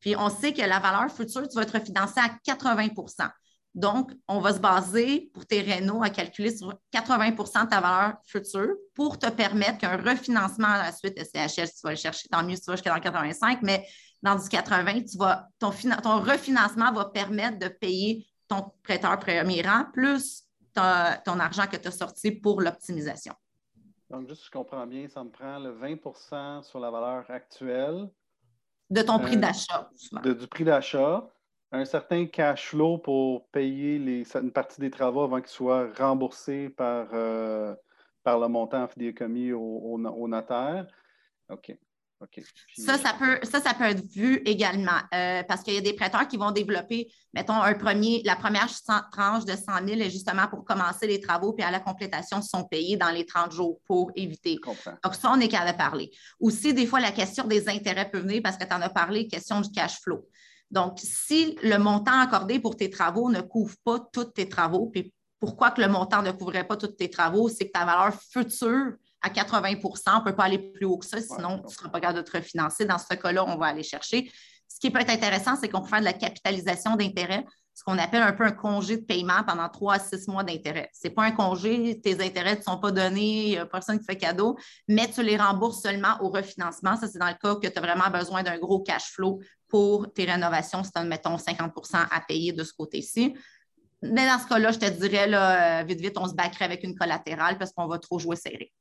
Puis 0.00 0.16
on 0.16 0.28
sait 0.30 0.52
que 0.52 0.62
la 0.62 0.78
valeur 0.78 1.10
future, 1.10 1.48
tu 1.48 1.56
vas 1.56 1.62
être 1.62 1.78
refinancé 1.78 2.20
à 2.20 2.28
80% 2.54 3.30
Donc, 3.74 4.12
on 4.28 4.40
va 4.40 4.52
se 4.52 4.58
baser 4.58 5.30
pour 5.32 5.46
tes 5.46 5.60
rénaux 5.60 6.02
à 6.02 6.10
calculer 6.10 6.56
sur 6.56 6.74
80% 6.92 7.64
de 7.64 7.70
ta 7.70 7.80
valeur 7.80 8.14
future 8.24 8.74
pour 8.94 9.18
te 9.18 9.28
permettre 9.30 9.78
qu'un 9.78 9.96
refinancement 9.96 10.68
à 10.68 10.84
la 10.84 10.92
suite 10.92 11.18
SCHL, 11.18 11.66
si 11.66 11.74
tu 11.74 11.82
vas 11.84 11.90
le 11.90 11.96
chercher, 11.96 12.28
tant 12.28 12.42
mieux 12.42 12.56
si 12.56 12.62
tu 12.62 12.70
vas 12.70 12.76
jusqu'à 12.76 12.94
dans 12.94 13.00
85, 13.00 13.60
mais 13.62 13.86
dans 14.22 14.36
du 14.36 14.48
80, 14.48 15.02
tu 15.02 15.18
vas, 15.18 15.48
ton, 15.58 15.70
ton 16.02 16.20
refinancement 16.20 16.92
va 16.92 17.06
permettre 17.06 17.58
de 17.58 17.68
payer 17.68 18.26
ton 18.48 18.70
prêteur 18.82 19.18
premier 19.18 19.62
rang 19.62 19.84
plus 19.92 20.44
ton 20.74 21.38
argent 21.38 21.66
que 21.66 21.76
tu 21.76 21.88
as 21.88 21.90
sorti 21.92 22.30
pour 22.32 22.60
l'optimisation. 22.60 23.34
Donc, 24.08 24.28
juste 24.28 24.40
si 24.42 24.46
je 24.46 24.50
comprends 24.50 24.86
bien, 24.86 25.08
ça 25.08 25.22
me 25.24 25.30
prend 25.30 25.58
le 25.58 25.70
20% 25.78 26.62
sur 26.62 26.80
la 26.80 26.90
valeur 26.90 27.24
actuelle. 27.30 28.08
De 28.90 29.02
ton 29.02 29.18
prix 29.18 29.36
Euh, 29.36 29.40
d'achat. 29.40 29.90
du 30.22 30.46
prix 30.46 30.64
d'achat, 30.64 31.26
un 31.72 31.84
certain 31.86 32.26
cash 32.26 32.68
flow 32.68 32.98
pour 32.98 33.48
payer 33.48 33.98
les, 33.98 34.24
une 34.36 34.52
partie 34.52 34.80
des 34.80 34.90
travaux 34.90 35.22
avant 35.22 35.40
qu'ils 35.40 35.48
soient 35.48 35.88
remboursés 35.98 36.68
par, 36.68 37.08
euh, 37.14 37.74
par 38.22 38.38
le 38.38 38.48
montant 38.48 38.82
en 38.84 38.88
fidéicommis 38.88 39.52
au, 39.52 39.60
au, 39.60 39.98
au 40.04 40.28
notaire. 40.28 40.86
OK. 41.48 41.74
Puis- 42.30 42.82
Ça, 42.82 42.98
ça 42.98 43.14
peut, 43.18 43.38
ça, 43.44 43.60
ça 43.60 43.74
peut 43.74 43.84
être 43.84 44.04
vu 44.10 44.42
également 44.44 45.00
euh, 45.14 45.42
parce 45.42 45.62
qu'il 45.62 45.74
y 45.74 45.78
a 45.78 45.80
des 45.80 45.92
prêteurs 45.94 46.28
qui 46.28 46.36
vont 46.36 46.50
développer, 46.50 47.12
mettons, 47.34 47.60
un 47.60 47.74
premier, 47.74 48.22
la 48.24 48.36
première 48.36 48.68
tranche 49.10 49.44
de 49.44 49.52
100 49.56 49.86
000 49.86 50.00
est 50.00 50.10
justement 50.10 50.48
pour 50.48 50.64
commencer 50.64 51.06
les 51.06 51.20
travaux, 51.20 51.52
puis 51.52 51.64
à 51.64 51.70
la 51.70 51.80
complétation 51.80 52.42
sont 52.42 52.64
payés 52.64 52.96
dans 52.96 53.10
les 53.10 53.26
30 53.26 53.52
jours 53.52 53.80
pour 53.86 54.10
éviter. 54.14 54.58
Donc, 55.04 55.14
ça, 55.14 55.30
on 55.32 55.40
est 55.40 55.48
capable 55.48 55.72
de 55.72 55.76
parler. 55.76 56.10
Aussi, 56.40 56.72
des 56.74 56.86
fois, 56.86 57.00
la 57.00 57.12
question 57.12 57.44
des 57.44 57.68
intérêts 57.68 58.10
peut 58.10 58.18
venir 58.18 58.40
parce 58.42 58.56
que 58.56 58.64
tu 58.64 58.74
en 58.74 58.80
as 58.80 58.90
parlé, 58.90 59.26
question 59.28 59.60
du 59.60 59.70
cash 59.70 60.00
flow. 60.00 60.26
Donc, 60.70 60.98
si 61.02 61.58
le 61.62 61.76
montant 61.76 62.18
accordé 62.20 62.58
pour 62.58 62.76
tes 62.76 62.88
travaux 62.88 63.30
ne 63.30 63.42
couvre 63.42 63.74
pas 63.84 63.98
tous 64.12 64.24
tes 64.24 64.48
travaux, 64.48 64.86
puis 64.86 65.12
pourquoi 65.38 65.70
que 65.72 65.80
le 65.80 65.88
montant 65.88 66.22
ne 66.22 66.30
couvrait 66.30 66.64
pas 66.66 66.76
tous 66.76 66.86
tes 66.86 67.10
travaux, 67.10 67.48
c'est 67.48 67.66
que 67.66 67.72
ta 67.72 67.84
valeur 67.84 68.14
future 68.30 68.92
à 69.22 69.28
80% 69.28 70.02
on 70.06 70.18
ne 70.18 70.24
peut 70.24 70.34
pas 70.34 70.44
aller 70.44 70.58
plus 70.58 70.84
haut 70.84 70.98
que 70.98 71.06
ça, 71.06 71.20
sinon 71.20 71.58
tu 71.58 71.64
ne 71.64 71.70
seras 71.70 71.88
pas 71.88 72.00
capable 72.00 72.18
de 72.18 72.24
te 72.24 72.36
refinancer. 72.36 72.84
Dans 72.84 72.98
ce 72.98 73.14
cas-là, 73.14 73.44
on 73.46 73.56
va 73.56 73.66
aller 73.66 73.82
chercher. 73.82 74.30
Ce 74.68 74.80
qui 74.80 74.90
peut 74.90 75.00
être 75.00 75.10
intéressant, 75.10 75.56
c'est 75.60 75.68
qu'on 75.68 75.82
peut 75.82 75.88
faire 75.88 76.00
de 76.00 76.04
la 76.04 76.12
capitalisation 76.12 76.96
d'intérêt, 76.96 77.44
ce 77.74 77.84
qu'on 77.84 77.98
appelle 77.98 78.22
un 78.22 78.32
peu 78.32 78.44
un 78.44 78.52
congé 78.52 78.98
de 78.98 79.04
paiement 79.04 79.42
pendant 79.46 79.68
trois 79.68 79.94
à 79.94 79.98
six 79.98 80.28
mois 80.28 80.44
d'intérêt. 80.44 80.90
Ce 80.92 81.06
n'est 81.06 81.14
pas 81.14 81.24
un 81.24 81.30
congé, 81.30 82.00
tes 82.00 82.22
intérêts 82.22 82.56
ne 82.56 82.62
sont 82.62 82.78
pas 82.78 82.90
donnés, 82.90 83.44
il 83.44 83.50
n'y 83.50 83.58
a 83.58 83.66
personne 83.66 83.98
qui 83.98 84.04
fait 84.04 84.16
cadeau, 84.16 84.56
mais 84.88 85.08
tu 85.08 85.22
les 85.22 85.36
rembourses 85.36 85.82
seulement 85.82 86.16
au 86.20 86.28
refinancement. 86.28 86.96
Ça, 86.96 87.08
c'est 87.08 87.18
dans 87.18 87.28
le 87.28 87.34
cas 87.34 87.56
que 87.56 87.66
tu 87.66 87.78
as 87.78 87.80
vraiment 87.80 88.10
besoin 88.10 88.42
d'un 88.42 88.58
gros 88.58 88.80
cash 88.80 89.12
flow 89.12 89.40
pour 89.68 90.12
tes 90.12 90.24
rénovations, 90.24 90.84
si 90.84 90.92
tu 90.92 90.98
as, 90.98 91.04
mettons, 91.04 91.36
50% 91.36 92.06
à 92.10 92.20
payer 92.20 92.52
de 92.52 92.62
ce 92.62 92.72
côté-ci. 92.72 93.34
Mais 94.02 94.26
dans 94.26 94.38
ce 94.38 94.46
cas-là, 94.48 94.72
je 94.72 94.78
te 94.78 94.90
dirais, 94.90 95.28
là, 95.28 95.84
vite, 95.84 96.00
vite, 96.00 96.18
on 96.18 96.28
se 96.28 96.34
backerait 96.34 96.64
avec 96.64 96.82
une 96.82 96.94
collatérale 96.94 97.56
parce 97.56 97.72
qu'on 97.72 97.86
va 97.86 97.98
trop 97.98 98.18
jouer 98.18 98.36
serré. 98.36 98.72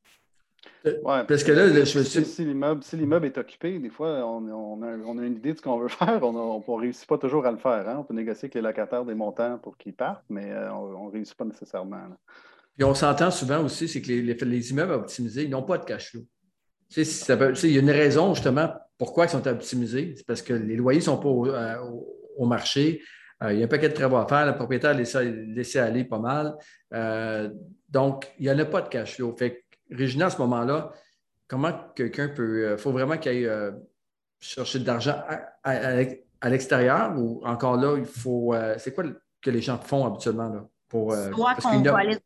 Ouais, 0.84 1.24
Parce 1.28 1.44
que 1.44 1.52
là, 1.52 1.68
si- 1.68 1.74
là, 1.76 1.84
je 1.86 2.00
me 2.00 2.04
si, 2.04 2.10
suis- 2.10 2.26
si 2.26 2.46
l'immeuble 2.46 2.84
si 2.84 2.96
l'immeuble 2.98 3.28
est 3.28 3.38
occupé, 3.38 3.78
des 3.78 3.90
fois, 3.90 4.26
on, 4.26 4.48
on 4.50 4.82
a, 4.82 4.98
on 5.06 5.18
a 5.20 5.26
une 5.26 5.36
idée 5.36 5.54
de 5.54 5.58
ce 5.58 5.62
qu'on 5.62 5.78
veut 5.78 5.88
faire. 5.90 6.20
On 6.24 6.60
ne 6.60 6.80
réussit 6.82 7.08
pas 7.08 7.18
toujours 7.18 7.46
à 7.46 7.52
le 7.52 7.58
faire. 7.58 7.88
hein. 7.88 7.98
On 8.00 8.04
peut 8.04 8.14
négocier 8.16 8.46
avec 8.48 8.56
les 8.56 8.62
locataires 8.62 9.06
des 9.06 9.14
montants 9.14 9.60
pour 9.60 9.78
qu'ils 9.78 9.94
partent, 9.94 10.26
mais 10.30 10.52
euh, 10.52 10.72
on 10.74 11.08
ne 11.08 11.12
réussit 11.12 11.36
pas 11.36 11.46
nécessairement. 11.46 11.98
là. 11.98 12.18
Puis 12.78 12.84
on 12.84 12.94
s'entend 12.96 13.30
souvent 13.32 13.64
aussi, 13.64 13.88
c'est 13.88 14.02
que 14.02 14.08
les, 14.08 14.22
les- 14.22 14.34
les 14.34 14.72
immeubles 14.72 14.94
optimisés, 14.94 15.44
ils 15.44 15.50
n'ont 15.50 15.62
pas 15.64 15.78
de 15.78 15.86
cash 15.86 16.12
flow. 16.12 16.22
Tu 16.90 17.06
sais, 17.06 17.38
il 17.64 17.72
y 17.74 17.78
a 17.78 17.82
une 17.82 17.90
raison 17.92 18.34
justement 18.34 18.70
pourquoi 18.98 19.26
ils 19.26 19.30
sont 19.30 19.48
optimisés. 19.48 20.14
C'est 20.18 20.26
parce 20.26 20.42
que 20.42 20.54
les 20.54 20.76
loyers 20.76 21.00
ne 21.00 21.04
sont 21.06 21.18
pas 21.18 21.30
au, 21.30 21.48
euh, 21.48 21.76
au- 22.38 22.46
marché. 22.46 23.02
Euh, 23.44 23.54
il 23.54 23.60
y 23.60 23.62
a 23.62 23.66
un 23.66 23.68
paquet 23.70 23.88
de 23.90 23.94
travaux 23.94 24.18
à 24.18 24.28
faire. 24.28 24.46
Le 24.46 24.56
propriétaire 24.56 24.90
a 24.92 24.94
laissé, 24.94 25.24
laissé 25.32 25.80
aller 25.80 26.04
pas 26.06 26.20
mal. 26.20 26.56
Euh, 26.94 27.50
donc, 27.90 28.32
il 28.40 28.46
n'y 28.48 28.52
en 28.52 28.58
a 28.60 28.66
pas 28.66 28.82
de 28.82 28.90
cash 28.90 29.16
flow. 29.16 29.34
Fait 29.38 29.52
que, 29.52 29.71
Régina, 29.92 30.28
à 30.28 30.30
ce 30.30 30.38
moment-là, 30.40 30.92
comment 31.48 31.72
quelqu'un 31.96 32.30
peut. 32.30 32.72
Il 32.74 32.78
faut 32.78 32.92
vraiment 32.92 33.18
qu'il 33.18 33.32
aille 33.32 33.46
euh, 33.46 33.72
chercher 34.40 34.80
de 34.80 34.88
l'argent 34.88 35.22
à, 35.28 35.36
à- 35.64 36.00
à- 36.02 36.06
à 36.44 36.50
l'extérieur 36.50 37.14
ou 37.18 37.42
encore 37.46 37.76
là, 37.78 37.98
il 37.98 38.06
faut. 38.06 38.54
euh, 38.54 38.76
c'est 38.80 38.94
quoi 38.96 39.04
que 39.42 39.50
les 39.52 39.62
gens 39.62 39.78
font 39.80 40.06
habituellement 40.06 40.50
là, 40.50 40.66
pour. 40.88 41.14
euh, 41.14 41.32
Soit 41.32 41.54
parce 41.56 41.64
qu'on 41.66 41.82
va 41.94 41.98
aller, 42.00 42.18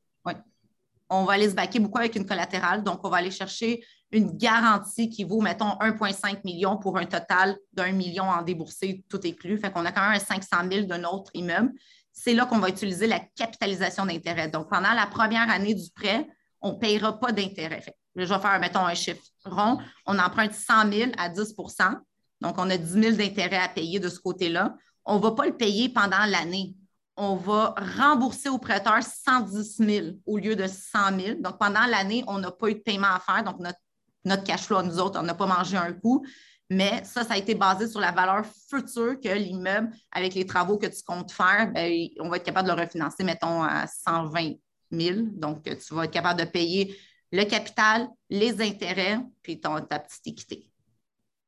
on 1.09 1.23
va 1.23 1.33
aller 1.33 1.49
se 1.49 1.55
baquer 1.55 1.79
beaucoup 1.79 1.99
avec 1.99 2.15
une 2.15 2.25
collatérale. 2.25 2.83
Donc, 2.83 2.99
on 3.05 3.09
va 3.09 3.17
aller 3.17 3.29
chercher 3.31 3.83
une 4.11 4.35
garantie 4.37 5.09
qui 5.09 5.23
vaut, 5.23 5.41
mettons, 5.41 5.69
1,5 5.79 6.43
million 6.45 6.77
pour 6.77 6.97
un 6.97 7.05
total 7.05 7.57
d'un 7.73 7.91
million 7.91 8.23
en 8.23 8.41
déboursé, 8.41 9.03
tout 9.09 9.19
inclus. 9.23 9.57
Fait 9.59 9.71
qu'on 9.71 9.85
a 9.85 9.91
quand 9.91 10.01
même 10.01 10.15
un 10.15 10.19
500 10.19 10.57
000 10.71 10.85
d'un 10.87 11.03
autre 11.03 11.29
immeuble. 11.35 11.71
C'est 12.11 12.33
là 12.33 12.45
qu'on 12.45 12.57
va 12.59 12.69
utiliser 12.69 13.05
la 13.07 13.19
capitalisation 13.19 14.05
d'intérêt. 14.05 14.47
Donc, 14.47 14.69
pendant 14.69 14.93
la 14.93 15.05
première 15.05 15.49
année 15.51 15.75
du 15.75 15.91
prêt, 15.93 16.25
on 16.65 16.73
ne 16.73 16.77
payera 16.77 17.19
pas 17.19 17.31
d'intérêt. 17.31 17.83
Je 18.15 18.25
vais 18.25 18.39
faire, 18.39 18.59
mettons, 18.59 18.85
un 18.85 18.95
chiffre 18.95 19.21
rond. 19.45 19.77
On 20.05 20.17
emprunte 20.17 20.53
100 20.53 20.91
000 20.91 21.11
à 21.17 21.29
10% 21.29 21.99
Donc, 22.41 22.55
on 22.57 22.69
a 22.69 22.77
10 22.77 22.91
000 22.91 23.15
d'intérêt 23.15 23.57
à 23.57 23.69
payer 23.69 23.99
de 23.99 24.09
ce 24.09 24.19
côté-là. 24.19 24.75
On 25.05 25.17
ne 25.17 25.21
va 25.21 25.31
pas 25.31 25.45
le 25.45 25.55
payer 25.55 25.89
pendant 25.89 26.25
l'année 26.25 26.75
on 27.17 27.35
va 27.35 27.73
rembourser 27.97 28.49
au 28.49 28.57
prêteur 28.57 29.01
110 29.01 29.77
000 29.77 30.07
au 30.25 30.37
lieu 30.37 30.55
de 30.55 30.67
100 30.67 31.19
000. 31.19 31.39
Donc, 31.39 31.57
pendant 31.57 31.85
l'année, 31.85 32.23
on 32.27 32.39
n'a 32.39 32.51
pas 32.51 32.69
eu 32.69 32.75
de 32.75 32.79
paiement 32.79 33.13
à 33.15 33.19
faire. 33.19 33.43
Donc, 33.43 33.59
notre, 33.59 33.79
notre 34.25 34.43
cash 34.43 34.63
flow, 34.63 34.81
nous 34.81 34.99
autres, 34.99 35.19
on 35.19 35.23
n'a 35.23 35.33
pas 35.33 35.45
mangé 35.45 35.77
un 35.77 35.93
coup. 35.93 36.25
Mais 36.69 37.03
ça, 37.05 37.23
ça 37.23 37.35
a 37.35 37.37
été 37.37 37.55
basé 37.55 37.87
sur 37.87 38.01
la 38.01 38.11
valeur 38.11 38.43
future 38.69 39.19
que 39.21 39.29
l'immeuble, 39.29 39.91
avec 40.11 40.33
les 40.33 40.45
travaux 40.45 40.77
que 40.77 40.87
tu 40.87 41.03
comptes 41.05 41.31
faire, 41.31 41.71
ben, 41.71 42.07
on 42.19 42.27
va 42.27 42.37
être 42.37 42.43
capable 42.43 42.67
de 42.67 42.73
le 42.73 42.81
refinancer, 42.81 43.23
mettons, 43.23 43.63
à 43.63 43.85
120 43.87 44.53
000. 44.91 45.19
Donc, 45.33 45.63
tu 45.63 45.93
vas 45.93 46.05
être 46.05 46.11
capable 46.11 46.39
de 46.39 46.45
payer 46.45 46.95
le 47.31 47.43
capital, 47.43 48.07
les 48.29 48.61
intérêts, 48.61 49.19
puis 49.41 49.59
ton, 49.59 49.81
ta 49.81 49.99
petite 49.99 50.27
équité. 50.27 50.69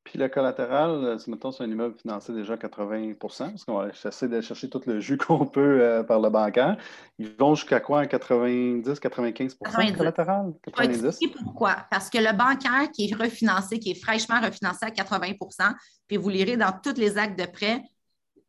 Puis 0.07 0.17
le 0.17 0.29
collatéral, 0.29 1.03
euh, 1.03 1.17
si 1.17 1.29
mettons 1.29 1.51
c'est 1.51 1.65
un 1.65 1.69
immeuble 1.69 1.97
financé 1.99 2.31
déjà 2.31 2.53
à 2.53 2.55
80% 2.55 3.17
parce 3.17 3.65
qu'on 3.65 3.79
va 3.79 3.89
essayer 3.89 4.31
de 4.31 4.39
chercher 4.39 4.69
tout 4.69 4.81
le 4.85 5.01
jus 5.01 5.17
qu'on 5.27 5.45
peut 5.45 5.81
euh, 5.81 6.01
par 6.01 6.21
le 6.21 6.29
bancaire, 6.29 6.77
ils 7.19 7.35
vont 7.37 7.55
jusqu'à 7.55 7.81
quoi? 7.81 8.07
90, 8.07 8.99
95 9.01 9.53
de 9.53 9.65
90. 9.65 9.97
collatéral? 9.97 10.53
Je 10.65 10.71
vais 10.71 10.87
90? 10.87 11.05
expliquer 11.05 11.35
pourquoi. 11.43 11.75
Parce 11.91 12.09
que 12.09 12.19
le 12.19 12.31
bancaire 12.31 12.89
qui 12.93 13.09
est 13.09 13.15
refinancé, 13.15 13.79
qui 13.79 13.91
est 13.91 14.01
fraîchement 14.01 14.39
refinancé 14.39 14.85
à 14.85 14.91
80% 14.91 15.73
puis 16.07 16.15
vous 16.15 16.29
lirez 16.29 16.55
dans 16.55 16.71
tous 16.71 16.97
les 16.97 17.17
actes 17.17 17.37
de 17.37 17.45
prêt, 17.45 17.81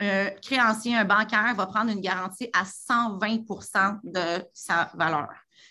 un 0.00 0.30
créancier, 0.42 0.96
un 0.96 1.04
bancaire 1.04 1.54
va 1.56 1.66
prendre 1.66 1.90
une 1.90 2.00
garantie 2.00 2.48
à 2.52 2.64
120% 2.64 3.98
de 4.04 4.44
sa 4.52 4.90
valeur. 4.94 5.28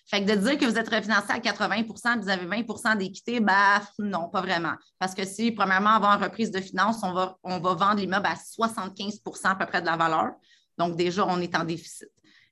Fait 0.10 0.24
que 0.24 0.32
de 0.32 0.36
dire 0.36 0.58
que 0.58 0.66
vous 0.66 0.78
êtes 0.78 0.90
refinancé 0.90 1.32
à 1.32 1.40
80 1.40 1.84
puis 1.84 1.94
vous 2.22 2.30
avez 2.30 2.46
20% 2.46 2.98
d'équité, 2.98 3.40
bah 3.40 3.82
non, 4.00 4.30
pas 4.30 4.42
vraiment. 4.42 4.74
Parce 5.00 5.14
que 5.14 5.26
si, 5.26 5.52
premièrement, 5.52 5.92
avant 5.92 6.12
une 6.14 6.24
reprise 6.24 6.50
de 6.50 6.62
finances, 6.62 7.00
on 7.04 7.14
va, 7.14 7.38
on 7.44 7.60
va 7.60 7.74
vendre 7.74 8.00
l'immeuble 8.00 8.26
à 8.26 8.36
75% 8.36 9.20
à 9.44 9.56
peu 9.56 9.66
près 9.66 9.82
de 9.82 9.86
la 9.86 9.98
valeur. 9.98 10.32
Donc, 10.78 10.96
déjà, 10.96 11.26
on 11.26 11.42
est 11.42 11.56
en 11.56 11.66
déficit. 11.66 12.10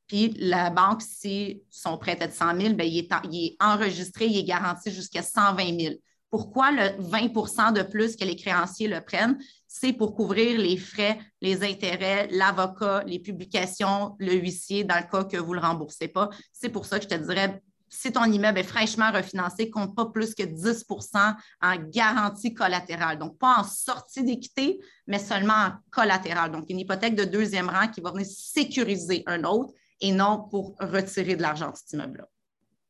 Puis 0.07 0.35
la 0.37 0.69
banque, 0.69 1.01
si 1.01 1.63
son 1.69 1.97
prêt 1.97 2.17
est 2.19 2.27
de 2.27 2.33
100 2.33 2.59
000, 2.59 2.73
bien, 2.73 2.85
il, 2.85 2.99
est 2.99 3.09
il 3.31 3.45
est 3.47 3.57
enregistré, 3.59 4.25
il 4.25 4.37
est 4.37 4.43
garanti 4.43 4.91
jusqu'à 4.91 5.23
120 5.23 5.79
000. 5.79 5.95
Pourquoi 6.29 6.71
le 6.71 7.01
20% 7.01 7.73
de 7.73 7.81
plus 7.83 8.15
que 8.15 8.25
les 8.25 8.35
créanciers 8.35 8.87
le 8.87 9.01
prennent? 9.01 9.39
C'est 9.77 9.91
pour 9.91 10.15
couvrir 10.15 10.57
les 10.57 10.77
frais, 10.77 11.19
les 11.41 11.61
intérêts, 11.61 12.29
l'avocat, 12.31 13.03
les 13.05 13.19
publications, 13.19 14.15
le 14.19 14.31
huissier 14.31 14.85
dans 14.85 14.95
le 14.95 15.03
cas 15.03 15.25
que 15.25 15.35
vous 15.35 15.53
ne 15.53 15.59
le 15.59 15.65
remboursez 15.65 16.07
pas. 16.07 16.29
C'est 16.53 16.69
pour 16.69 16.85
ça 16.85 16.97
que 16.97 17.03
je 17.03 17.09
te 17.09 17.15
dirais, 17.15 17.61
si 17.89 18.09
ton 18.13 18.23
immeuble 18.23 18.59
est 18.59 18.63
fraîchement 18.63 19.11
refinancé, 19.11 19.69
compte 19.69 19.93
pas 19.93 20.05
plus 20.05 20.33
que 20.33 20.43
10% 20.43 21.35
en 21.61 21.75
garantie 21.89 22.53
collatérale. 22.53 23.19
Donc, 23.19 23.37
pas 23.37 23.57
en 23.57 23.65
sortie 23.65 24.23
d'équité, 24.23 24.79
mais 25.07 25.19
seulement 25.19 25.53
en 25.53 25.71
collatérale. 25.91 26.51
Donc, 26.51 26.69
une 26.69 26.79
hypothèque 26.79 27.15
de 27.15 27.25
deuxième 27.25 27.69
rang 27.69 27.89
qui 27.89 27.99
va 27.99 28.11
venir 28.11 28.25
sécuriser 28.25 29.23
un 29.25 29.43
autre 29.43 29.73
et 29.99 30.13
non 30.13 30.47
pour 30.49 30.77
retirer 30.79 31.35
de 31.35 31.41
l'argent 31.41 31.71
de 31.71 31.75
cet 31.75 31.91
immeuble-là. 31.91 32.29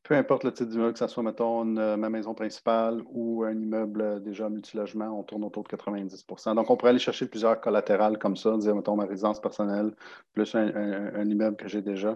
Peu 0.08 0.16
importe 0.16 0.44
le 0.44 0.54
type 0.54 0.70
d'immeuble, 0.70 0.94
que 0.94 1.00
ce 1.00 1.08
soit, 1.08 1.24
mettons, 1.24 1.64
une, 1.64 1.80
euh, 1.80 1.98
ma 1.98 2.10
maison 2.12 2.36
principale 2.36 3.02
ou 3.08 3.44
un 3.44 3.54
immeuble 3.54 4.02
euh, 4.02 4.20
déjà 4.20 4.48
multilogement, 4.50 5.08
on 5.20 5.24
tourne 5.24 5.44
autour 5.44 5.64
de 5.64 5.70
90% 5.70 6.54
Donc, 6.54 6.70
on 6.70 6.78
pourrait 6.78 6.92
aller 6.92 7.00
chercher 7.00 7.26
plusieurs 7.26 7.60
collatérales 7.60 8.20
comme 8.20 8.38
ça, 8.38 8.56
dire, 8.58 8.76
mettons, 8.76 8.96
ma 8.96 9.06
résidence 9.06 9.42
personnelle, 9.42 9.96
plus 10.34 10.54
un, 10.54 10.68
un- 10.76 11.16
un 11.16 11.28
immeuble 11.28 11.58
que 11.58 11.68
j'ai 11.68 11.82
déjà. 11.82 12.16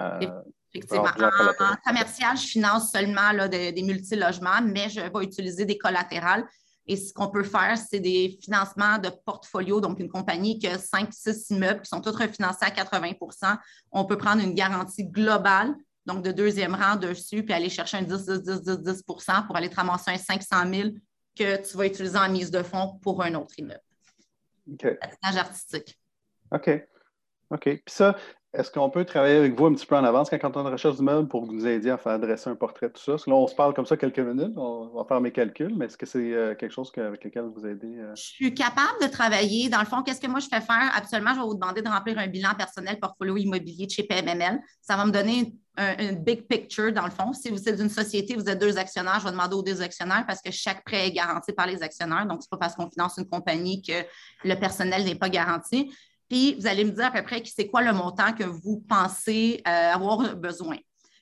Euh, 0.00 0.30
Effectivement. 0.72 1.04
En, 1.04 1.76
commercial, 1.84 2.36
je 2.38 2.46
finance 2.46 2.90
seulement 2.90 3.32
là, 3.32 3.48
des 3.48 3.82
multilogements, 3.82 4.62
mais 4.64 4.88
je 4.88 5.00
vais 5.00 5.24
utiliser 5.24 5.66
des 5.66 5.76
collatérales. 5.76 6.46
Et 6.86 6.96
ce 6.96 7.12
qu'on 7.12 7.28
peut 7.28 7.44
faire, 7.44 7.76
c'est 7.76 8.00
des 8.00 8.38
financements 8.42 8.98
de 8.98 9.10
portfolio, 9.24 9.80
donc 9.80 10.00
une 10.00 10.08
compagnie 10.08 10.58
qui 10.58 10.66
a 10.66 10.76
5-6 10.76 11.52
immeubles 11.54 11.82
qui 11.82 11.88
sont 11.88 12.00
tous 12.00 12.16
refinancés 12.16 12.64
à 12.64 12.70
80% 12.70 13.56
On 13.92 14.04
peut 14.06 14.16
prendre 14.16 14.42
une 14.42 14.54
garantie 14.54 15.04
globale, 15.04 15.74
donc 16.06 16.24
de 16.24 16.32
deuxième 16.32 16.74
rang 16.74 16.96
dessus, 16.96 17.42
puis 17.42 17.52
aller 17.52 17.68
chercher 17.68 17.98
un 17.98 18.02
10, 18.02 18.26
10, 18.26 18.42
10, 18.42 18.62
10, 18.62 18.78
10 18.78 19.02
pour 19.02 19.56
aller 19.56 19.68
te 19.68 19.76
ramasser 19.76 20.10
un 20.10 20.18
500 20.18 20.72
000 20.72 20.90
que 21.36 21.68
tu 21.68 21.76
vas 21.76 21.86
utiliser 21.86 22.18
en 22.18 22.30
mise 22.30 22.50
de 22.50 22.62
fonds 22.62 22.98
pour 23.02 23.22
un 23.22 23.34
autre 23.34 23.54
immeuble. 23.58 23.80
OK. 24.72 24.98
Patinage 24.98 25.36
artistique. 25.36 25.98
OK. 26.50 26.70
OK. 27.50 27.62
Puis 27.64 27.82
ça, 27.86 28.16
est-ce 28.52 28.70
qu'on 28.70 28.90
peut 28.90 29.04
travailler 29.04 29.36
avec 29.36 29.54
vous 29.56 29.66
un 29.66 29.74
petit 29.74 29.86
peu 29.86 29.94
en 29.96 30.02
avance 30.02 30.28
quand 30.30 30.56
on 30.56 30.64
recherche 30.64 30.96
d'immeuble 30.96 31.28
pour 31.28 31.44
vous 31.44 31.66
aider 31.66 31.88
à 31.90 31.96
faire 31.98 32.18
dresser 32.18 32.50
un 32.50 32.56
portrait, 32.56 32.90
tout 32.90 33.00
ça? 33.00 33.12
Parce 33.12 33.24
que 33.24 33.30
là, 33.30 33.36
on 33.36 33.46
se 33.46 33.54
parle 33.54 33.74
comme 33.74 33.86
ça 33.86 33.96
quelques 33.96 34.18
minutes, 34.18 34.54
on 34.56 34.88
va 34.96 35.04
faire 35.04 35.20
mes 35.20 35.30
calculs, 35.30 35.72
mais 35.76 35.84
est-ce 35.86 35.96
que 35.96 36.06
c'est 36.06 36.32
euh, 36.32 36.54
quelque 36.56 36.72
chose 36.72 36.90
avec 36.96 37.22
lequel 37.22 37.44
vous 37.44 37.64
aidez? 37.64 37.98
euh? 37.98 38.12
Je 38.16 38.22
suis 38.22 38.52
capable 38.52 39.00
de 39.02 39.06
travailler. 39.06 39.68
Dans 39.68 39.78
le 39.78 39.86
fond, 39.86 40.02
qu'est-ce 40.02 40.20
que 40.20 40.26
moi 40.26 40.40
je 40.40 40.48
fais 40.48 40.60
faire? 40.60 40.90
Absolument, 40.96 41.30
je 41.34 41.40
vais 41.40 41.46
vous 41.46 41.54
demander 41.54 41.80
de 41.82 41.88
remplir 41.88 42.18
un 42.18 42.26
bilan 42.26 42.54
personnel 42.58 42.98
portfolio 42.98 43.36
immobilier 43.36 43.86
de 43.86 43.90
chez 43.92 44.02
PMML. 44.02 44.58
Ça 44.82 44.96
va 44.96 45.04
me 45.06 45.12
donner 45.12 45.54
un- 45.76 46.12
big 46.14 46.46
picture, 46.46 46.92
dans 46.92 47.04
le 47.04 47.10
fond. 47.10 47.32
Si 47.32 47.48
vous 47.50 47.68
êtes 47.68 47.80
une 47.80 47.88
société, 47.88 48.34
vous 48.34 48.48
êtes 48.50 48.60
deux 48.60 48.76
actionnaires, 48.76 49.18
je 49.20 49.24
vais 49.26 49.30
demander 49.30 49.54
aux 49.54 49.62
deux 49.62 49.80
actionnaires 49.80 50.24
parce 50.26 50.42
que 50.42 50.50
chaque 50.50 50.84
prêt 50.84 51.06
est 51.06 51.12
garanti 51.12 51.52
par 51.52 51.66
les 51.68 51.82
actionnaires. 51.82 52.26
Donc, 52.26 52.42
ce 52.42 52.46
n'est 52.48 52.58
pas 52.58 52.66
parce 52.66 52.74
qu'on 52.74 52.90
finance 52.90 53.14
une 53.16 53.28
compagnie 53.28 53.80
que 53.80 53.92
le 54.44 54.54
personnel 54.56 55.04
n'est 55.04 55.14
pas 55.14 55.28
garanti. 55.30 55.90
Puis, 56.30 56.54
vous 56.54 56.68
allez 56.68 56.84
me 56.84 56.92
dire 56.92 57.06
à 57.06 57.10
peu 57.10 57.22
près 57.22 57.42
c'est 57.44 57.66
quoi 57.66 57.82
le 57.82 57.92
montant 57.92 58.32
que 58.32 58.44
vous 58.44 58.84
pensez 58.88 59.60
euh, 59.66 59.92
avoir 59.92 60.36
besoin. 60.36 60.76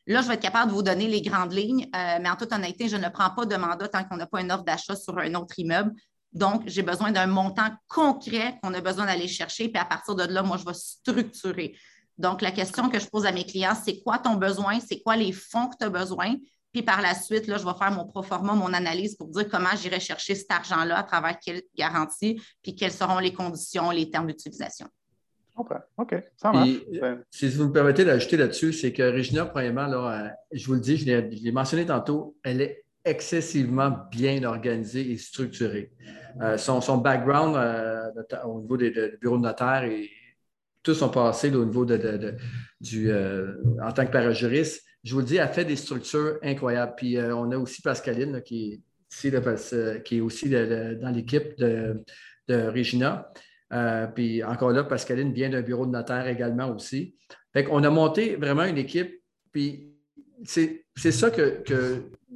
Là, 0.06 0.20
je 0.20 0.28
vais 0.28 0.34
être 0.34 0.42
capable 0.42 0.70
de 0.70 0.76
vous 0.76 0.82
donner 0.82 1.08
les 1.08 1.22
grandes 1.22 1.52
lignes, 1.52 1.88
euh, 1.96 2.18
mais 2.20 2.28
en 2.28 2.36
toute 2.36 2.52
honnêteté, 2.52 2.88
je 2.88 2.96
ne 2.96 3.08
prends 3.08 3.30
pas 3.30 3.46
de 3.46 3.56
mandat 3.56 3.88
tant 3.88 4.04
qu'on 4.04 4.18
n'a 4.18 4.26
pas 4.26 4.42
une 4.42 4.52
offre 4.52 4.64
d'achat 4.64 4.96
sur 4.96 5.18
un 5.18 5.34
autre 5.34 5.58
immeuble. 5.58 5.92
Donc, 6.32 6.62
j'ai 6.66 6.82
besoin 6.82 7.10
d'un 7.10 7.26
montant 7.26 7.70
concret 7.88 8.58
qu'on 8.62 8.74
a 8.74 8.80
besoin 8.82 9.06
d'aller 9.06 9.28
chercher. 9.28 9.70
Puis 9.70 9.80
à 9.80 9.86
partir 9.86 10.14
de 10.14 10.24
là, 10.24 10.42
moi, 10.42 10.58
je 10.58 10.64
vais 10.66 10.74
structurer. 10.74 11.74
Donc, 12.18 12.42
la 12.42 12.50
question 12.50 12.90
que 12.90 12.98
je 12.98 13.06
pose 13.06 13.24
à 13.24 13.32
mes 13.32 13.44
clients, 13.44 13.76
c'est 13.82 14.00
quoi 14.00 14.18
ton 14.18 14.34
besoin? 14.34 14.78
C'est 14.80 15.00
quoi 15.00 15.16
les 15.16 15.32
fonds 15.32 15.68
que 15.68 15.76
tu 15.78 15.86
as 15.86 15.90
besoin? 15.90 16.34
Puis 16.72 16.82
par 16.82 17.00
la 17.00 17.14
suite, 17.14 17.46
là, 17.46 17.56
je 17.56 17.64
vais 17.64 17.78
faire 17.78 17.92
mon 17.92 18.06
proforma, 18.06 18.52
mon 18.52 18.74
analyse 18.74 19.16
pour 19.16 19.28
dire 19.28 19.48
comment 19.48 19.74
j'irai 19.74 20.00
chercher 20.00 20.34
cet 20.34 20.50
argent-là 20.50 20.98
à 20.98 21.02
travers 21.02 21.38
quelle 21.38 21.62
garantie, 21.74 22.40
puis 22.62 22.74
quelles 22.74 22.92
seront 22.92 23.20
les 23.20 23.32
conditions, 23.32 23.90
les 23.90 24.10
termes 24.10 24.26
d'utilisation. 24.26 24.86
Je 25.58 25.62
comprends. 25.64 25.80
OK, 25.98 26.14
ça 26.36 26.52
marche. 26.52 26.68
Ben, 27.00 27.24
Si 27.30 27.48
vous 27.48 27.66
me 27.68 27.72
permettez 27.72 28.04
d'ajouter 28.04 28.36
là-dessus, 28.36 28.72
c'est 28.72 28.92
que 28.92 29.02
Regina, 29.02 29.44
premièrement, 29.44 29.86
là, 29.88 30.26
euh, 30.26 30.28
je 30.52 30.64
vous 30.66 30.74
le 30.74 30.80
dis, 30.80 30.96
je 30.96 31.04
l'ai 31.06 31.52
mentionné 31.52 31.84
tantôt, 31.84 32.36
elle 32.44 32.60
est 32.60 32.84
excessivement 33.04 33.96
bien 34.12 34.44
organisée 34.44 35.10
et 35.10 35.16
structurée. 35.16 35.90
Euh, 36.40 36.56
son, 36.58 36.80
son 36.80 36.98
background 36.98 37.56
euh, 37.56 38.02
au 38.44 38.60
niveau 38.60 38.76
des 38.76 38.90
de- 38.90 39.08
du 39.08 39.16
bureau 39.18 39.36
de 39.38 39.42
notaire 39.42 39.82
et 39.84 40.08
tout 40.84 40.94
son 40.94 41.08
passé 41.08 41.50
là, 41.50 41.58
au 41.58 41.64
niveau 41.64 41.84
de, 41.84 41.96
de- 41.96 42.16
de- 42.18 42.34
du, 42.80 43.10
euh, 43.10 43.54
en 43.82 43.90
tant 43.92 44.06
que 44.06 44.12
parajuriste, 44.12 44.84
je 45.02 45.14
vous 45.14 45.20
le 45.20 45.26
dis, 45.26 45.36
elle 45.36 45.48
fait 45.48 45.64
des 45.64 45.74
structures 45.76 46.38
incroyables. 46.42 46.94
Puis 46.96 47.18
on 47.20 47.50
a 47.50 47.56
aussi 47.58 47.82
Pascaline 47.82 48.32
là, 48.32 48.40
qui, 48.40 48.72
est 48.74 48.80
ici, 49.12 49.30
là, 49.30 49.40
qui 50.04 50.18
est 50.18 50.20
aussi 50.20 50.48
dans 50.50 51.12
l'équipe 51.14 51.58
de, 51.58 52.02
de 52.48 52.54
Regina. 52.68 53.32
Euh, 53.72 54.06
puis 54.06 54.42
encore 54.44 54.70
là, 54.70 54.84
Pascaline 54.84 55.32
vient 55.32 55.50
d'un 55.50 55.62
bureau 55.62 55.86
de 55.86 55.90
notaire 55.90 56.26
également 56.26 56.68
aussi. 56.68 57.14
Fait 57.52 57.64
qu'on 57.64 57.82
a 57.84 57.90
monté 57.90 58.36
vraiment 58.36 58.64
une 58.64 58.78
équipe, 58.78 59.22
puis 59.52 59.92
c'est 60.44 60.84
ça 60.94 61.30
que, 61.30 61.62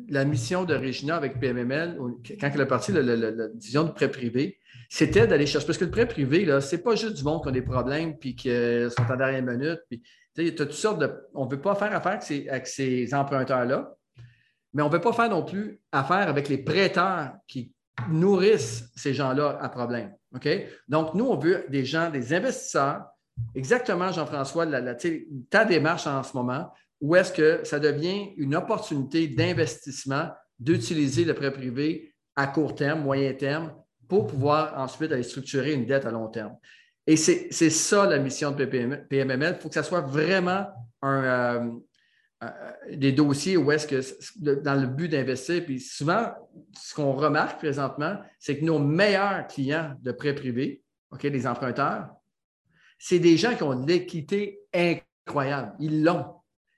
la 0.08 0.24
mission 0.24 0.64
de 0.64 0.74
Regina 0.74 1.16
avec 1.16 1.38
PMML, 1.38 1.96
quand 2.40 2.50
elle 2.52 2.60
a 2.60 2.66
parti 2.66 2.92
la, 2.92 3.48
division 3.48 3.84
de 3.84 3.90
prêt 3.90 4.10
privé, 4.10 4.58
c'était 4.88 5.26
d'aller 5.26 5.46
chercher. 5.46 5.66
Parce 5.66 5.78
que 5.78 5.84
le 5.84 5.90
prêt 5.90 6.06
privé, 6.06 6.44
ce 6.60 6.76
n'est 6.76 6.82
pas 6.82 6.94
juste 6.96 7.16
du 7.16 7.22
monde 7.22 7.42
qui 7.42 7.48
a 7.48 7.52
des 7.52 7.62
problèmes 7.62 8.16
puis 8.18 8.34
qui 8.34 8.48
sont 8.48 9.10
en 9.10 9.16
dernière 9.16 9.42
minute. 9.42 9.80
Puis, 9.88 10.02
tu 10.34 10.48
as 10.48 10.52
toutes 10.52 10.72
sortes 10.72 10.98
de. 10.98 11.12
On 11.34 11.46
ne 11.46 11.50
veut 11.50 11.60
pas 11.60 11.74
faire 11.74 11.94
affaire 11.94 12.12
avec 12.12 12.22
ces, 12.22 12.48
avec 12.48 12.66
ces 12.66 13.14
emprunteurs-là, 13.14 13.94
mais 14.72 14.82
on 14.82 14.88
ne 14.88 14.92
veut 14.92 15.00
pas 15.00 15.12
faire 15.12 15.28
non 15.28 15.44
plus 15.44 15.80
affaire 15.92 16.28
avec 16.28 16.48
les 16.48 16.58
prêteurs 16.58 17.34
qui 17.46 17.72
nourrissent 18.08 18.90
ces 18.96 19.14
gens-là 19.14 19.58
à 19.60 19.68
problème. 19.68 20.12
OK? 20.34 20.48
Donc, 20.88 21.14
nous, 21.14 21.26
on 21.26 21.36
veut 21.36 21.66
des 21.68 21.84
gens, 21.84 22.10
des 22.10 22.34
investisseurs, 22.34 23.04
exactement, 23.54 24.12
Jean-François, 24.12 24.66
ta 25.50 25.64
démarche 25.64 26.06
en 26.06 26.22
ce 26.22 26.36
moment, 26.36 26.72
où 27.00 27.16
est-ce 27.16 27.32
que 27.32 27.60
ça 27.64 27.78
devient 27.78 28.30
une 28.36 28.54
opportunité 28.54 29.28
d'investissement 29.28 30.28
d'utiliser 30.58 31.24
le 31.24 31.34
prêt 31.34 31.52
privé 31.52 32.14
à 32.36 32.46
court 32.46 32.74
terme, 32.74 33.02
moyen 33.02 33.32
terme, 33.34 33.74
pour 34.08 34.26
pouvoir 34.26 34.78
ensuite 34.78 35.10
aller 35.10 35.22
structurer 35.22 35.72
une 35.72 35.86
dette 35.86 36.06
à 36.06 36.10
long 36.10 36.28
terme. 36.28 36.56
Et 37.06 37.16
c'est 37.16 37.50
ça 37.50 38.06
la 38.06 38.18
mission 38.18 38.52
de 38.52 38.64
PMML. 38.64 39.56
Il 39.56 39.60
faut 39.60 39.68
que 39.68 39.74
ça 39.74 39.82
soit 39.82 40.02
vraiment 40.02 40.66
un, 41.02 41.24
euh, 41.24 41.70
des 42.90 43.12
dossiers 43.12 43.56
où 43.56 43.70
est-ce 43.70 43.86
que, 43.86 44.60
dans 44.62 44.80
le 44.80 44.86
but 44.86 45.08
d'investir, 45.08 45.64
puis 45.64 45.80
souvent, 45.80 46.32
ce 46.76 46.94
qu'on 46.94 47.12
remarque 47.12 47.58
présentement, 47.58 48.18
c'est 48.38 48.58
que 48.58 48.64
nos 48.64 48.78
meilleurs 48.78 49.46
clients 49.46 49.94
de 50.02 50.12
prêt 50.12 50.34
privé, 50.34 50.82
OK, 51.10 51.22
les 51.24 51.46
emprunteurs, 51.46 52.08
c'est 52.98 53.18
des 53.18 53.36
gens 53.36 53.54
qui 53.54 53.62
ont 53.62 53.84
l'équité 53.84 54.60
incroyable. 54.72 55.72
Ils 55.80 56.02
l'ont. 56.02 56.26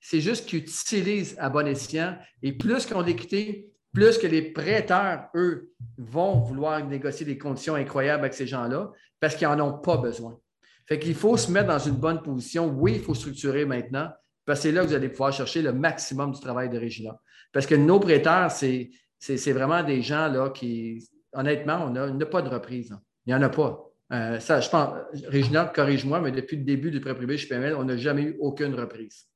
C'est 0.00 0.20
juste 0.20 0.46
qu'ils 0.46 0.60
utilisent 0.60 1.36
à 1.38 1.48
bon 1.48 1.66
escient. 1.66 2.16
Et 2.42 2.52
plus 2.52 2.86
qu'on 2.86 3.00
l'équité, 3.00 3.70
plus 3.92 4.18
que 4.18 4.26
les 4.26 4.42
prêteurs, 4.42 5.28
eux, 5.34 5.70
vont 5.96 6.40
vouloir 6.40 6.84
négocier 6.86 7.24
des 7.24 7.38
conditions 7.38 7.74
incroyables 7.74 8.22
avec 8.22 8.34
ces 8.34 8.46
gens-là 8.46 8.90
parce 9.20 9.36
qu'ils 9.36 9.48
n'en 9.48 9.68
ont 9.68 9.78
pas 9.78 9.96
besoin. 9.96 10.38
Fait 10.86 10.98
qu'il 10.98 11.14
faut 11.14 11.36
se 11.36 11.50
mettre 11.50 11.68
dans 11.68 11.78
une 11.78 11.96
bonne 11.96 12.20
position. 12.20 12.66
Oui, 12.68 12.94
il 12.96 13.00
faut 13.00 13.14
structurer 13.14 13.64
maintenant 13.64 14.10
parce 14.44 14.60
que 14.60 14.62
c'est 14.64 14.72
là 14.72 14.82
que 14.82 14.88
vous 14.88 14.94
allez 14.94 15.08
pouvoir 15.08 15.32
chercher 15.32 15.62
le 15.62 15.72
maximum 15.72 16.32
du 16.32 16.40
travail 16.40 16.68
de 16.68 16.78
Régina. 16.78 17.18
Parce 17.52 17.66
que 17.66 17.74
nos 17.74 18.00
prêteurs, 18.00 18.50
c'est, 18.50 18.90
vraiment 19.52 19.82
des 19.82 20.02
gens 20.02 20.28
là, 20.28 20.50
qui, 20.50 21.06
honnêtement, 21.32 21.86
on 21.86 21.90
n'a 21.90 22.26
pas 22.26 22.42
de 22.42 22.48
reprise. 22.48 22.92
Hein. 22.92 23.00
Il 23.26 23.30
n'y 23.30 23.34
en 23.34 23.42
a 23.42 23.48
pas. 23.48 23.90
Euh, 24.12 24.38
ça, 24.38 24.60
je 24.60 24.68
pense, 24.68 24.94
Régina, 25.28 25.64
corrige-moi, 25.64 26.20
mais 26.20 26.30
depuis 26.30 26.56
le 26.56 26.64
début 26.64 26.90
du 26.90 27.00
prêt 27.00 27.14
privé 27.14 27.38
chez 27.38 27.48
PML, 27.48 27.74
on 27.74 27.84
n'a 27.84 27.96
jamais 27.96 28.22
eu 28.22 28.36
aucune 28.38 28.74
reprise. 28.74 29.26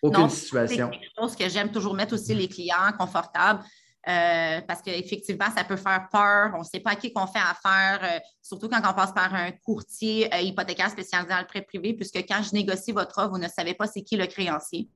Aucune 0.00 0.28
situation. 0.30 0.90
C'est 0.92 0.98
quelque 0.98 1.12
chose 1.18 1.36
que 1.36 1.48
j'aime 1.48 1.70
toujours 1.70 1.94
mettre 1.94 2.14
aussi 2.14 2.34
les 2.34 2.48
clients 2.48 2.92
confortables. 2.96 3.62
Euh, 4.06 4.60
parce 4.66 4.80
qu'effectivement, 4.80 5.46
ça 5.54 5.64
peut 5.64 5.76
faire 5.76 6.08
peur. 6.10 6.52
On 6.54 6.60
ne 6.60 6.64
sait 6.64 6.80
pas 6.80 6.90
à 6.90 6.96
qui 6.96 7.12
qu'on 7.12 7.26
fait 7.26 7.40
affaire, 7.40 8.00
euh, 8.02 8.18
surtout 8.40 8.68
quand 8.68 8.78
on 8.78 8.94
passe 8.94 9.12
par 9.12 9.34
un 9.34 9.50
courtier 9.50 10.32
euh, 10.32 10.38
hypothécaire 10.38 10.90
spécialisé 10.90 11.28
dans 11.28 11.40
le 11.40 11.46
prêt 11.46 11.62
privé, 11.62 11.94
puisque 11.94 12.16
quand 12.16 12.42
je 12.42 12.54
négocie 12.54 12.92
votre 12.92 13.18
offre, 13.18 13.30
vous 13.30 13.38
ne 13.38 13.48
savez 13.48 13.74
pas 13.74 13.86
c'est 13.86 14.02
qui 14.02 14.16
le 14.16 14.26
créancier. 14.26 14.88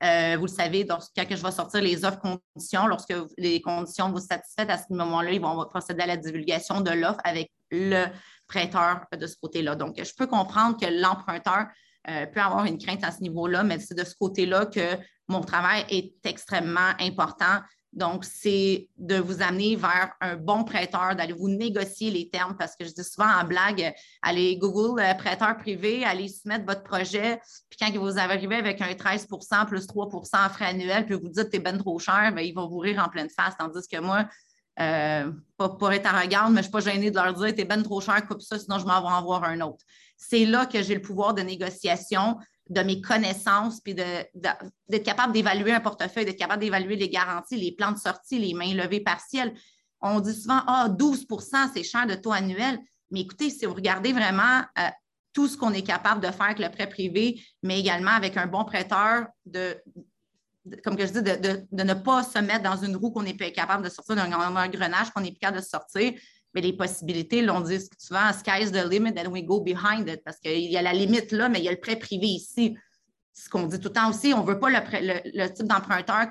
vous 0.00 0.46
le 0.46 0.48
savez, 0.48 0.84
donc, 0.84 1.02
quand 1.14 1.24
je 1.28 1.42
vais 1.42 1.50
sortir 1.52 1.80
les 1.82 2.04
offres 2.04 2.18
conditions, 2.18 2.86
lorsque 2.86 3.14
les 3.36 3.60
conditions 3.60 4.10
vous 4.10 4.20
satisfaites, 4.20 4.70
à 4.70 4.78
ce 4.78 4.84
moment-là, 4.90 5.30
ils 5.32 5.40
vont 5.40 5.64
procéder 5.66 6.02
à 6.02 6.06
la 6.06 6.16
divulgation 6.16 6.80
de 6.80 6.90
l'offre 6.90 7.20
avec 7.24 7.52
le 7.70 8.06
prêteur 8.48 9.04
de 9.16 9.26
ce 9.26 9.36
côté-là. 9.36 9.76
Donc, 9.76 10.02
je 10.02 10.12
peux 10.16 10.26
comprendre 10.26 10.78
que 10.78 10.86
l'emprunteur 10.86 11.66
peut 12.04 12.40
avoir 12.40 12.64
une 12.64 12.78
crainte 12.78 13.04
à 13.04 13.10
ce 13.10 13.20
niveau-là, 13.20 13.64
mais 13.64 13.78
c'est 13.78 13.96
de 13.96 14.04
ce 14.04 14.14
côté-là 14.14 14.66
que 14.66 14.96
mon 15.28 15.40
travail 15.40 15.84
est 15.88 16.14
extrêmement 16.24 16.92
important 17.00 17.60
donc, 17.96 18.26
c'est 18.26 18.90
de 18.98 19.16
vous 19.16 19.40
amener 19.40 19.74
vers 19.74 20.12
un 20.20 20.36
bon 20.36 20.64
prêteur, 20.64 21.16
d'aller 21.16 21.32
vous 21.32 21.48
négocier 21.48 22.10
les 22.10 22.28
termes 22.28 22.54
parce 22.54 22.76
que 22.76 22.84
je 22.84 22.92
dis 22.92 23.02
souvent 23.02 23.28
en 23.28 23.42
blague, 23.44 23.94
allez 24.20 24.58
Google 24.58 25.00
euh, 25.00 25.14
prêteur 25.14 25.56
privé, 25.56 26.04
allez 26.04 26.28
soumettre 26.28 26.66
votre 26.66 26.82
projet, 26.82 27.40
puis 27.70 27.78
quand 27.80 27.90
vous 27.98 28.18
arrivez 28.18 28.56
avec 28.56 28.82
un 28.82 28.92
13% 28.92 29.66
plus 29.66 29.86
3% 29.86 30.46
en 30.46 30.48
frais 30.50 30.66
annuels, 30.66 31.06
puis 31.06 31.14
vous 31.14 31.30
dites 31.30 31.50
que 31.50 31.56
es 31.56 31.58
ben 31.58 31.78
trop 31.78 31.98
cher, 31.98 32.32
bien, 32.34 32.44
ils 32.44 32.54
vont 32.54 32.68
vous 32.68 32.78
rire 32.78 33.02
en 33.02 33.08
pleine 33.08 33.30
face. 33.30 33.56
Tandis 33.58 33.88
que 33.90 33.98
moi, 33.98 34.26
euh, 34.78 35.32
pas 35.56 35.70
pour 35.70 35.90
être 35.90 36.12
mais 36.12 36.28
je 36.28 36.50
ne 36.50 36.62
suis 36.62 36.70
pas 36.70 36.80
gênée 36.80 37.10
de 37.10 37.16
leur 37.16 37.32
dire 37.32 37.46
es 37.46 37.64
ben 37.64 37.82
trop 37.82 38.02
cher, 38.02 38.26
coupe 38.26 38.42
ça, 38.42 38.58
sinon 38.58 38.78
je 38.78 38.84
m'en 38.84 39.00
vais 39.00 39.08
en 39.08 39.22
voir 39.22 39.42
un 39.44 39.58
autre. 39.62 39.82
C'est 40.18 40.44
là 40.44 40.66
que 40.66 40.82
j'ai 40.82 40.94
le 40.94 41.00
pouvoir 41.00 41.32
de 41.32 41.40
négociation 41.40 42.36
de 42.68 42.80
mes 42.80 43.00
connaissances, 43.00 43.80
puis 43.80 43.94
d'être 43.94 45.04
capable 45.04 45.32
d'évaluer 45.32 45.72
un 45.72 45.80
portefeuille, 45.80 46.24
d'être 46.24 46.38
capable 46.38 46.62
d'évaluer 46.62 46.96
les 46.96 47.08
garanties, 47.08 47.56
les 47.56 47.72
plans 47.72 47.92
de 47.92 47.98
sortie, 47.98 48.38
les 48.38 48.54
mains 48.54 48.74
levées 48.74 49.00
partielles. 49.00 49.54
On 50.00 50.20
dit 50.20 50.34
souvent, 50.34 50.60
ah, 50.66 50.88
12% 50.88 51.70
c'est 51.72 51.84
cher 51.84 52.06
de 52.06 52.14
taux 52.14 52.32
annuel. 52.32 52.78
Mais 53.10 53.20
écoutez, 53.20 53.50
si 53.50 53.66
vous 53.66 53.74
regardez 53.74 54.12
vraiment 54.12 54.62
euh, 54.78 54.88
tout 55.32 55.48
ce 55.48 55.56
qu'on 55.56 55.72
est 55.72 55.82
capable 55.82 56.20
de 56.20 56.30
faire 56.32 56.46
avec 56.46 56.58
le 56.58 56.68
prêt 56.70 56.88
privé, 56.88 57.40
mais 57.62 57.78
également 57.78 58.10
avec 58.10 58.36
un 58.36 58.46
bon 58.46 58.64
prêteur, 58.64 59.26
de, 59.44 59.80
comme 60.82 60.96
que 60.96 61.06
je 61.06 61.12
dis, 61.12 61.22
de, 61.22 61.66
ne 61.70 61.94
pas 61.94 62.24
se 62.24 62.38
mettre 62.38 62.62
dans 62.62 62.76
une 62.76 62.96
roue 62.96 63.10
qu'on 63.10 63.22
n'est 63.22 63.34
pas 63.34 63.50
capable 63.50 63.84
de 63.84 63.90
sortir, 63.90 64.16
d'un 64.16 64.32
engrenage 64.32 65.10
qu'on 65.10 65.20
n'est 65.20 65.30
plus 65.30 65.38
capable 65.38 65.60
de 65.60 65.64
sortir, 65.64 66.14
mais 66.56 66.62
les 66.62 66.72
possibilités, 66.72 67.42
l'on 67.42 67.60
dit 67.60 67.78
souvent, 67.98 68.32
sky's 68.32 68.72
the 68.72 68.88
limit 68.90 69.12
and 69.18 69.30
we 69.30 69.44
go 69.44 69.60
behind 69.60 70.08
it, 70.08 70.24
parce 70.24 70.38
qu'il 70.38 70.70
y 70.70 70.76
a 70.78 70.80
la 70.80 70.94
limite 70.94 71.30
là, 71.30 71.50
mais 71.50 71.58
il 71.58 71.64
y 71.66 71.68
a 71.68 71.70
le 71.70 71.78
prêt 71.78 71.96
privé 71.96 72.28
ici. 72.28 72.74
Ce 73.34 73.50
qu'on 73.50 73.66
dit 73.66 73.78
tout 73.78 73.88
le 73.88 73.92
temps 73.92 74.08
aussi, 74.08 74.32
on 74.32 74.42
ne 74.42 74.46
veut 74.46 74.58
pas 74.58 74.70
le, 74.70 75.48
type 75.48 75.66
d'emprunteur 75.66 76.28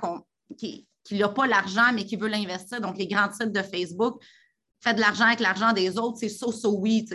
qui 0.58 0.88
n'a 1.12 1.30
pas 1.30 1.46
l'argent, 1.46 1.94
mais 1.94 2.06
qui 2.06 2.16
veut 2.16 2.28
l'investir. 2.28 2.82
Donc, 2.82 2.98
les 2.98 3.06
grands 3.06 3.28
titres 3.28 3.52
de 3.52 3.62
Facebook, 3.62 4.20
faites 4.80 4.96
de 4.96 5.02
l'argent 5.02 5.26
avec 5.26 5.42
l'argent 5.42 5.74
des 5.74 5.96
autres, 6.00 6.18
c'est 6.20 6.30
so, 6.30 6.52
so 6.52 6.76
oui. 6.76 7.06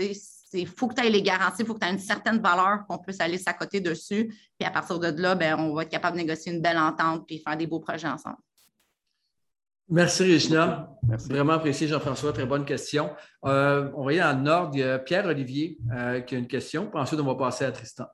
Il 0.52 0.68
faut 0.68 0.86
que 0.86 0.94
tu 0.94 1.04
aies 1.04 1.10
les 1.10 1.22
garanties, 1.22 1.62
il 1.62 1.66
faut 1.66 1.74
que 1.74 1.80
tu 1.80 1.86
aies 1.86 1.92
une 1.92 1.98
certaine 1.98 2.38
valeur 2.40 2.86
qu'on 2.88 2.98
puisse 2.98 3.20
aller 3.20 3.38
s'accoter 3.38 3.80
dessus. 3.80 4.28
Puis 4.56 4.68
à 4.68 4.70
partir 4.70 5.00
de 5.00 5.08
là, 5.20 5.34
ben, 5.34 5.58
on 5.58 5.74
va 5.74 5.82
être 5.82 5.90
capable 5.90 6.16
de 6.16 6.22
négocier 6.22 6.52
une 6.52 6.62
belle 6.62 6.78
entente 6.78 7.26
puis 7.26 7.42
faire 7.44 7.56
des 7.56 7.66
beaux 7.66 7.80
projets 7.80 8.06
ensemble. 8.06 8.38
Merci, 9.92 10.22
Regina. 10.22 10.88
Vraiment 11.28 11.54
apprécié, 11.54 11.88
Jean-François. 11.88 12.32
Très 12.32 12.46
bonne 12.46 12.64
question. 12.64 13.10
Euh, 13.44 13.90
on 13.96 14.04
va 14.04 14.12
y 14.12 14.20
aller 14.20 14.38
dans 14.38 14.44
l'ordre. 14.44 14.70
Il 14.74 14.80
y 14.80 14.84
a 14.84 15.00
Pierre-Olivier 15.00 15.78
euh, 15.92 16.20
qui 16.20 16.36
a 16.36 16.38
une 16.38 16.46
question. 16.46 16.88
Puis 16.88 17.00
ensuite, 17.00 17.18
on 17.18 17.24
va 17.24 17.34
passer 17.34 17.64
à 17.64 17.72
Tristan. 17.72 18.06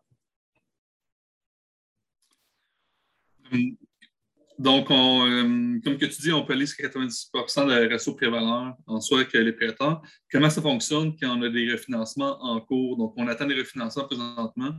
Donc, 4.59 4.91
euh, 4.91 5.79
comme 5.85 5.99
que 5.99 6.07
tu 6.07 6.23
dis, 6.23 6.33
on 6.33 6.47
peut 6.47 6.55
aller 6.55 6.65
jusqu'à 6.65 6.89
90% 6.89 7.67
de 7.67 7.93
ratio 7.93 8.15
prévalent 8.15 8.75
en 8.87 8.99
soi 9.03 9.19
avec 9.19 9.35
les 9.35 9.53
prêteurs. 9.53 10.01
Comment 10.33 10.49
ça 10.49 10.63
fonctionne 10.63 11.15
quand 11.21 11.39
on 11.39 11.43
a 11.43 11.51
des 11.51 11.71
refinancements 11.71 12.43
en 12.43 12.59
cours? 12.59 12.97
Donc, 12.97 13.13
on 13.19 13.29
attend 13.29 13.47
des 13.47 13.55
refinancements 13.55 14.07
présentement, 14.07 14.73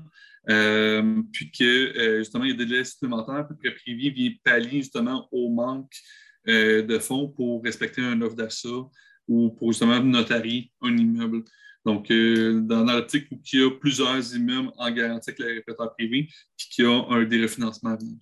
puis 1.32 1.52
que 1.52 2.18
justement, 2.18 2.44
il 2.46 2.52
y 2.52 2.54
a 2.54 2.58
des 2.58 2.66
délais 2.66 2.86
supplémentaires, 2.86 3.46
puis 3.48 3.56
le 3.56 3.70
prêt 3.70 3.80
privé 3.80 4.10
vient 4.10 4.32
pallier 4.44 4.80
justement 4.80 5.28
au 5.32 5.50
manque 5.50 5.94
euh, 6.50 6.82
de 6.82 7.00
fonds 7.00 7.28
pour 7.30 7.64
respecter 7.64 8.02
un 8.02 8.22
offre 8.22 8.36
d'achat 8.36 8.88
ou 9.28 9.50
pour 9.50 9.72
justement 9.72 10.00
notarier 10.00 10.72
un 10.82 10.96
immeuble. 10.96 11.44
Donc, 11.86 12.12
euh, 12.12 12.60
dans 12.62 12.84
l'article 12.84 13.34
où 13.34 13.40
il 13.54 13.60
y 13.60 13.64
a 13.64 13.72
plusieurs 13.72 14.36
immeubles 14.36 14.72
en 14.78 14.92
garantie 14.92 15.30
avec 15.30 15.40
les 15.40 15.54
répéteurs 15.54 15.94
privés, 15.94 16.28
puis 16.58 16.68
qu'il 16.70 16.86
y 16.86 16.88
a 16.88 17.06
un, 17.10 17.24
des 17.24 17.42
refinancements 17.42 17.92
à 17.92 17.96
venir. 17.96 18.18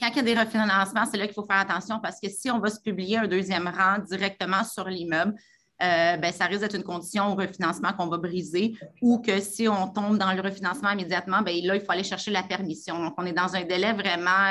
Quand 0.00 0.08
il 0.10 0.16
y 0.16 0.20
a 0.20 0.22
des 0.22 0.34
refinancements, 0.34 1.04
c'est 1.10 1.18
là 1.18 1.26
qu'il 1.26 1.34
faut 1.34 1.46
faire 1.46 1.58
attention 1.58 2.00
parce 2.00 2.20
que 2.20 2.28
si 2.28 2.50
on 2.50 2.58
va 2.58 2.70
se 2.70 2.80
publier 2.80 3.18
un 3.18 3.26
deuxième 3.26 3.68
rang 3.68 3.98
directement 3.98 4.64
sur 4.64 4.88
l'immeuble, 4.88 5.34
euh, 5.82 6.16
ben, 6.16 6.32
ça 6.32 6.46
risque 6.46 6.60
d'être 6.60 6.76
une 6.76 6.84
condition 6.84 7.32
au 7.32 7.34
refinancement 7.34 7.92
qu'on 7.92 8.06
va 8.06 8.18
briser 8.18 8.76
ou 9.02 9.20
que 9.20 9.40
si 9.40 9.68
on 9.68 9.88
tombe 9.88 10.16
dans 10.18 10.32
le 10.32 10.40
refinancement 10.40 10.90
immédiatement, 10.90 11.42
ben, 11.42 11.54
là, 11.64 11.74
il 11.74 11.80
faut 11.80 11.90
aller 11.90 12.04
chercher 12.04 12.30
la 12.30 12.44
permission. 12.44 12.98
Donc, 13.00 13.14
on 13.18 13.26
est 13.26 13.32
dans 13.32 13.54
un 13.54 13.64
délai 13.64 13.92
vraiment 13.92 14.50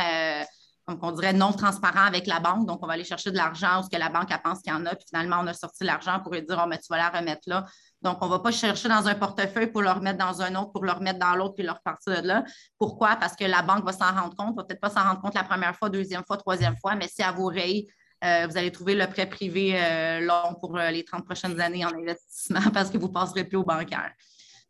on 0.88 1.12
dirait, 1.12 1.34
non 1.34 1.54
transparent 1.54 2.06
avec 2.06 2.28
la 2.28 2.40
banque. 2.40 2.68
Donc, 2.68 2.80
on 2.84 2.88
va 2.88 2.94
aller 2.94 3.04
chercher 3.04 3.32
de 3.32 3.38
l'argent 3.38 3.80
ou 3.80 3.84
ce 3.84 3.90
que 3.90 3.98
la 3.98 4.10
banque 4.10 4.30
pense 4.44 4.62
qu'il 4.62 4.74
y 4.74 4.76
en 4.76 4.86
a, 4.86 4.96
puis 4.96 5.06
finalement, 5.08 5.38
on 5.42 5.48
a 5.48 5.54
sorti 5.54 5.84
l'argent 5.84 6.20
pour 6.20 6.32
dire 6.32 6.62
oh, 6.62 6.68
mais 6.68 6.78
tu 6.78 6.88
vas 6.90 6.98
la 6.98 7.10
remettre 7.10 7.44
là. 7.46 7.66
Donc, 8.02 8.18
on 8.22 8.26
ne 8.26 8.32
va 8.32 8.40
pas 8.40 8.52
chercher 8.52 8.90
dans 8.90 9.08
un 9.08 9.16
portefeuille 9.16 9.68
pour 9.68 9.82
le 9.82 9.92
remettre 9.92 10.18
dans 10.18 10.42
un 10.42 10.56
autre, 10.56 10.72
pour 10.74 10.84
le 10.84 10.92
remettre 10.92 11.20
dans 11.20 11.36
l'autre, 11.36 11.56
puis 11.56 11.64
le 11.64 11.72
repartir 11.72 12.22
de 12.22 12.28
là. 12.28 12.44
Pourquoi? 12.78 13.16
Parce 13.16 13.36
que 13.36 13.46
la 13.46 13.62
banque 13.62 13.86
va 13.86 13.94
s'en 13.94 14.14
rendre 14.14 14.36
compte, 14.36 14.56
va 14.56 14.64
peut-être 14.64 14.82
pas 14.82 14.90
s'en 14.90 15.04
rendre 15.04 15.22
compte 15.22 15.36
la 15.36 15.44
première 15.44 15.76
fois, 15.76 15.90
deuxième 15.90 16.24
fois, 16.26 16.38
troisième 16.38 16.76
fois, 16.78 16.96
mais 16.96 17.08
si 17.08 17.24
à 17.24 17.32
vos 17.32 17.48
rayes, 17.48 17.88
euh, 18.24 18.48
vous 18.50 18.58
allez 18.58 18.72
trouver 18.72 18.96
le 18.96 19.06
prêt 19.08 19.26
privé 19.26 19.74
euh, 19.76 20.22
long 20.22 20.56
pour 20.60 20.78
euh, 20.78 20.92
les 20.92 21.04
30 21.04 21.26
prochaines 21.26 21.60
années 21.60 21.84
en 21.84 21.90
investissement 21.90 22.62
parce 22.74 22.90
que 22.90 22.98
vous 22.98 23.08
ne 23.08 23.14
passerez 23.14 23.44
plus 23.44 23.58
au 23.58 23.64
bancaire. 23.64 24.12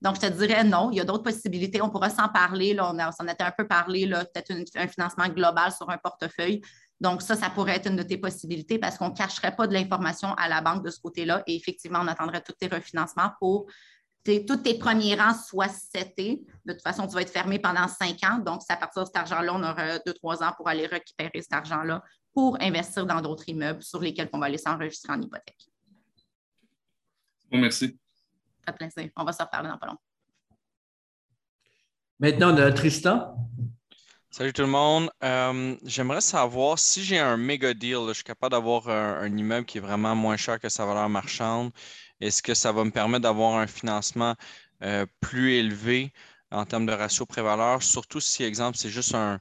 Donc, 0.04 0.16
je 0.16 0.22
te 0.22 0.26
dirais 0.26 0.64
non, 0.64 0.92
il 0.92 0.98
y 0.98 1.00
a 1.00 1.06
d'autres 1.06 1.24
possibilités. 1.24 1.82
On 1.82 1.90
pourra 1.90 2.10
s'en 2.10 2.28
parler. 2.28 2.74
Là, 2.74 2.92
on 2.94 3.12
s'en 3.12 3.28
était 3.28 3.44
un 3.44 3.54
peu 3.58 3.68
parlé, 3.68 4.06
peut-être 4.08 4.52
un 4.76 4.88
financement 4.88 5.30
global 5.30 5.72
sur 5.72 5.90
un 5.90 5.98
portefeuille. 5.98 6.62
Donc, 7.00 7.22
ça, 7.22 7.36
ça 7.36 7.50
pourrait 7.50 7.78
être 7.78 7.90
une 7.90 7.96
de 7.96 8.04
tes 8.04 8.18
possibilités 8.18 8.78
parce 8.80 8.98
qu'on 8.98 9.10
ne 9.10 9.16
cacherait 9.16 9.56
pas 9.56 9.66
de 9.66 9.74
l'information 9.74 10.34
à 10.34 10.50
la 10.50 10.62
banque 10.62 10.84
de 10.84 10.90
ce 10.90 11.00
côté-là. 11.00 11.42
Et 11.48 11.56
effectivement, 11.56 12.00
on 12.02 12.08
attendrait 12.08 12.42
tous 12.42 12.54
tes 12.54 12.68
refinancements 12.68 13.32
pour 13.40 13.68
tous 14.26 14.58
tes 14.58 14.78
premiers 14.78 15.16
rangs 15.16 15.34
soient 15.34 15.70
setés. 15.70 16.46
De 16.66 16.74
toute 16.74 16.82
façon, 16.82 17.08
tu 17.08 17.14
vas 17.14 17.22
être 17.22 17.30
fermé 17.30 17.60
pendant 17.60 17.88
cinq 17.88 18.18
ans. 18.24 18.38
Donc, 18.40 18.62
c'est 18.66 18.74
à 18.74 18.78
partir 18.78 19.04
de 19.04 19.08
cet 19.08 19.18
argent-là, 19.18 19.54
on 19.54 19.64
aura 19.64 20.00
deux, 20.00 20.14
trois 20.14 20.42
ans 20.44 20.54
pour 20.56 20.70
aller 20.70 20.86
récupérer 20.86 21.42
cet 21.42 21.54
argent-là 21.54 22.02
pour 22.34 22.58
investir 22.62 23.06
dans 23.06 23.22
d'autres 23.22 23.48
immeubles 23.50 23.84
sur 23.84 24.00
lesquels 24.00 24.30
on 24.34 24.40
va 24.40 24.48
aller 24.48 24.58
s'enregistrer 24.58 25.14
en 25.14 25.22
hypothèque. 25.22 25.68
Bon, 27.52 27.60
merci. 27.60 27.98
Plaisir. 28.72 29.10
On 29.16 29.24
va 29.24 29.34
se 29.34 29.44
reparler 29.44 29.70
dans 29.70 29.78
pas 29.78 29.88
long. 29.88 29.98
Maintenant, 32.20 32.54
on 32.54 32.58
a 32.58 32.72
Tristan. 32.72 33.36
Salut 34.30 34.54
tout 34.54 34.62
le 34.62 34.68
monde. 34.68 35.12
Euh, 35.24 35.76
j'aimerais 35.84 36.22
savoir 36.22 36.80
si 36.80 37.04
j'ai 37.04 37.20
un 37.20 37.38
méga 37.38 37.74
deal, 37.74 38.00
je 38.08 38.14
suis 38.14 38.24
capable 38.24 38.54
d'avoir 38.54 38.88
un, 38.90 39.28
immeuble 39.38 39.66
qui 39.66 39.78
est 39.78 39.82
vraiment 39.82 40.16
moins 40.16 40.38
cher 40.38 40.60
que 40.60 40.70
sa 40.70 40.86
valeur 40.86 41.10
marchande. 41.10 41.72
Est-ce 42.20 42.42
que 42.42 42.54
ça 42.54 42.72
va 42.72 42.84
me 42.84 42.92
permettre 42.92 43.24
d'avoir 43.24 43.58
un 43.58 43.68
financement 43.68 44.36
euh, 44.82 45.06
plus 45.20 45.54
élevé 45.54 46.14
en 46.54 46.66
termes 46.66 46.86
de 46.86 46.94
ratio 46.94 47.26
pré-valeur, 47.26 47.82
surtout 47.82 48.20
si, 48.20 48.44
exemple, 48.44 48.78
c'est 48.78 48.90
juste 48.90 49.16
un, 49.16 49.40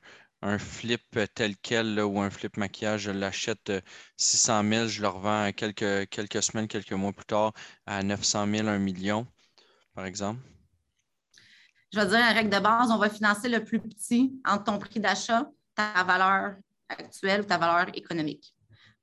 flip 0.59 1.19
tel 1.35 1.57
quel 1.57 2.01
ou 2.01 2.21
un 2.21 2.31
flip 2.31 2.57
maquillage, 2.57 3.03
je 3.03 3.11
l'achète 3.11 3.73
600 4.17 4.63
000, 4.69 4.87
je 4.89 5.03
le 5.03 5.09
revends 5.09 5.53
quelques, 5.53 6.09
quelques 6.09 6.43
semaines, 6.43 6.69
quelques 6.69 6.93
mois 6.93 7.13
plus 7.13 7.27
tard 7.27 7.53
à 7.87 8.03
900 8.03 8.47
000, 8.53 8.69
1 8.69 8.79
million, 8.79 9.27
par 9.95 10.05
exemple? 10.07 10.41
Je 11.93 12.01
vais 12.01 12.07
dire, 12.07 12.19
en 12.19 12.35
règle 12.35 12.51
de 12.51 12.59
base, 12.59 12.91
on 12.91 12.99
va 12.99 13.11
financer 13.11 13.49
le 13.49 13.63
plus 13.63 13.79
petit 13.79 14.33
entre 14.47 14.65
ton 14.65 14.79
prix 14.79 14.99
d'achat, 14.99 15.47
ta 15.75 16.03
valeur 16.05 16.55
actuelle 16.89 17.43
ou 17.43 17.45
ta 17.45 17.59
valeur 17.59 17.95
économique. 17.95 18.55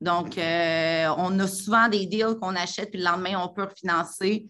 Donc, 0.02 0.38
euh, 0.38 1.14
on 1.18 1.38
a 1.40 1.48
souvent 1.48 1.88
des 1.88 2.06
deals 2.06 2.38
qu'on 2.42 2.56
achète, 2.56 2.90
puis 2.90 3.00
le 3.00 3.06
lendemain, 3.06 3.40
on 3.44 3.50
peut 3.50 3.64
refinancer. 3.64 4.50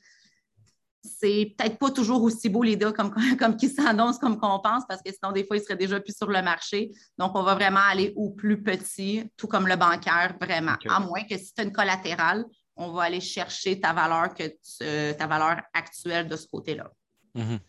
C'est 1.02 1.54
peut-être 1.58 1.78
pas 1.78 1.92
toujours 1.92 2.22
aussi 2.24 2.50
beau 2.50 2.64
les 2.64 2.76
deals 2.76 2.94
comme, 2.94 3.14
comme 3.40 3.56
qui 3.56 3.70
s'annoncent 3.70 4.20
comme 4.20 4.40
qu'on 4.40 4.60
pense, 4.60 4.84
parce 4.88 5.02
que 5.02 5.12
sinon, 5.12 5.32
des 5.32 5.46
fois, 5.46 5.58
ils 5.58 5.64
seraient 5.64 5.78
déjà 5.78 6.00
plus 6.00 6.16
sur 6.16 6.28
le 6.28 6.42
marché. 6.42 6.92
Donc, 7.18 7.32
on 7.36 7.44
va 7.44 7.56
vraiment 7.56 7.82
aller 7.90 8.14
au 8.16 8.30
plus 8.32 8.62
petit, 8.62 9.24
tout 9.38 9.48
comme 9.48 9.68
le 9.68 9.76
bancaire, 9.76 10.36
vraiment. 10.40 10.76
À 10.90 11.00
moins 11.00 11.24
que 11.24 11.38
si 11.38 11.54
tu 11.54 11.62
as 11.62 11.64
une 11.64 11.72
collatérale, 11.72 12.46
on 12.76 12.92
va 12.92 13.04
aller 13.04 13.22
chercher 13.22 13.80
ta 13.80 13.94
valeur, 13.94 14.34
que 14.34 15.14
ta 15.14 15.28
valeur 15.28 15.62
actuelle 15.74 16.28
de 16.28 16.36
ce 16.36 16.48
côté-là. 16.48 16.92
Mm-hmm. 17.36 17.60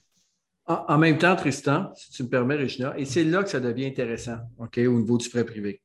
en, 0.66 0.99
même 0.99 1.18
temps, 1.18 1.37
Tristan, 1.37 1.93
si 1.95 2.11
tu 2.12 2.22
me 2.22 2.28
permets, 2.28 2.57
Regina, 2.57 2.95
et 2.97 3.05
c'est 3.05 3.24
là 3.24 3.43
que 3.43 3.51
ça 3.51 3.61
devient 3.61 3.87
intéressant, 3.87 4.39
OK, 4.59 4.78
au 4.78 4.99
niveau 4.99 5.18
du 5.18 5.28
prêt 5.28 5.45
privé 5.45 5.83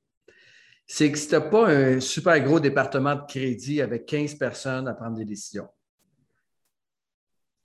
c'est 0.88 1.12
que 1.12 1.18
si 1.18 1.28
tu 1.28 1.34
n'as 1.34 1.42
pas 1.42 1.68
un 1.68 2.00
super 2.00 2.40
gros 2.42 2.60
département 2.60 3.16
de 3.16 3.24
crédit 3.28 3.82
avec 3.82 4.06
15 4.06 4.36
personnes 4.36 4.88
à 4.88 4.94
prendre 4.94 5.18
des 5.18 5.26
décisions, 5.26 5.68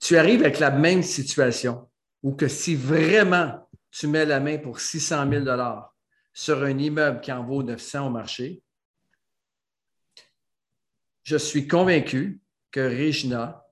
tu 0.01 0.17
arrives 0.17 0.41
avec 0.41 0.59
la 0.59 0.71
même 0.71 1.03
situation 1.03 1.87
où 2.23 2.33
que 2.33 2.47
si 2.47 2.75
vraiment 2.75 3.69
tu 3.91 4.07
mets 4.07 4.25
la 4.25 4.39
main 4.39 4.57
pour 4.57 4.79
600 4.79 5.29
000 5.31 5.45
sur 6.33 6.63
un 6.63 6.77
immeuble 6.77 7.21
qui 7.21 7.31
en 7.31 7.45
vaut 7.45 7.61
900 7.61 8.07
au 8.07 8.09
marché, 8.09 8.63
je 11.23 11.37
suis 11.37 11.67
convaincu 11.67 12.41
que 12.71 12.79
Regina, 12.79 13.63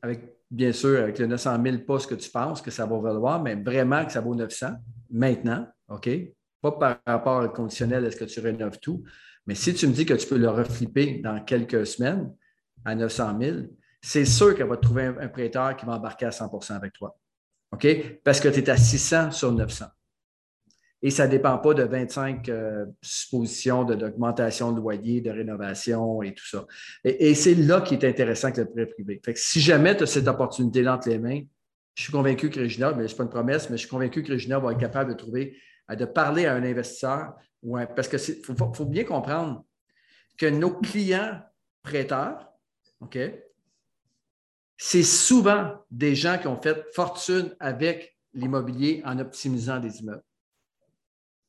avec 0.00 0.38
bien 0.50 0.72
sûr 0.72 1.00
avec 1.00 1.18
le 1.18 1.26
900 1.26 1.62
000, 1.62 1.78
pas 1.78 1.98
ce 1.98 2.06
que 2.06 2.14
tu 2.14 2.30
penses 2.30 2.62
que 2.62 2.70
ça 2.70 2.86
va 2.86 2.98
valoir, 2.98 3.42
mais 3.42 3.54
vraiment 3.54 4.06
que 4.06 4.12
ça 4.12 4.20
vaut 4.20 4.34
900 4.34 4.76
maintenant, 5.10 5.66
OK? 5.88 6.08
Pas 6.62 6.72
par 6.72 7.00
rapport 7.06 7.44
au 7.44 7.48
conditionnel, 7.50 8.04
est-ce 8.06 8.16
que 8.16 8.24
tu 8.24 8.40
rénoves 8.40 8.78
tout, 8.78 9.04
mais 9.46 9.54
si 9.54 9.74
tu 9.74 9.86
me 9.86 9.92
dis 9.92 10.06
que 10.06 10.14
tu 10.14 10.26
peux 10.26 10.38
le 10.38 10.48
reflipper 10.48 11.18
dans 11.18 11.44
quelques 11.44 11.86
semaines 11.86 12.32
à 12.86 12.94
900 12.94 13.38
000, 13.40 13.56
c'est 14.04 14.26
sûr 14.26 14.54
qu'elle 14.54 14.66
va 14.66 14.76
trouver 14.76 15.04
un, 15.04 15.28
prêteur 15.28 15.74
qui 15.76 15.86
va 15.86 15.94
embarquer 15.94 16.26
à 16.26 16.30
100% 16.30 16.74
avec 16.74 16.92
toi. 16.92 17.18
OK? 17.72 17.86
Parce 18.22 18.38
que 18.38 18.48
tu 18.48 18.60
es 18.60 18.68
à 18.68 18.76
600 18.76 19.30
sur 19.30 19.50
900. 19.50 19.86
Et 21.00 21.10
ça 21.10 21.26
ne 21.26 21.30
dépend 21.30 21.56
pas 21.56 21.72
de 21.72 21.84
25 21.84 22.48
euh, 22.50 22.84
suppositions 23.00 23.84
d'augmentation 23.84 24.72
de, 24.72 24.80
loyer, 24.80 25.22
de 25.22 25.30
rénovation 25.30 26.22
et 26.22 26.34
tout 26.34 26.46
ça. 26.46 26.66
Et, 27.02 27.34
c'est 27.34 27.54
là 27.54 27.80
qui 27.80 27.94
est 27.94 28.04
intéressant 28.04 28.48
avec 28.48 28.58
le 28.58 28.66
prêt 28.66 28.86
privé. 28.86 29.20
Fait 29.24 29.36
si 29.38 29.60
jamais 29.60 29.96
tu 29.96 30.02
as 30.02 30.06
cette 30.06 30.28
opportunité 30.28 30.86
entre 30.86 31.08
les 31.08 31.18
mains, 31.18 31.40
je 31.94 32.02
suis 32.02 32.12
convaincu 32.12 32.50
que 32.50 32.60
Regina, 32.60 32.92
mais 32.92 33.08
ce 33.08 33.12
n'est 33.12 33.16
pas 33.16 33.24
une 33.24 33.30
promesse, 33.30 33.70
mais 33.70 33.76
je 33.76 33.82
suis 33.82 33.90
convaincu 33.90 34.22
que 34.22 34.32
Regina 34.32 34.58
va 34.58 34.72
être 34.72 34.80
capable 34.80 35.12
de 35.12 35.16
trouver 35.16 35.56
de 35.88 36.04
parler 36.04 36.44
à 36.46 36.54
un 36.54 36.62
investisseur, 36.62 37.34
parce 37.94 38.08
qu'il 38.08 38.18
faut, 38.74 38.84
bien 38.84 39.04
comprendre 39.04 39.64
que 40.38 40.46
nos 40.46 40.72
clients 40.72 41.40
prêteurs, 41.82 42.50
OK, 43.00 43.18
c'est 44.76 45.02
souvent 45.02 45.72
des 45.90 46.14
gens 46.14 46.38
qui 46.38 46.46
ont 46.46 46.60
fait 46.60 46.84
fortune 46.92 47.54
avec 47.60 48.16
l'immobilier 48.32 49.02
en 49.04 49.18
optimisant 49.18 49.78
des 49.78 50.00
immeubles. 50.00 50.24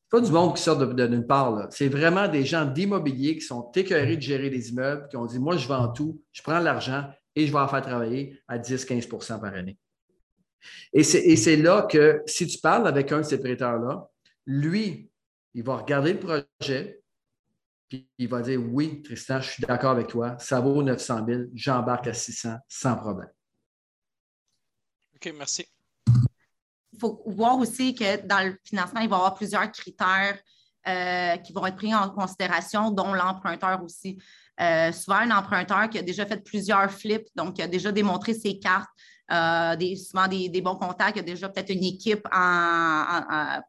Ce 0.04 0.10
pas 0.16 0.20
du 0.20 0.30
monde 0.30 0.54
qui 0.54 0.62
sort 0.62 0.78
d'une 0.78 1.26
part. 1.26 1.66
C'est 1.70 1.88
vraiment 1.88 2.28
des 2.28 2.44
gens 2.44 2.64
d'immobilier 2.64 3.34
qui 3.34 3.40
sont 3.40 3.72
écœurés 3.74 4.16
de 4.16 4.22
gérer 4.22 4.50
des 4.50 4.70
immeubles, 4.70 5.08
qui 5.08 5.16
ont 5.16 5.26
dit 5.26 5.40
Moi, 5.40 5.56
je 5.56 5.66
vends 5.66 5.88
tout, 5.88 6.22
je 6.32 6.42
prends 6.42 6.60
l'argent 6.60 7.10
et 7.34 7.46
je 7.46 7.52
vais 7.52 7.58
en 7.58 7.66
faire 7.66 7.82
travailler 7.82 8.40
à 8.46 8.58
10-15% 8.58 9.40
par 9.40 9.52
année. 9.52 9.76
Et 10.92 11.02
c'est 11.02 11.56
là 11.56 11.82
que 11.82 12.22
si 12.26 12.46
tu 12.46 12.58
parles 12.58 12.86
avec 12.86 13.10
un 13.10 13.18
de 13.18 13.24
ces 13.24 13.40
prêteurs-là, 13.40 14.08
lui, 14.46 15.10
il 15.54 15.62
va 15.64 15.76
regarder 15.76 16.12
le 16.12 16.20
projet, 16.20 17.02
puis 17.88 18.08
il 18.18 18.28
va 18.28 18.40
dire 18.40 18.60
Oui, 18.60 19.02
Tristan, 19.02 19.40
je 19.40 19.50
suis 19.50 19.62
d'accord 19.62 19.90
avec 19.90 20.08
toi, 20.08 20.36
ça 20.38 20.60
vaut 20.60 20.82
900 20.82 21.26
000, 21.26 21.42
j'embarque 21.54 22.06
à 22.08 22.14
600 22.14 22.56
sans 22.68 22.96
problème. 22.96 23.30
OK, 25.14 25.32
merci. 25.36 25.66
Il 26.92 26.98
faut 26.98 27.22
voir 27.26 27.58
aussi 27.58 27.94
que 27.94 28.26
dans 28.26 28.46
le 28.46 28.58
financement, 28.64 29.00
il 29.00 29.08
va 29.08 29.16
y 29.16 29.18
avoir 29.18 29.34
plusieurs 29.34 29.70
critères 29.70 30.38
euh, 30.88 31.36
qui 31.38 31.52
vont 31.52 31.66
être 31.66 31.76
pris 31.76 31.94
en 31.94 32.08
considération, 32.10 32.90
dont 32.90 33.12
l'emprunteur 33.12 33.82
aussi. 33.82 34.18
Euh, 34.60 34.92
souvent, 34.92 35.18
un 35.18 35.30
emprunteur 35.30 35.90
qui 35.90 35.98
a 35.98 36.02
déjà 36.02 36.24
fait 36.24 36.42
plusieurs 36.42 36.90
flips, 36.90 37.28
donc 37.34 37.56
qui 37.56 37.62
a 37.62 37.66
déjà 37.66 37.92
démontré 37.92 38.32
ses 38.32 38.58
cartes, 38.58 38.88
euh, 39.30 39.74
des, 39.76 39.96
souvent 39.96 40.28
des, 40.28 40.60
bons 40.62 40.76
contacts, 40.76 41.16
il 41.16 41.18
y 41.18 41.20
a 41.20 41.24
déjà 41.24 41.48
peut-être 41.48 41.70
une 41.70 41.84
équipe 41.84 42.26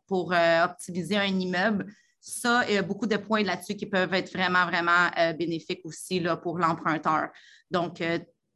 pour 0.08 0.34
euh, 0.34 0.66
optimiser 0.66 1.18
un 1.18 1.40
immeuble. 1.40 1.92
Ça, 2.30 2.64
il 2.68 2.76
y 2.76 2.78
a 2.78 2.82
beaucoup 2.82 3.08
de 3.08 3.18
points 3.18 3.44
là-dessus 3.44 3.76
qui 3.76 3.86
peuvent 3.86 4.14
être 4.14 4.32
vraiment, 4.34 4.66
vraiment 4.66 5.10
euh, 5.18 5.34
bénéfiques 5.34 5.82
aussi 5.86 6.20
là, 6.20 6.38
pour 6.38 6.60
l'emprunteur. 6.60 7.30
Donc, 7.72 7.96
tu 7.96 8.06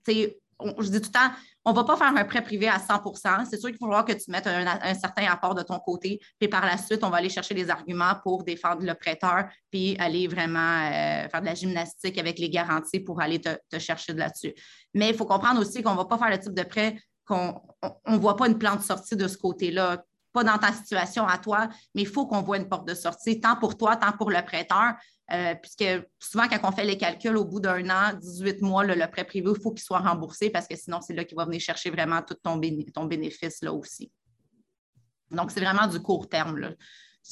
sais, 0.05 0.41
je 0.79 0.89
dis 0.89 1.01
tout 1.01 1.09
le 1.09 1.13
temps, 1.13 1.31
on 1.63 1.71
ne 1.71 1.75
va 1.75 1.83
pas 1.83 1.95
faire 1.95 2.15
un 2.15 2.25
prêt 2.25 2.43
privé 2.43 2.67
à 2.67 2.77
100% 2.77 3.45
C'est 3.49 3.59
sûr 3.59 3.69
qu'il 3.69 3.77
faut 3.77 3.85
falloir 3.85 4.05
que 4.05 4.13
tu 4.13 4.31
mettes 4.31 4.47
un, 4.47 4.93
certain 4.95 5.25
apport 5.25 5.53
de 5.53 5.61
ton 5.61 5.79
côté. 5.79 6.19
Puis 6.39 6.49
par 6.49 6.65
la 6.65 6.77
suite, 6.77 7.03
on 7.03 7.09
va 7.09 7.17
aller 7.17 7.29
chercher 7.29 7.53
des 7.53 7.69
arguments 7.69 8.15
pour 8.23 8.43
défendre 8.43 8.83
le 8.83 8.93
prêteur, 8.93 9.47
puis 9.69 9.95
aller 9.99 10.27
vraiment 10.27 10.89
faire 11.29 11.41
de 11.41 11.45
la 11.45 11.53
gymnastique 11.53 12.17
avec 12.17 12.39
les 12.39 12.49
garanties 12.49 12.99
pour 12.99 13.21
aller 13.21 13.39
te, 13.39 13.79
chercher 13.79 14.13
de 14.13 14.19
là-dessus. 14.19 14.53
Mais 14.93 15.09
il 15.09 15.15
faut 15.15 15.25
comprendre 15.25 15.61
aussi 15.61 15.83
qu'on 15.83 15.91
ne 15.91 15.97
va 15.97 16.05
pas 16.05 16.17
faire 16.17 16.29
le 16.29 16.39
type 16.39 16.53
de 16.53 16.63
prêt 16.63 16.97
qu'on 17.25 17.61
ne 18.07 18.17
voit 18.17 18.35
pas 18.35 18.47
une 18.47 18.57
plante 18.57 18.81
sortie 18.81 19.15
de 19.15 19.27
ce 19.27 19.37
côté-là. 19.37 20.03
Pas 20.33 20.43
dans 20.43 20.57
ta 20.57 20.71
situation 20.71 21.27
à 21.27 21.37
toi, 21.37 21.67
mais 21.93 22.03
il 22.03 22.07
faut 22.07 22.25
qu'on 22.25 22.41
voit 22.41 22.57
une 22.57 22.69
porte 22.69 22.87
de 22.87 22.93
sortie, 22.93 23.39
tant 23.39 23.55
pour 23.55 23.77
toi, 23.77 23.97
tant 23.97 24.11
pour 24.13 24.31
le 24.31 24.41
prêteur. 24.43 24.93
Euh, 25.31 25.55
puisque 25.55 25.85
souvent, 26.19 26.47
quand 26.49 26.59
on 26.63 26.71
fait 26.71 26.83
les 26.83 26.97
calculs, 26.97 27.37
au 27.37 27.45
bout 27.45 27.61
d'un 27.61 27.89
an, 27.89 28.13
18 28.19 28.61
mois, 28.61 28.83
le 28.83 29.07
prêt 29.09 29.23
privé, 29.23 29.49
il 29.55 29.61
faut 29.61 29.71
qu'il 29.71 29.83
soit 29.83 29.99
remboursé 29.99 30.49
parce 30.49 30.67
que 30.67 30.75
sinon, 30.75 30.99
c'est 31.01 31.13
là 31.13 31.23
qu'il 31.23 31.37
va 31.37 31.45
venir 31.45 31.61
chercher 31.61 31.89
vraiment 31.89 32.21
tout 32.21 32.35
ton, 32.43 32.57
bénéfice 32.57 33.61
là 33.61 33.71
aussi. 33.71 34.11
Donc, 35.29 35.51
c'est 35.51 35.61
vraiment 35.61 35.87
du 35.87 36.01
court 36.01 36.27
terme. 36.27 36.57
Là. 36.57 36.71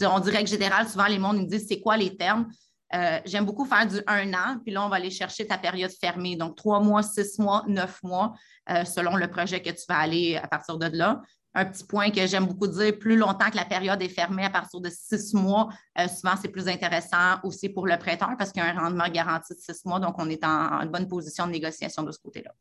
On 0.03 0.19
dirait 0.19 0.43
que 0.43 0.49
général, 0.49 0.87
souvent, 0.87 1.07
les 1.07 1.19
mondes 1.19 1.37
nous 1.37 1.47
disent 1.47 1.67
c'est 1.67 1.81
quoi 1.81 1.97
les 1.97 2.15
termes? 2.15 2.47
Euh, 2.95 3.19
j'aime 3.25 3.45
beaucoup 3.45 3.65
faire 3.65 3.85
du 3.85 4.01
un 4.07 4.33
an, 4.33 4.59
puis 4.63 4.73
là, 4.73 4.83
on 4.85 4.89
va 4.89 4.95
aller 4.95 5.11
chercher 5.11 5.45
ta 5.45 5.57
période 5.57 5.91
fermée. 5.99 6.37
Donc, 6.37 6.55
trois 6.55 6.79
mois, 6.79 7.03
six 7.03 7.37
mois, 7.37 7.65
neuf 7.67 8.01
mois, 8.01 8.33
euh, 8.69 8.85
selon 8.85 9.15
le 9.17 9.27
projet 9.27 9.61
que 9.61 9.69
tu 9.69 9.83
vas 9.89 9.97
aller 9.97 10.37
à 10.37 10.47
partir 10.47 10.77
de 10.77 10.87
là. 10.97 11.21
Un 11.55 11.65
petit 11.65 11.83
point 11.83 12.11
que 12.11 12.27
j'aime 12.27 12.45
beaucoup 12.45 12.67
dire, 12.67 12.97
plus 12.99 13.17
longtemps 13.17 13.49
que 13.49 13.55
la 13.55 13.65
période 13.65 13.99
est 14.01 14.09
fermée, 14.09 14.43
à 14.43 14.51
partir 14.51 14.79
de 14.81 14.89
six 14.89 15.33
mois, 15.33 15.69
euh, 15.97 16.07
souvent, 16.07 16.35
c'est 16.39 16.49
plus 16.49 16.67
intéressant 16.67 17.39
aussi 17.43 17.69
pour 17.69 17.87
le 17.87 17.97
prêteur 17.97 18.29
parce 18.37 18.51
qu'il 18.51 18.61
y 18.61 18.65
a 18.65 18.69
un 18.69 18.79
rendement 18.79 19.09
garanti 19.09 19.55
de 19.55 19.59
six 19.59 19.83
mois. 19.85 19.99
Donc, 19.99 20.15
on 20.19 20.29
est 20.29 20.43
en, 20.45 20.85
bonne 20.85 21.07
position 21.07 21.47
de 21.47 21.51
négociation 21.51 22.03
de 22.03 22.11
ce 22.11 22.19
côté-là. 22.19 22.53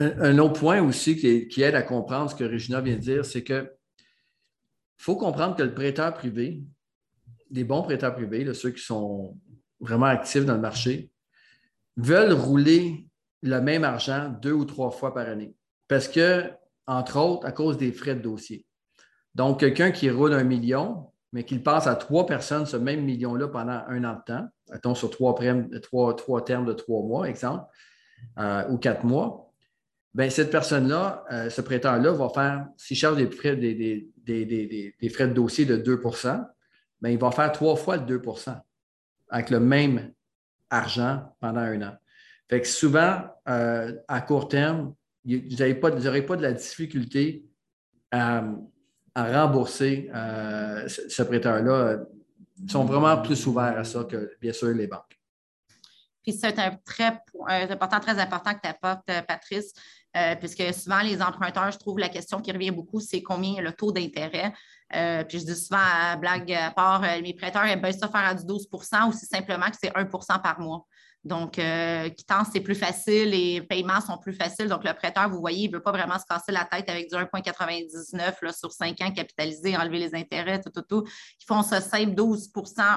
Un, 0.00 0.38
autre 0.38 0.58
point 0.58 0.82
aussi 0.82 1.16
qui, 1.16 1.62
aide 1.62 1.74
à 1.74 1.82
comprendre 1.82 2.30
ce 2.30 2.34
que 2.34 2.44
Regina 2.44 2.80
vient 2.80 2.96
de 2.96 3.00
dire, 3.00 3.24
c'est 3.24 3.44
que 3.44 3.72
faut 4.96 5.16
comprendre 5.16 5.56
que 5.56 5.62
le 5.62 5.74
prêteur 5.74 6.12
privé, 6.14 6.62
des 7.50 7.64
bons 7.64 7.82
prêteurs 7.82 8.14
privés, 8.14 8.52
ceux 8.54 8.70
qui 8.70 8.82
sont 8.82 9.38
vraiment 9.78 10.06
actifs 10.06 10.44
dans 10.44 10.54
le 10.54 10.60
marché, 10.60 11.10
veulent 11.96 12.32
rouler 12.32 13.06
le 13.42 13.60
même 13.60 13.84
argent 13.84 14.30
deux 14.42 14.52
ou 14.52 14.64
trois 14.64 14.90
fois 14.90 15.14
par 15.14 15.28
année. 15.28 15.54
Parce 15.90 16.06
que, 16.06 16.48
entre 16.86 17.18
autres, 17.18 17.44
à 17.44 17.50
cause 17.50 17.76
des 17.76 17.90
frais 17.90 18.14
de 18.14 18.20
dossier. 18.20 18.64
Donc, 19.34 19.58
quelqu'un 19.58 19.90
qui 19.90 20.08
roule 20.08 20.32
un 20.32 20.44
million, 20.44 21.10
mais 21.32 21.42
qu'il 21.42 21.64
passe 21.64 21.88
à 21.88 21.96
trois 21.96 22.26
personnes 22.26 22.64
ce 22.64 22.76
même 22.76 23.04
million-là 23.04 23.48
pendant 23.48 23.82
un 23.88 24.04
an 24.04 24.14
de 24.14 24.22
temps, 24.24 24.48
mettons 24.70 24.94
sur 24.94 25.10
trois, 25.10 25.34
trois, 25.82 26.14
trois 26.14 26.44
termes 26.44 26.64
de 26.64 26.74
trois 26.74 27.02
mois, 27.02 27.28
exemple, 27.28 27.64
euh, 28.38 28.68
ou 28.68 28.78
quatre 28.78 29.02
mois, 29.02 29.52
bien, 30.14 30.30
cette 30.30 30.52
personne-là, 30.52 31.24
euh, 31.32 31.50
ce 31.50 31.60
prêteur-là, 31.60 32.12
va 32.12 32.28
faire, 32.28 32.68
s'il 32.76 32.96
charge 32.96 33.16
des 33.16 33.28
frais, 33.28 33.56
des, 33.56 33.74
des, 33.74 35.08
frais 35.08 35.26
de 35.26 35.34
dossier 35.34 35.64
de 35.64 35.74
2 35.74 36.02
bien, 37.00 37.10
il 37.10 37.18
va 37.18 37.32
faire 37.32 37.50
trois 37.50 37.74
fois 37.74 37.96
le 37.96 38.04
2% 38.04 38.56
avec 39.28 39.50
le 39.50 39.58
même 39.58 40.12
argent 40.70 41.34
pendant 41.40 41.62
un 41.62 41.82
an. 41.82 41.96
Fait 42.48 42.60
que 42.60 42.68
souvent, 42.68 43.22
euh, 43.48 43.92
à 44.06 44.20
court 44.20 44.46
terme, 44.46 44.94
n'aurez 45.24 45.74
pas, 45.74 45.90
pas, 45.90 46.36
de 46.36 46.42
la 46.42 46.52
difficulté 46.52 47.44
à, 48.10 48.44
rembourser 49.16 50.10
euh, 50.14 50.88
ce 50.88 51.22
prêteur-là. 51.22 51.98
Ils 52.62 52.70
sont 52.70 52.84
vraiment 52.84 53.20
plus 53.20 53.46
ouverts 53.46 53.78
à 53.78 53.84
ça 53.84 54.04
que, 54.04 54.36
bien 54.40 54.52
sûr, 54.52 54.68
les 54.68 54.86
banques. 54.86 55.18
Puis 56.22 56.32
c'est 56.32 56.58
un 56.58 56.76
très 56.84 57.18
important, 57.46 58.00
très 58.00 58.18
important 58.18 58.54
que 58.54 58.60
tu 58.62 58.68
apportes, 58.68 59.08
euh, 59.10 59.22
Patrice, 59.22 59.72
puisque 60.38 60.74
souvent 60.74 61.00
les 61.00 61.22
emprunteurs, 61.22 61.70
je 61.70 61.78
trouve 61.78 61.98
la 61.98 62.08
question 62.08 62.40
qui 62.40 62.50
revient 62.52 62.72
beaucoup, 62.72 63.00
c'est 63.00 63.22
combien 63.22 63.56
est 63.56 63.62
le 63.62 63.72
taux 63.72 63.92
d'intérêt. 63.92 64.52
puis 65.28 65.38
je 65.38 65.44
dis 65.44 65.56
souvent 65.56 65.78
à 65.80 66.16
blague 66.16 66.52
à 66.52 66.72
part, 66.72 67.02
mes 67.22 67.32
prêteurs 67.32 67.64
aiment 67.64 67.80
bien 67.80 67.92
ça 67.92 68.08
faire 68.08 68.24
à 68.24 68.34
du 68.34 68.44
12% 68.44 69.08
ou 69.08 69.12
c'est 69.12 69.26
simplement 69.26 69.70
que 69.70 69.76
c'est 69.80 69.92
1% 69.92 70.42
par 70.42 70.60
mois. 70.60 70.84
Donc, 71.22 71.58
euh, 71.58 72.08
quittance, 72.08 72.48
c'est 72.52 72.60
plus 72.60 72.74
facile, 72.74 73.30
les 73.30 73.60
paiements 73.60 74.00
sont 74.00 74.16
plus 74.16 74.32
faciles. 74.32 74.68
Donc, 74.68 74.84
le 74.84 74.94
prêteur, 74.94 75.28
vous 75.28 75.38
voyez, 75.38 75.64
il 75.64 75.70
ne 75.70 75.76
veut 75.76 75.82
pas 75.82 75.92
vraiment 75.92 76.18
se 76.18 76.24
casser 76.24 76.50
la 76.50 76.64
tête 76.64 76.88
avec 76.88 77.10
du 77.10 77.14
1,99 77.14 78.58
sur 78.58 78.72
5 78.72 79.00
ans 79.02 79.10
capitalisé, 79.12 79.76
enlever 79.76 79.98
les 79.98 80.14
intérêts, 80.14 80.60
tout, 80.60 80.70
tout, 80.70 80.82
tout. 80.82 81.04
Ils 81.06 81.44
font 81.44 81.62
ça 81.62 81.82
simple, 81.82 82.14
12% 82.14 82.50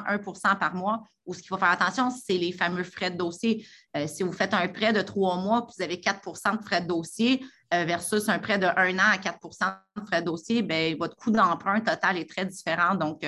1% 0.06 0.58
par 0.58 0.74
mois. 0.74 1.04
Ou 1.26 1.34
ce 1.34 1.40
qu'il 1.40 1.50
faut 1.50 1.58
faire 1.58 1.72
attention, 1.72 2.10
c'est 2.10 2.38
les 2.38 2.54
fameux 2.54 2.84
frais 2.84 3.12
de 3.12 3.18
dossier. 3.18 3.66
Euh, 3.96 4.08
si 4.08 4.24
vous 4.24 4.32
faites 4.32 4.54
un 4.54 4.68
prêt 4.70 4.94
de 4.94 5.02
trois 5.02 5.38
mois, 5.38 5.66
puis 5.66 5.76
vous 5.78 5.84
avez 5.84 5.98
4% 5.98 6.58
de 6.58 6.64
frais 6.64 6.82
de 6.82 6.88
dossier 6.88 7.46
euh, 7.74 7.84
versus 7.86 8.30
un 8.30 8.40
prêt 8.40 8.58
de 8.58 8.68
un 8.68 9.00
an 9.00 9.12
à 9.14 9.18
4% 9.18 9.78
de 9.98 10.06
frais 10.06 10.22
de 10.22 10.26
dossier, 10.26 10.62
bien, 10.62 10.96
votre 10.98 11.16
coût 11.18 11.32
d'emprunt 11.32 11.82
total 11.82 12.18
est 12.18 12.30
très 12.30 12.46
différent. 12.46 12.96
Donc, 12.96 13.26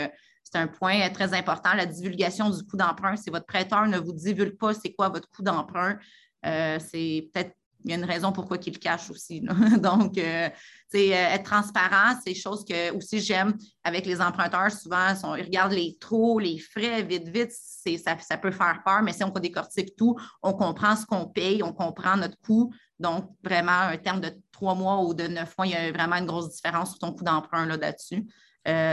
c'est 0.55 0.61
un 0.61 0.67
point 0.67 1.09
très 1.09 1.33
important. 1.33 1.73
La 1.73 1.85
divulgation 1.85 2.49
du 2.49 2.63
coût 2.63 2.77
d'emprunt, 2.77 3.17
si 3.17 3.29
votre 3.29 3.45
prêteur 3.45 3.87
ne 3.87 3.97
vous 3.97 4.13
divulgue 4.13 4.57
pas 4.57 4.73
c'est 4.73 4.93
quoi 4.93 5.09
votre 5.09 5.29
coût 5.29 5.43
d'emprunt, 5.43 5.97
euh, 6.45 6.79
c'est 6.79 7.29
peut-être 7.33 7.51
il 7.83 7.91
y 7.91 7.93
a 7.93 7.97
une 7.97 8.05
raison 8.05 8.31
pourquoi 8.31 8.57
il 8.65 8.73
le 8.73 8.79
cache 8.79 9.11
aussi. 9.11 9.41
Donc, 9.79 10.17
euh, 10.17 10.49
c'est 10.87 11.13
euh, 11.13 11.33
être 11.33 11.43
transparent, 11.43 12.19
c'est 12.25 12.33
chose 12.33 12.65
que 12.65 12.91
aussi 12.95 13.19
j'aime 13.19 13.53
avec 13.83 14.07
les 14.07 14.21
emprunteurs. 14.21 14.71
Souvent, 14.71 15.13
ils 15.35 15.43
regardent 15.43 15.73
les 15.73 15.95
trous, 15.99 16.39
les 16.39 16.57
frais, 16.57 17.03
vite, 17.03 17.27
vite. 17.27 17.51
Ça, 17.51 18.17
ça 18.17 18.37
peut 18.37 18.49
faire 18.49 18.81
peur, 18.83 19.03
mais 19.03 19.13
si 19.13 19.23
on 19.23 19.29
décortique 19.29 19.95
tout, 19.95 20.15
on 20.41 20.53
comprend 20.53 20.95
ce 20.95 21.05
qu'on 21.05 21.27
paye, 21.27 21.61
on 21.61 21.73
comprend 21.73 22.17
notre 22.17 22.39
coût. 22.41 22.73
Donc, 22.99 23.29
vraiment, 23.43 23.81
un 23.81 23.97
terme 23.97 24.21
de 24.21 24.31
trois 24.51 24.73
mois 24.73 25.03
ou 25.03 25.13
de 25.13 25.27
neuf 25.27 25.53
mois, 25.55 25.67
il 25.67 25.73
y 25.73 25.75
a 25.75 25.91
vraiment 25.91 26.15
une 26.15 26.25
grosse 26.25 26.49
différence 26.49 26.89
sur 26.89 26.99
ton 26.99 27.11
coût 27.11 27.23
d'emprunt 27.23 27.67
là-dessus. 27.67 28.25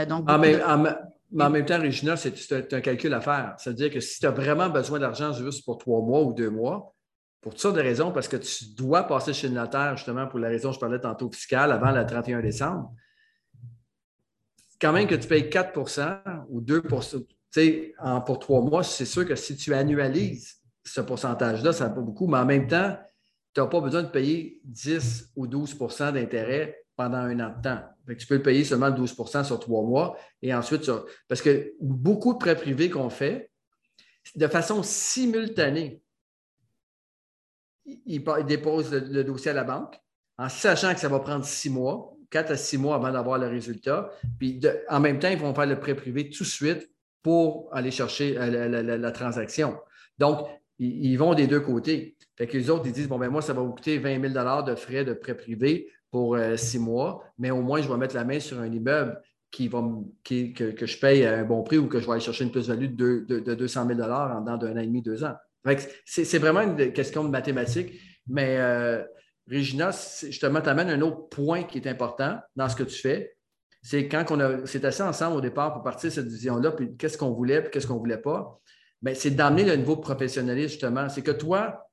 donc, 0.07 0.25
ah, 0.27 0.37
mais, 0.37 0.59
mais 0.77 0.91
en 1.39 1.49
même 1.49 1.65
temps, 1.65 1.79
Régina, 1.79 2.15
c'est 2.15 2.73
un 2.73 2.81
calcul 2.81 3.13
à 3.13 3.21
faire. 3.21 3.55
C'est-à-dire 3.57 3.91
que 3.91 3.99
si 3.99 4.19
tu 4.19 4.25
as 4.25 4.31
vraiment 4.31 4.69
besoin 4.69 4.99
d'argent 4.99 5.33
juste 5.33 5.65
pour 5.65 5.77
trois 5.77 6.01
mois 6.01 6.21
ou 6.21 6.33
deux 6.33 6.49
mois, 6.49 6.93
pour 7.41 7.53
toutes 7.53 7.61
sortes 7.61 7.75
de 7.75 7.81
raisons, 7.81 8.11
parce 8.11 8.27
que 8.27 8.37
tu 8.37 8.65
dois 8.75 9.03
passer 9.03 9.33
chez 9.33 9.49
le 9.49 9.55
notaire, 9.55 9.97
justement, 9.97 10.27
pour 10.27 10.39
la 10.39 10.47
raison 10.47 10.69
que 10.69 10.75
je 10.75 10.79
parlais 10.79 10.99
tantôt 10.99 11.29
fiscale, 11.31 11.71
avant 11.71 11.91
le 11.91 12.05
31 12.05 12.41
décembre, 12.41 12.93
quand 14.79 14.93
même 14.93 15.07
que 15.07 15.15
tu 15.15 15.27
payes 15.27 15.49
4% 15.49 16.45
ou 16.49 16.61
2% 16.61 17.25
en, 17.99 18.21
pour 18.21 18.39
trois 18.39 18.61
mois, 18.61 18.83
c'est 18.83 19.05
sûr 19.05 19.27
que 19.27 19.35
si 19.35 19.55
tu 19.55 19.73
annualises 19.73 20.61
ce 20.83 21.01
pourcentage-là, 21.01 21.73
ça 21.73 21.87
va 21.87 21.95
pas 21.95 22.01
beaucoup, 22.01 22.27
mais 22.27 22.37
en 22.37 22.45
même 22.45 22.67
temps, 22.67 22.97
tu 23.53 23.61
n'as 23.61 23.67
pas 23.67 23.79
besoin 23.79 24.03
de 24.03 24.09
payer 24.09 24.59
10 24.65 25.31
ou 25.35 25.47
12% 25.47 26.13
d'intérêt 26.13 26.82
pendant 26.95 27.17
un 27.17 27.39
an 27.39 27.55
de 27.57 27.61
temps 27.61 27.83
tu 28.17 28.27
peux 28.27 28.35
le 28.35 28.41
payer 28.41 28.63
seulement 28.63 28.91
12 28.91 29.15
sur 29.45 29.59
trois 29.59 29.83
mois. 29.83 30.17
Et 30.41 30.53
ensuite, 30.53 30.89
parce 31.27 31.41
que 31.41 31.73
beaucoup 31.79 32.33
de 32.33 32.37
prêts 32.37 32.55
privés 32.55 32.89
qu'on 32.89 33.09
fait, 33.09 33.51
de 34.35 34.47
façon 34.47 34.83
simultanée, 34.83 36.01
ils, 37.85 38.23
déposent 38.45 38.91
le, 38.91 39.23
dossier 39.23 39.51
à 39.51 39.53
la 39.53 39.63
banque 39.63 39.99
en 40.37 40.49
sachant 40.49 40.93
que 40.93 40.99
ça 40.99 41.09
va 41.09 41.19
prendre 41.19 41.45
six 41.45 41.69
mois, 41.69 42.13
quatre 42.29 42.51
à 42.51 42.57
six 42.57 42.77
mois 42.77 42.95
avant 42.95 43.11
d'avoir 43.11 43.37
le 43.37 43.47
résultat. 43.47 44.09
Puis 44.39 44.59
en 44.89 44.99
même 44.99 45.19
temps, 45.19 45.29
ils 45.29 45.37
vont 45.37 45.53
faire 45.53 45.65
le 45.65 45.79
prêt 45.79 45.95
privé 45.95 46.29
tout 46.29 46.43
de 46.43 46.49
suite 46.49 46.89
pour 47.21 47.69
aller 47.73 47.91
chercher 47.91 48.37
euh, 48.37 48.97
la, 48.97 49.11
transaction. 49.11 49.77
Donc, 50.17 50.47
ils, 50.79 51.15
vont 51.15 51.33
des 51.33 51.47
deux 51.47 51.61
côtés. 51.61 52.17
Fait 52.35 52.47
que 52.47 52.57
les 52.57 52.69
autres, 52.69 52.85
ils 52.85 52.91
disent, 52.91 53.07
bon, 53.07 53.17
ben 53.17 53.29
moi, 53.29 53.41
ça 53.41 53.53
va 53.53 53.61
vous 53.61 53.71
coûter 53.71 53.97
20 53.97 54.33
000 54.33 54.63
de 54.63 54.75
frais 54.75 55.05
de 55.05 55.13
prêt 55.13 55.35
privé 55.35 55.89
pour 56.13 56.35
euh, 56.35 56.55
six 56.57 56.77
mois, 56.77 57.23
mais 57.39 57.49
au 57.49 57.63
moins, 57.63 57.81
je 57.81 57.89
vais 57.89 57.97
mettre 57.97 58.13
la 58.13 58.23
main 58.23 58.39
sur 58.39 58.59
un 58.59 58.71
immeuble 58.71 59.19
qui 59.49 59.67
va, 59.67 59.83
que, 60.23 60.85
je 60.85 60.99
paye 60.99 61.25
à 61.25 61.39
un 61.39 61.43
bon 61.43 61.63
prix 61.63 61.79
ou 61.79 61.87
que 61.87 61.99
je 61.99 62.05
vais 62.05 62.11
aller 62.11 62.21
chercher 62.21 62.43
une 62.43 62.51
plus-value 62.51 62.93
de, 62.93 63.25
de, 63.27 63.55
200 63.55 63.87
000 63.87 63.99
en 63.99 64.41
dedans 64.41 64.57
d'un 64.57 64.73
an 64.73 64.77
et 64.77 64.85
demi, 64.85 65.01
deux 65.01 65.23
ans. 65.23 65.33
C'est 66.05 66.37
vraiment 66.37 66.61
une 66.61 66.93
question 66.93 67.23
de 67.23 67.29
mathématiques, 67.29 67.99
mais 68.27 68.57
euh, 68.59 69.03
Régina, 69.47 69.89
justement, 70.21 70.61
tu 70.61 70.69
amènes 70.69 70.91
un 70.91 71.01
autre 71.01 71.29
point 71.29 71.63
qui 71.63 71.79
est 71.79 71.87
important 71.87 72.37
dans 72.55 72.69
ce 72.69 72.75
que 72.75 72.83
tu 72.83 72.99
fais. 72.99 73.35
C'est 73.81 74.07
quand 74.07 74.23
on 74.29 74.39
a, 74.39 74.67
c'est 74.67 74.85
assez 74.85 75.01
ensemble 75.01 75.37
au 75.37 75.41
départ 75.41 75.73
pour 75.73 75.81
partir 75.81 76.11
de 76.11 76.13
cette 76.13 76.27
vision-là, 76.27 76.73
puis 76.73 76.95
qu'est-ce 76.95 77.17
qu'on 77.17 77.31
voulait, 77.31 77.63
puis 77.63 77.71
qu'est-ce 77.71 77.87
qu'on 77.87 77.95
ne 77.95 77.99
voulait 77.99 78.21
pas. 78.21 78.59
Mais 79.01 79.15
c'est 79.15 79.31
d'amener 79.31 79.65
le 79.65 79.77
niveau 79.77 79.97
professionnalisme, 79.97 80.69
justement. 80.69 81.09
C'est 81.09 81.23
que 81.23 81.31
toi, 81.31 81.87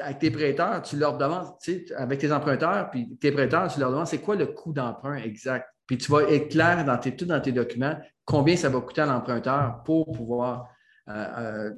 avec 0.00 0.18
tes 0.18 0.30
prêteurs, 0.30 0.82
tu 0.82 0.96
leur 0.96 1.18
demandes, 1.18 1.54
avec 1.96 2.18
tes 2.18 2.32
emprunteurs, 2.32 2.90
puis 2.90 3.16
tes 3.18 3.32
prêteurs, 3.32 3.72
tu 3.72 3.80
leur 3.80 3.90
demandes 3.90 4.06
c'est 4.06 4.20
quoi 4.20 4.36
le 4.36 4.46
coût 4.46 4.72
d'emprunt 4.72 5.16
exact? 5.16 5.66
Puis 5.86 5.98
tu 5.98 6.10
vas 6.10 6.22
être 6.22 6.48
clair 6.50 6.84
dans 6.84 6.98
tes, 6.98 7.14
tout 7.14 7.26
dans 7.26 7.40
tes 7.40 7.52
documents 7.52 7.96
combien 8.24 8.56
ça 8.56 8.68
va 8.68 8.80
coûter 8.80 9.02
à 9.02 9.06
l'emprunteur 9.06 9.82
pour 9.84 10.12
pouvoir 10.12 10.68
euh, 11.08 11.12
euh, 11.12 11.70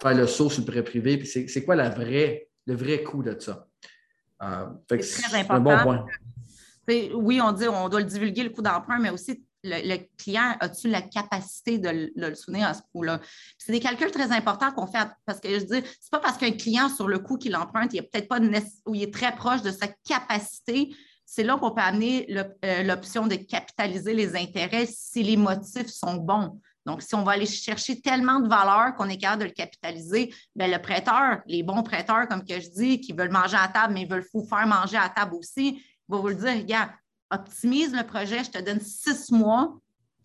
faire 0.00 0.14
le 0.14 0.26
saut 0.26 0.50
sur 0.50 0.62
le 0.62 0.66
prêt 0.66 0.82
privé. 0.82 1.16
Puis 1.16 1.48
c'est 1.48 1.64
quoi 1.64 1.76
la 1.76 1.88
vraie, 1.88 2.48
le 2.66 2.74
vrai 2.74 3.02
coût 3.02 3.22
de 3.22 3.38
ça? 3.38 3.66
Euh, 4.42 4.66
c'est 5.00 5.22
très 5.22 5.40
important. 5.40 5.54
Un 5.54 5.60
bon 5.60 5.82
point. 5.82 6.06
Oui, 7.14 7.40
on 7.40 7.52
dit 7.52 7.68
on 7.68 7.88
doit 7.88 8.00
le 8.00 8.06
divulguer 8.06 8.42
le 8.42 8.50
coût 8.50 8.62
d'emprunt, 8.62 8.98
mais 8.98 9.10
aussi 9.10 9.44
le, 9.62 9.98
client, 10.16 10.56
as-tu 10.60 10.88
la 10.88 11.02
capacité 11.02 11.78
de, 11.78 12.12
le 12.14 12.34
soutenir 12.34 12.68
à 12.68 12.74
ce 12.74 12.82
coût-là? 12.92 13.20
C'est 13.58 13.72
des 13.72 13.80
calculs 13.80 14.10
très 14.10 14.32
importants 14.32 14.72
qu'on 14.72 14.86
fait 14.86 15.08
parce 15.24 15.40
que 15.40 15.48
je 15.48 15.64
dis, 15.64 15.82
c'est 16.00 16.10
pas 16.10 16.18
parce 16.18 16.38
qu'un 16.38 16.52
client, 16.52 16.88
sur 16.88 17.08
le 17.08 17.18
coût 17.18 17.36
qu'il 17.36 17.56
emprunte, 17.56 17.92
il 17.92 17.98
est 17.98 18.02
peut-être 18.02 18.28
pas 18.28 18.40
ou 18.86 18.94
il 18.94 19.02
est 19.02 19.14
très 19.14 19.34
proche 19.34 19.62
de 19.62 19.70
sa 19.70 19.88
capacité. 20.04 20.94
C'est 21.24 21.44
là 21.44 21.56
qu'on 21.56 21.70
peut 21.70 21.80
amener 21.80 22.26
euh, 22.64 22.82
l'option 22.82 23.26
de 23.26 23.36
capitaliser 23.36 24.14
les 24.14 24.36
intérêts 24.36 24.86
si 24.86 25.22
les 25.22 25.36
motifs 25.36 25.88
sont 25.88 26.16
bons. 26.16 26.60
Donc, 26.84 27.02
si 27.02 27.14
on 27.14 27.22
va 27.22 27.32
aller 27.32 27.46
chercher 27.46 28.00
tellement 28.00 28.40
de 28.40 28.48
valeur 28.48 28.94
qu'on 28.96 29.08
est 29.08 29.16
capable 29.16 29.42
de 29.42 29.48
le 29.48 29.54
capitaliser, 29.54 30.34
bien, 30.56 30.66
le 30.66 30.82
prêteur, 30.82 31.40
les 31.46 31.62
bons 31.62 31.82
prêteurs, 31.82 32.26
comme 32.28 32.44
que 32.44 32.60
je 32.60 32.68
dis, 32.70 33.00
qui 33.00 33.12
veulent 33.12 33.30
manger 33.30 33.56
à 33.56 33.68
table, 33.68 33.94
mais 33.94 34.04
veulent 34.04 34.26
vous 34.34 34.44
faire 34.44 34.66
manger 34.66 34.96
à 34.96 35.08
table 35.08 35.34
aussi, 35.36 35.80
va 36.08 36.18
vous 36.18 36.28
le 36.28 36.34
dire, 36.34 36.54
regarde, 36.54 36.90
optimise 37.32 37.92
le 37.92 38.04
projet, 38.04 38.44
je 38.44 38.50
te 38.50 38.58
donne 38.58 38.80
six 38.80 39.32
mois, 39.32 39.74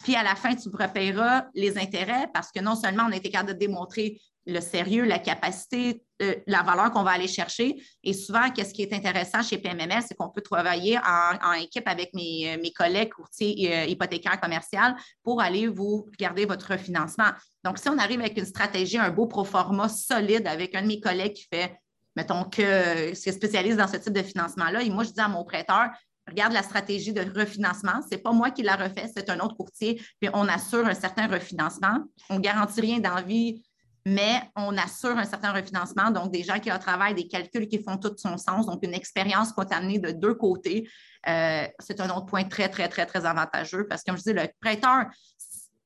puis 0.04 0.16
à 0.16 0.24
la 0.24 0.36
fin, 0.36 0.56
tu 0.56 0.70
me 0.70 0.78
repayeras 0.78 1.46
les 1.56 1.78
intérêts 1.78 2.28
parce 2.34 2.52
que 2.52 2.60
non 2.60 2.76
seulement 2.76 3.06
on 3.08 3.12
a 3.12 3.16
été 3.16 3.30
capable 3.30 3.54
de 3.54 3.58
démontrer 3.58 4.22
le 4.46 4.62
sérieux, 4.62 5.04
la 5.04 5.20
capacité, 5.20 6.04
euh, 6.22 6.36
la 6.48 6.64
valeur 6.64 6.92
qu'on 6.92 7.04
va 7.04 7.12
aller 7.12 7.28
chercher. 7.28 7.76
Et 8.04 8.14
souvent, 8.14 8.50
qu'est-ce 8.50 8.74
qui 8.74 8.82
est 8.82 8.94
intéressant 8.94 9.44
chez 9.44 9.58
PMML, 9.58 10.02
c'est 10.08 10.16
qu'on 10.16 10.30
peut 10.30 10.42
travailler 10.42 10.98
en, 10.98 11.52
équipe 11.54 11.88
avec 11.88 12.14
mes, 12.14 12.56
euh, 12.56 12.70
collègues 12.76 13.12
courtiers 13.12 13.74
euh, 13.74 13.86
hypothécaires 13.86 14.40
commerciaux 14.40 14.80
pour 15.22 15.42
aller 15.42 15.68
vous 15.68 16.08
garder 16.18 16.46
votre 16.46 16.78
financement. 16.78 17.32
Donc, 17.64 17.78
si 17.78 17.90
on 17.90 17.98
arrive 17.98 18.22
avec 18.22 18.38
une 18.38 18.46
stratégie, 18.46 18.98
un 18.98 19.10
beau 19.10 19.28
proforma 19.28 19.90
solide 19.90 20.48
avec 20.48 20.76
un 20.76 20.84
de 20.84 20.88
mes 20.88 21.02
collègues 21.02 21.34
qui 21.34 21.48
fait, 21.52 21.76
mettons, 22.16 22.46
que 22.46 23.14
c'est 23.14 23.34
spécialiste 23.34 23.78
dans 23.78 23.88
ce 23.88 23.98
type 23.98 24.14
de 24.14 24.24
financement-là, 24.24 24.82
et 24.82 24.90
moi, 24.90 25.04
je 25.04 25.12
dis 25.12 25.20
à 25.20 25.28
mon 25.28 25.44
prêteur, 25.44 25.90
regarde 26.28 26.54
la 26.54 26.64
stratégie 26.64 27.14
de 27.14 27.22
refinancement. 27.40 28.02
Ce 28.04 28.16
n'est 28.16 28.22
pas 28.22 28.32
moi 28.32 28.52
qui 28.52 28.64
la 28.64 28.76
refait, 28.76 29.10
c'est 29.14 29.30
un 29.30 29.40
autre 29.40 29.56
courtier, 29.56 30.02
puis 30.20 30.30
on 30.34 30.48
assure 30.48 30.86
un 30.86 30.94
certain 30.94 31.28
refinancement. 31.28 32.00
On 32.30 32.36
ne 32.36 32.40
garantit 32.40 32.82
rien 32.82 33.00
d'envie, 33.00 33.64
mais 34.06 34.42
on 34.56 34.78
assure 34.78 35.18
un 35.18 35.26
certain 35.26 35.52
refinancement. 35.52 36.12
Donc, 36.12 36.32
des 36.32 36.44
gens 36.44 36.60
qui 36.60 36.72
ont 36.72 36.80
travaillé, 36.80 37.14
des 37.14 37.28
calculs 37.28 37.68
qui 37.68 37.84
font 37.84 37.98
tout 37.98 38.14
son 38.18 38.38
sens, 38.38 38.66
donc 38.66 38.80
une 38.84 38.94
expérience 38.94 39.52
qu'on 39.52 39.66
t'a 39.66 39.78
amenée 39.78 40.00
de 40.00 40.12
deux 40.12 40.34
côtés. 40.34 40.90
Euh, 41.28 41.68
c'est 41.80 42.00
un 42.00 42.10
autre 42.10 42.26
point 42.26 42.46
très, 42.46 42.70
très, 42.70 42.88
très, 42.88 43.06
très 43.06 43.26
avantageux 43.26 43.86
parce 43.88 44.04
que, 44.04 44.12
comme 44.12 44.18
je 44.18 44.24
dis, 44.24 44.34
le 44.34 44.48
prêteur, 44.62 45.08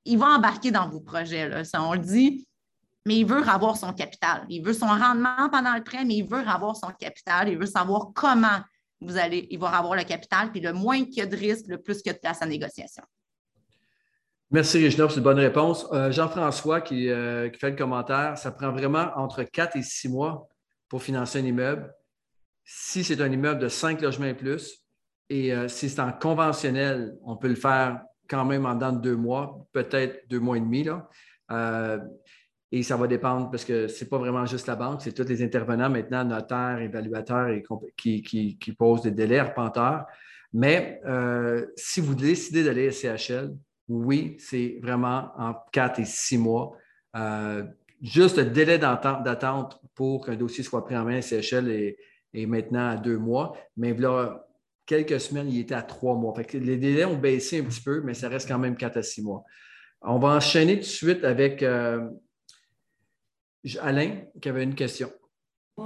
il 0.06 0.20
va 0.20 0.28
embarquer 0.28 0.72
dans 0.72 0.88
vos 0.88 1.00
projets. 1.00 1.50
Là. 1.50 1.64
Ça, 1.64 1.82
on 1.82 1.94
le 1.94 2.00
dit, 2.00 2.48
mais 3.08 3.18
il 3.18 3.26
veut 3.26 3.48
avoir 3.48 3.78
son 3.78 3.94
capital. 3.94 4.46
Il 4.50 4.64
veut 4.64 4.74
son 4.74 4.88
rendement 4.88 5.50
pendant 5.52 5.74
le 5.74 5.84
prêt, 5.84 6.06
mais 6.06 6.18
il 6.18 6.28
veut 6.28 6.48
avoir 6.48 6.76
son 6.76 6.92
capital. 7.00 7.50
Il 7.50 7.58
veut 7.58 7.66
savoir 7.66 8.10
comment 8.14 8.60
vous 9.02 9.18
allez, 9.18 9.48
il 9.50 9.60
va 9.60 9.70
avoir 9.70 9.96
le 9.96 10.04
capital, 10.04 10.52
puis 10.52 10.62
le 10.62 10.74
moins 10.74 11.04
qu'il 11.04 11.18
y 11.18 11.22
a 11.22 11.26
de 11.26 11.36
risque, 11.36 11.66
le 11.68 11.82
plus 11.82 12.02
qu'il 12.02 12.12
y 12.12 12.12
a 12.12 12.14
de 12.14 12.20
place 12.20 12.42
à 12.42 12.46
négociation. 12.46 13.04
Merci, 14.52 14.84
Régina, 14.84 15.08
c'est 15.10 15.18
une 15.18 15.24
bonne 15.24 15.40
réponse. 15.40 15.88
Euh, 15.94 16.12
Jean-François 16.12 16.84
euh, 16.92 17.50
qui, 17.50 17.60
fait 17.60 17.70
le 17.72 17.76
commentaire, 17.76 18.38
ça 18.38 18.52
prend 18.52 18.72
vraiment 18.72 19.08
entre 19.16 19.44
4 19.44 19.78
et 19.78 19.82
6 19.82 20.10
mois 20.10 20.50
pour 20.90 21.02
financer 21.02 21.40
un 21.40 21.46
immeuble. 21.46 21.92
si 22.66 23.04
c'est 23.04 23.22
un 23.22 23.32
immeuble 23.32 23.62
de 23.62 23.70
cinq 23.70 24.02
logements 24.02 24.28
et 24.28 24.34
plus, 24.34 24.86
et 25.30 25.54
euh, 25.54 25.70
si 25.70 25.90
c'est 25.90 26.02
en 26.02 26.12
conventionnel, 26.12 27.16
on 27.24 27.38
peut 27.38 27.48
le 27.48 27.56
faire 27.56 28.02
quand 28.30 28.44
même 28.44 28.66
en 28.66 28.76
dedans 28.76 28.92
de 28.92 29.00
deux 29.00 29.16
mois, 29.16 29.66
peut-être 29.72 30.28
deux 30.30 30.40
mois 30.40 30.58
et 30.58 30.62
demi. 30.62 30.84
Là. 30.84 31.10
Et 32.74 32.84
ça 32.84 32.96
va 32.96 33.08
dépendre 33.08 33.52
parce 33.52 33.66
que 33.66 33.88
ce 33.88 34.04
n'est 34.04 34.10
pas 34.10 34.18
vraiment 34.18 34.46
juste 34.46 34.68
la 34.68 34.76
banque, 34.76 35.02
c'est 35.02 35.12
tous 35.12 35.28
les 35.28 35.44
intervenants 35.44 35.90
maintenant, 35.90 36.24
notaires, 36.24 36.80
évaluateurs 36.80 37.50
et 37.50 37.64
qui, 37.98 38.22
qui, 38.22 38.72
posent 38.74 39.02
des 39.02 39.12
délais 39.12 39.40
arpenteurs. 39.40 40.06
Mais 40.54 41.02
euh, 41.06 41.66
si 41.76 42.00
vous 42.00 42.16
décidez 42.16 42.64
d'aller 42.64 42.88
à 42.88 42.92
CHL, 42.92 43.54
oui, 43.90 44.38
c'est 44.40 44.80
vraiment 44.82 45.32
en 45.38 45.54
quatre 45.72 46.00
et 46.00 46.06
six 46.06 46.38
mois. 46.38 46.78
Euh, 47.18 47.64
juste 48.02 48.38
le 48.38 48.46
délai 48.46 48.78
d'attente 48.78 49.82
pour 49.94 50.26
qu'un 50.26 50.36
dossier 50.36 50.64
soit 50.64 50.86
pris 50.86 50.96
en 50.96 51.04
main 51.04 51.18
à 51.18 51.22
CHL 51.22 51.70
est, 52.34 52.46
maintenant 52.46 52.90
à 52.90 52.96
deux 52.96 53.18
mois. 53.18 53.58
Mais 53.76 53.94
là, 53.94 54.46
quelques 54.86 55.20
semaines, 55.20 55.50
il 55.50 55.60
était 55.60 55.76
à 55.76 55.82
trois 55.82 56.16
mois. 56.16 56.34
les 56.54 56.78
délais 56.78 57.04
ont 57.04 57.18
baissé 57.18 57.60
un 57.60 57.64
petit 57.64 57.82
peu, 57.82 58.02
mais 58.02 58.14
ça 58.14 58.30
reste 58.30 58.48
quand 58.48 58.60
même 58.60 58.78
quatre 58.78 58.98
à 58.98 59.04
six 59.04 59.22
mois. 59.22 59.44
On 60.02 60.20
va 60.20 60.30
enchaîner 60.30 60.76
tout 60.76 60.82
de 60.82 60.86
suite 60.86 61.24
avec 61.24 61.62
euh, 61.62 62.10
Alain 63.82 64.22
qui 64.42 64.50
avait 64.50 64.64
une 64.64 64.76
question. 64.76 65.12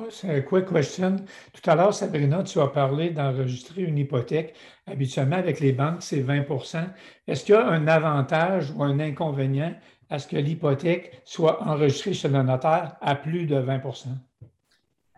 c'est 0.10 0.30
un 0.30 0.42
quick 0.42 0.72
question. 0.72 1.18
Tout 1.54 1.70
à 1.70 1.76
l'heure, 1.76 1.94
Sabrina, 1.94 2.44
tu 2.44 2.60
as 2.60 2.68
parlé 2.68 3.10
d'enregistrer 3.10 3.84
une 3.84 3.98
hypothèque. 3.98 4.56
Habituellement, 4.88 5.38
avec 5.38 5.60
les 5.60 5.74
banques, 5.74 6.02
c'est 6.02 6.22
20% 6.22 6.88
Est-ce 7.28 7.46
qu'il 7.46 7.56
y 7.56 7.58
a 7.58 7.68
un 7.68 7.88
avantage 7.88 8.72
ou 8.72 8.84
un 8.84 9.00
inconvénient 9.00 9.76
à 10.10 10.20
ce 10.20 10.28
que 10.28 10.38
l'hypothèque 10.38 11.22
soit 11.26 11.64
enregistrée 11.64 12.14
chez 12.14 12.28
le 12.28 12.44
notaire 12.44 12.96
à 13.02 13.16
plus 13.16 13.46
de 13.46 13.56
20% 13.56 14.08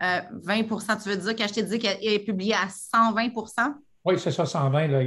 euh, 0.00 0.96
tu 1.02 1.08
veux 1.08 1.16
dire 1.16 1.50
t'ai 1.50 1.62
dit 1.62 1.78
qu'elle 1.78 1.98
est 2.00 2.20
publiée 2.20 2.54
à 2.54 2.66
120% 2.66 3.74
Oui, 4.04 4.18
c'est 4.18 4.30
ça, 4.30 4.46
120. 4.46 4.86
Là. 4.86 5.02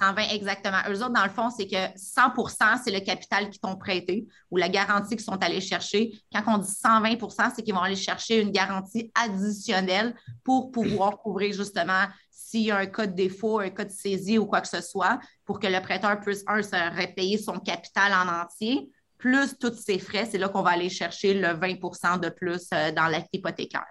120 0.00 0.28
exactement. 0.30 0.78
Eux 0.88 1.02
autres, 1.02 1.12
dans 1.12 1.24
le 1.24 1.30
fond, 1.30 1.50
c'est 1.50 1.66
que 1.66 1.96
100% 1.96 2.80
c'est 2.84 2.90
le 2.90 3.00
capital 3.00 3.50
qu'ils 3.50 3.60
t'ont 3.60 3.76
prêté 3.76 4.26
ou 4.50 4.56
la 4.56 4.68
garantie 4.68 5.16
qu'ils 5.16 5.24
sont 5.24 5.42
allés 5.42 5.60
chercher. 5.60 6.12
Quand 6.32 6.42
on 6.46 6.58
dit 6.58 6.70
120% 6.70 7.52
c'est 7.54 7.62
qu'ils 7.62 7.74
vont 7.74 7.80
aller 7.80 7.96
chercher 7.96 8.40
une 8.40 8.50
garantie 8.50 9.10
additionnelle 9.14 10.14
pour 10.44 10.70
pouvoir 10.70 11.18
couvrir 11.22 11.52
justement 11.52 12.04
s'il 12.48 12.62
y 12.62 12.70
a 12.70 12.78
un 12.78 12.86
cas 12.86 13.06
de 13.06 13.14
défaut, 13.14 13.58
un 13.58 13.68
cas 13.68 13.84
de 13.84 13.90
saisie 13.90 14.38
ou 14.38 14.46
quoi 14.46 14.62
que 14.62 14.68
ce 14.68 14.80
soit, 14.80 15.20
pour 15.44 15.60
que 15.60 15.66
le 15.66 15.80
prêteur 15.82 16.18
puisse, 16.20 16.44
un, 16.46 16.62
se 16.62 16.76
repayer 16.98 17.36
son 17.36 17.58
capital 17.58 18.12
en 18.12 18.42
entier, 18.42 18.88
plus 19.18 19.58
tous 19.58 19.74
ses 19.74 19.98
frais. 19.98 20.26
C'est 20.30 20.38
là 20.38 20.48
qu'on 20.48 20.62
va 20.62 20.70
aller 20.70 20.88
chercher 20.88 21.34
le 21.34 21.48
20% 21.48 22.20
de 22.20 22.30
plus 22.30 22.68
euh, 22.72 22.90
dans 22.92 23.08
l'acte 23.08 23.28
hypothécaire. 23.32 23.84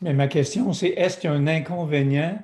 Mais 0.00 0.14
ma 0.14 0.28
question, 0.28 0.72
c'est 0.72 0.88
est-ce 0.88 1.18
qu'il 1.18 1.28
y 1.28 1.32
a 1.32 1.36
un 1.36 1.46
inconvénient 1.46 2.38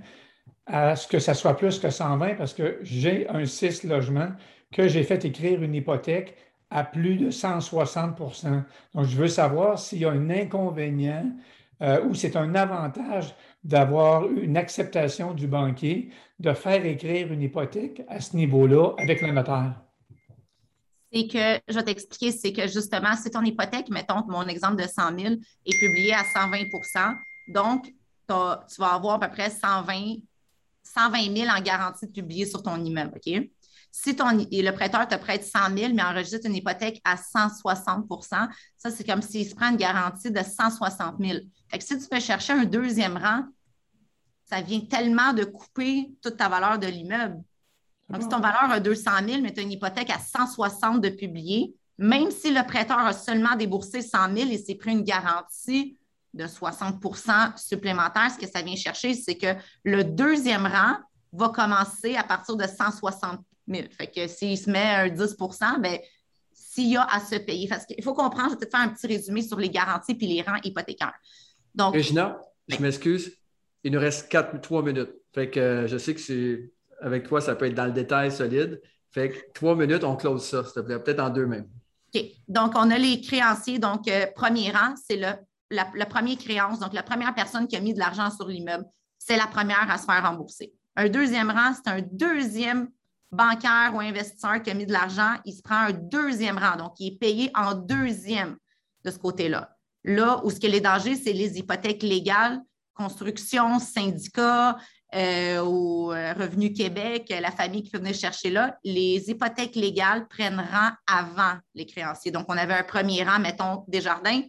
à 0.66 0.96
ce 0.96 1.06
que 1.06 1.18
ça 1.18 1.34
soit 1.34 1.56
plus 1.56 1.78
que 1.78 1.90
120 1.90 2.34
parce 2.36 2.54
que 2.54 2.78
j'ai 2.82 3.28
un 3.28 3.44
6 3.44 3.84
logements 3.84 4.30
que 4.72 4.88
j'ai 4.88 5.02
fait 5.02 5.24
écrire 5.24 5.62
une 5.62 5.74
hypothèque 5.74 6.36
à 6.70 6.84
plus 6.84 7.16
de 7.16 7.30
160% 7.30 8.64
Donc, 8.94 9.04
je 9.04 9.16
veux 9.16 9.28
savoir 9.28 9.78
s'il 9.78 10.00
y 10.00 10.04
a 10.04 10.10
un 10.10 10.30
inconvénient 10.30 11.30
euh, 11.82 12.04
ou 12.04 12.14
c'est 12.14 12.36
un 12.36 12.54
avantage 12.54 13.34
d'avoir 13.62 14.28
une 14.28 14.56
acceptation 14.56 15.34
du 15.34 15.46
banquier 15.46 16.10
de 16.38 16.52
faire 16.52 16.84
écrire 16.84 17.32
une 17.32 17.42
hypothèque 17.42 18.02
à 18.08 18.20
ce 18.20 18.36
niveau-là 18.36 18.94
avec 18.98 19.22
le 19.22 19.32
notaire. 19.32 19.80
C'est 21.12 21.28
que, 21.28 21.60
je 21.68 21.74
vais 21.74 21.84
t'expliquer, 21.84 22.32
c'est 22.32 22.52
que 22.52 22.66
justement, 22.66 23.14
si 23.14 23.30
ton 23.30 23.42
hypothèque, 23.42 23.88
mettons 23.90 24.24
mon 24.26 24.46
exemple 24.48 24.82
de 24.82 24.88
100 24.88 25.18
000, 25.18 25.34
est 25.66 25.78
publié 25.78 26.12
à 26.12 26.22
120% 26.22 27.16
donc 27.48 27.86
tu 28.26 28.80
vas 28.80 28.94
avoir 28.94 29.22
à 29.22 29.28
peu 29.28 29.30
près 29.30 29.50
120 29.50 30.16
120 30.84 31.36
000 31.36 31.48
en 31.48 31.60
garantie 31.60 32.06
de 32.06 32.12
publier 32.12 32.46
sur 32.46 32.62
ton 32.62 32.82
immeuble. 32.82 33.14
OK? 33.16 33.50
Si 33.90 34.16
ton, 34.16 34.26
le 34.30 34.70
prêteur 34.72 35.06
te 35.06 35.14
prête 35.14 35.44
100 35.44 35.76
000, 35.76 35.94
mais 35.94 36.02
enregistre 36.02 36.46
une 36.46 36.56
hypothèque 36.56 37.00
à 37.04 37.14
160% 37.14 38.48
ça, 38.76 38.90
c'est 38.90 39.04
comme 39.04 39.22
s'il 39.22 39.48
se 39.48 39.54
prend 39.54 39.70
une 39.70 39.76
garantie 39.76 40.30
de 40.30 40.42
160 40.42 41.16
000. 41.20 41.38
Fait 41.68 41.78
que 41.78 41.84
si 41.84 41.98
tu 41.98 42.08
peux 42.08 42.20
chercher 42.20 42.52
un 42.52 42.64
deuxième 42.64 43.16
rang, 43.16 43.44
ça 44.46 44.60
vient 44.60 44.80
tellement 44.80 45.32
de 45.32 45.44
couper 45.44 46.10
toute 46.22 46.36
ta 46.36 46.48
valeur 46.48 46.78
de 46.78 46.86
l'immeuble. 46.86 47.42
Donc, 48.10 48.22
si 48.22 48.28
ton 48.28 48.40
valeur 48.40 48.70
a 48.70 48.80
200 48.80 49.10
000, 49.26 49.42
mais 49.42 49.52
tu 49.52 49.60
as 49.60 49.62
une 49.62 49.72
hypothèque 49.72 50.10
à 50.10 50.18
160 50.18 51.00
de 51.00 51.08
publier, 51.08 51.74
même 51.96 52.30
si 52.30 52.52
le 52.52 52.66
prêteur 52.66 52.98
a 52.98 53.12
seulement 53.12 53.56
déboursé 53.56 54.02
100 54.02 54.36
000 54.36 54.50
et 54.50 54.58
s'est 54.58 54.74
pris 54.74 54.92
une 54.92 55.04
garantie 55.04 55.96
de 56.34 56.44
60% 56.44 57.56
supplémentaire, 57.56 58.30
ce 58.30 58.38
que 58.38 58.50
ça 58.50 58.60
vient 58.60 58.76
chercher, 58.76 59.14
c'est 59.14 59.36
que 59.36 59.54
le 59.84 60.04
deuxième 60.04 60.66
rang 60.66 60.96
va 61.32 61.48
commencer 61.48 62.16
à 62.16 62.24
partir 62.24 62.56
de 62.56 62.66
160 62.66 63.40
000. 63.68 63.86
Fait 63.90 64.08
que 64.08 64.26
s'il 64.26 64.58
se 64.58 64.68
met 64.68 64.94
un 64.96 65.08
10 65.08 65.36
bien, 65.80 65.98
s'il 66.52 66.88
y 66.88 66.96
a 66.96 67.04
à 67.04 67.20
se 67.20 67.36
payer. 67.36 67.68
Parce 67.68 67.86
qu'il 67.86 68.02
faut 68.02 68.14
comprendre, 68.14 68.50
je 68.50 68.58
vais 68.58 68.66
te 68.66 68.70
faire 68.70 68.80
un 68.80 68.88
petit 68.88 69.06
résumé 69.06 69.42
sur 69.42 69.58
les 69.58 69.70
garanties 69.70 70.14
puis 70.14 70.26
les 70.26 70.42
rangs 70.42 70.60
hypothécaires. 70.62 71.14
Donc, 71.74 71.94
Regina, 71.94 72.40
je 72.68 72.78
m'excuse. 72.78 73.32
Il 73.84 73.92
nous 73.92 74.00
reste 74.00 74.28
4, 74.28 74.60
3 74.60 74.82
minutes. 74.82 75.12
Fait 75.32 75.50
que 75.50 75.60
euh, 75.60 75.86
je 75.86 75.98
sais 75.98 76.14
que 76.14 76.20
c'est 76.20 76.72
avec 77.00 77.26
toi, 77.28 77.40
ça 77.40 77.54
peut 77.54 77.66
être 77.66 77.74
dans 77.74 77.86
le 77.86 77.92
détail 77.92 78.32
solide. 78.32 78.80
Fait 79.12 79.30
que 79.30 79.52
3 79.54 79.76
minutes, 79.76 80.04
on 80.04 80.16
close 80.16 80.44
ça, 80.44 80.64
s'il 80.64 80.74
te 80.74 80.80
plaît. 80.80 80.98
Peut-être 80.98 81.20
en 81.20 81.30
deux 81.30 81.46
même. 81.46 81.68
OK. 82.14 82.22
Donc, 82.48 82.72
on 82.76 82.90
a 82.90 82.98
les 82.98 83.20
créanciers. 83.20 83.78
Donc, 83.78 84.08
euh, 84.08 84.26
premier 84.34 84.70
rang, 84.70 84.94
c'est 84.96 85.16
le 85.16 85.28
la, 85.70 86.06
première 86.06 86.38
créance, 86.38 86.78
donc 86.78 86.92
la 86.92 87.02
première 87.02 87.34
personne 87.34 87.66
qui 87.66 87.76
a 87.76 87.80
mis 87.80 87.94
de 87.94 87.98
l'argent 87.98 88.30
sur 88.30 88.48
l'immeuble, 88.48 88.84
c'est 89.18 89.36
la 89.36 89.46
première 89.46 89.90
à 89.90 89.98
se 89.98 90.04
faire 90.04 90.22
rembourser. 90.22 90.72
Un 90.96 91.08
deuxième 91.08 91.50
rang, 91.50 91.72
c'est 91.74 91.90
un 91.90 92.02
deuxième 92.12 92.88
bancaire 93.32 93.92
ou 93.94 94.00
investisseur 94.00 94.62
qui 94.62 94.70
a 94.70 94.74
mis 94.74 94.86
de 94.86 94.92
l'argent, 94.92 95.34
il 95.44 95.54
se 95.54 95.62
prend 95.62 95.76
un 95.76 95.92
deuxième 95.92 96.58
rang, 96.58 96.76
donc 96.76 96.92
il 97.00 97.14
est 97.14 97.18
payé 97.18 97.50
en 97.54 97.74
deuxième 97.74 98.56
de 99.04 99.10
ce 99.10 99.18
côté-là. 99.18 99.76
Là 100.04 100.40
où 100.44 100.50
ce 100.50 100.60
que 100.60 100.66
les 100.66 100.80
dangers, 100.80 101.16
c'est 101.16 101.32
les 101.32 101.58
hypothèques 101.58 102.02
légales, 102.02 102.60
construction, 102.94 103.78
syndicat, 103.78 104.76
euh, 105.14 105.60
au 105.60 106.12
euh, 106.12 106.32
Revenu 106.32 106.72
Québec, 106.72 107.32
la 107.40 107.52
famille 107.52 107.82
qui 107.84 107.96
venir 107.96 108.14
chercher 108.14 108.50
là, 108.50 108.76
les 108.82 109.30
hypothèques 109.30 109.76
légales 109.76 110.26
prennent 110.26 110.58
rang 110.58 110.90
avant 111.06 111.56
les 111.74 111.86
créanciers. 111.86 112.32
Donc, 112.32 112.46
on 112.48 112.56
avait 112.56 112.74
un 112.74 112.82
premier 112.82 113.22
rang, 113.22 113.38
mettons, 113.38 113.84
Desjardins, 113.86 114.42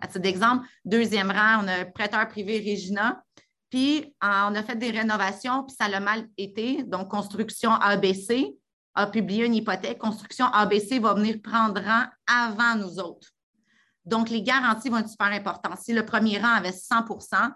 à 0.00 0.06
titre 0.06 0.20
d'exemple, 0.20 0.66
deuxième 0.84 1.30
rang, 1.30 1.64
on 1.64 1.68
a 1.68 1.84
prêteur 1.84 2.26
privé 2.28 2.58
Regina. 2.58 3.22
Puis, 3.70 4.14
on 4.22 4.54
a 4.54 4.62
fait 4.62 4.76
des 4.76 4.90
rénovations, 4.90 5.64
puis 5.64 5.76
ça 5.78 5.84
a 5.84 6.00
mal 6.00 6.26
été. 6.36 6.82
Donc, 6.84 7.08
Construction 7.08 7.72
ABC 7.72 8.56
a 8.94 9.06
publié 9.06 9.44
une 9.44 9.54
hypothèque. 9.54 9.98
Construction 9.98 10.46
ABC 10.46 10.98
va 10.98 11.14
venir 11.14 11.40
prendre 11.42 11.80
rang 11.80 12.04
avant 12.26 12.76
nous 12.76 12.98
autres. 12.98 13.28
Donc, 14.04 14.30
les 14.30 14.42
garanties 14.42 14.88
vont 14.88 14.98
être 14.98 15.10
super 15.10 15.26
importantes. 15.26 15.78
Si 15.80 15.92
le 15.92 16.06
premier 16.06 16.38
rang 16.38 16.54
avait 16.54 16.70
100% 16.70 17.52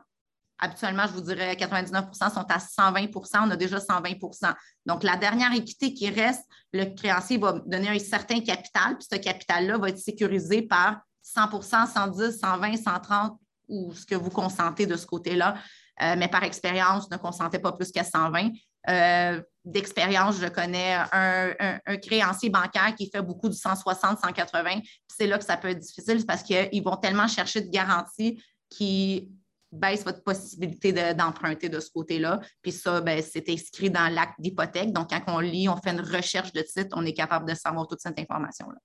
habituellement, 0.62 1.06
je 1.08 1.12
vous 1.12 1.22
dirais 1.22 1.54
99% 1.54 2.32
sont 2.32 2.46
à 2.48 2.58
120% 2.58 3.46
on 3.46 3.50
a 3.50 3.56
déjà 3.56 3.78
120% 3.78 4.54
Donc, 4.86 5.02
la 5.02 5.16
dernière 5.16 5.52
équité 5.52 5.92
qui 5.92 6.08
reste, 6.08 6.44
le 6.72 6.84
créancier 6.94 7.36
va 7.36 7.54
donner 7.66 7.88
un 7.88 7.98
certain 7.98 8.40
capital, 8.40 8.96
puis 8.96 9.06
ce 9.10 9.18
capital-là 9.18 9.78
va 9.78 9.88
être 9.88 9.98
sécurisé 9.98 10.62
par 10.62 11.00
100% 11.24 11.92
110 11.92 12.38
120 12.38 12.76
130 12.76 13.38
ou 13.68 13.94
ce 13.94 14.04
que 14.04 14.14
vous 14.14 14.30
consentez 14.30 14.86
de 14.86 14.96
ce 14.96 15.06
côté-là. 15.06 15.54
Euh, 16.02 16.14
mais 16.18 16.28
par 16.28 16.42
expérience, 16.42 17.10
ne 17.10 17.16
consentez 17.16 17.58
pas 17.58 17.72
plus 17.72 17.90
qu'à 17.92 18.04
120. 18.04 18.50
Euh, 18.88 19.40
d'expérience, 19.64 20.38
je 20.40 20.48
connais 20.48 20.96
un, 21.12 21.96
créancier 21.98 22.50
bancaire 22.50 22.94
qui 22.96 23.08
fait 23.10 23.22
beaucoup 23.22 23.48
du 23.48 23.56
160, 23.56 24.18
180. 24.18 24.80
C'est 25.06 25.26
là 25.26 25.38
que 25.38 25.44
ça 25.44 25.56
peut 25.56 25.68
être 25.68 25.78
difficile 25.78 26.24
parce 26.26 26.42
qu'ils 26.42 26.82
vont 26.82 26.96
tellement 26.96 27.28
chercher 27.28 27.60
de 27.60 27.70
garanties 27.70 28.42
qui 28.68 29.30
baissent 29.70 30.04
votre 30.04 30.22
possibilité 30.22 30.92
d'emprunter 31.14 31.68
de, 31.68 31.80
ce 31.80 31.90
côté-là. 31.90 32.40
Puis 32.60 32.72
ça, 32.72 33.00
ben, 33.00 33.22
c'est 33.22 33.48
inscrit 33.48 33.90
dans 33.90 34.12
l'acte 34.12 34.34
d'hypothèque. 34.38 34.92
Donc, 34.92 35.10
quand 35.10 35.22
on 35.28 35.38
lit, 35.38 35.68
on 35.68 35.76
fait 35.76 35.90
une 35.90 36.00
recherche 36.00 36.52
de 36.52 36.60
titre, 36.60 36.94
on 36.94 37.06
est 37.06 37.14
capable 37.14 37.48
de 37.48 37.54
savoir 37.54 37.86
toute 37.86 38.00
cette 38.00 38.18
information-là. 38.18 38.78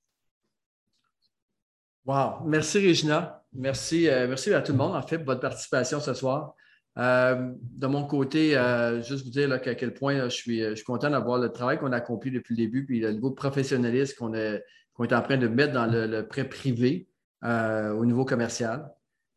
Wow. 2.08 2.46
Merci, 2.46 2.88
Regina. 2.88 3.44
Merci, 3.52 4.08
euh, 4.08 4.30
merci 4.30 4.54
à 4.54 4.62
tout 4.62 4.72
le 4.72 4.78
monde, 4.78 4.96
en 4.96 5.02
fait, 5.02 5.18
pour 5.18 5.26
votre 5.26 5.42
participation 5.42 6.00
ce 6.00 6.14
soir. 6.14 6.56
Euh, 6.98 7.52
de 7.62 7.88
mon 7.88 8.06
côté, 8.06 8.58
euh, 8.58 9.04
juste 9.04 9.26
vous 9.26 9.30
dire 9.30 9.52
à 9.52 9.60
quel 9.60 9.94
point 9.94 10.24
je, 10.24 10.30
suis, 10.30 10.62
je 10.62 10.76
suis 10.76 10.86
content 10.86 11.10
d'avoir 11.10 11.38
le 11.38 11.50
travail 11.50 11.78
qu'on 11.78 11.92
a 11.92 11.98
accompli 11.98 12.32
depuis 12.32 12.56
le 12.56 12.64
début, 12.64 12.86
puis 12.86 13.02
le 13.02 13.12
niveau 13.12 13.30
de 13.30 13.36
professionnalisme 13.36 14.16
qu'on 14.18 14.34
est, 14.34 14.64
est 15.04 15.14
en 15.14 15.22
train 15.22 15.36
de 15.36 15.50
mettre 15.50 15.74
dans 15.74 15.86
le, 15.86 16.26
prêt 16.26 16.46
privé 16.48 17.10
au 17.44 18.06
niveau 18.06 18.24
commercial. 18.24 18.90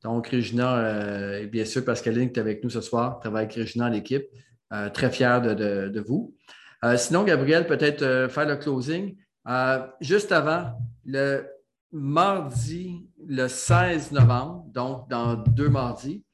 Donc, 0.04 0.28
Regina, 0.28 1.38
et 1.40 1.48
bien 1.48 1.64
sûr, 1.64 1.84
Pascaline 1.84 2.30
qui 2.30 2.38
est 2.38 2.42
avec 2.42 2.62
nous 2.62 2.70
ce 2.70 2.80
soir, 2.80 3.18
travaille 3.18 3.46
avec 3.46 3.56
Regina 3.56 3.90
l'équipe. 3.90 4.26
très 4.94 5.10
fier 5.10 5.42
de, 5.42 5.88
de 5.88 6.00
vous. 6.00 6.36
sinon, 6.96 7.24
Gabriel, 7.24 7.66
peut-être 7.66 8.28
faire 8.30 8.46
le 8.46 8.56
closing. 8.56 9.16
juste 10.00 10.30
avant, 10.30 10.78
le, 11.04 11.44
mardi, 11.92 13.08
le 13.26 13.48
16 13.48 14.12
novembre, 14.12 14.64
donc 14.68 15.08
dans 15.08 15.36
deux 15.36 15.68
mardis, 15.68 16.24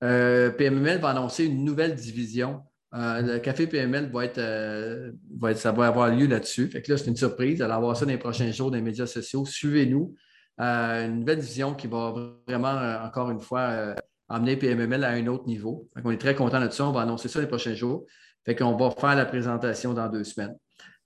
PMML 0.00 0.98
va 0.98 1.10
annoncer 1.10 1.46
une 1.46 1.64
nouvelle 1.64 1.94
division. 1.94 2.62
le 2.92 3.38
café 3.38 3.66
PML 3.66 4.10
va 4.10 4.24
être, 4.26 5.12
va 5.38 5.52
être, 5.52 5.58
ça 5.58 5.72
va 5.72 5.86
avoir 5.86 6.10
lieu 6.10 6.26
là-dessus. 6.26 6.68
Fait 6.68 6.82
que 6.82 6.92
là, 6.92 6.98
c'est 6.98 7.06
une 7.06 7.16
surprise. 7.16 7.62
Allez 7.62 7.80
voir 7.80 7.96
ça 7.96 8.04
dans 8.04 8.12
les 8.12 8.18
prochains 8.18 8.50
jours 8.50 8.70
dans 8.70 8.76
les 8.76 8.82
médias 8.82 9.06
sociaux. 9.06 9.46
Suivez-nous. 9.46 10.14
une 10.58 11.20
nouvelle 11.20 11.38
division 11.38 11.74
qui 11.74 11.86
va 11.86 12.14
vraiment, 12.46 12.98
encore 13.02 13.30
une 13.30 13.40
fois, 13.40 13.94
amener 14.28 14.56
PMML 14.56 15.04
à 15.04 15.10
un 15.10 15.26
autre 15.26 15.46
niveau. 15.46 15.88
on 16.04 16.10
est 16.10 16.18
très 16.18 16.34
content 16.34 16.60
de 16.60 16.70
ça. 16.70 16.86
On 16.86 16.92
va 16.92 17.02
annoncer 17.02 17.28
ça 17.28 17.40
les 17.40 17.46
prochains 17.46 17.74
jours. 17.74 18.04
Fait 18.44 18.54
qu'on 18.54 18.76
va 18.76 18.90
faire 18.90 19.14
la 19.14 19.24
présentation 19.24 19.94
dans 19.94 20.08
deux 20.08 20.24
semaines. 20.24 20.54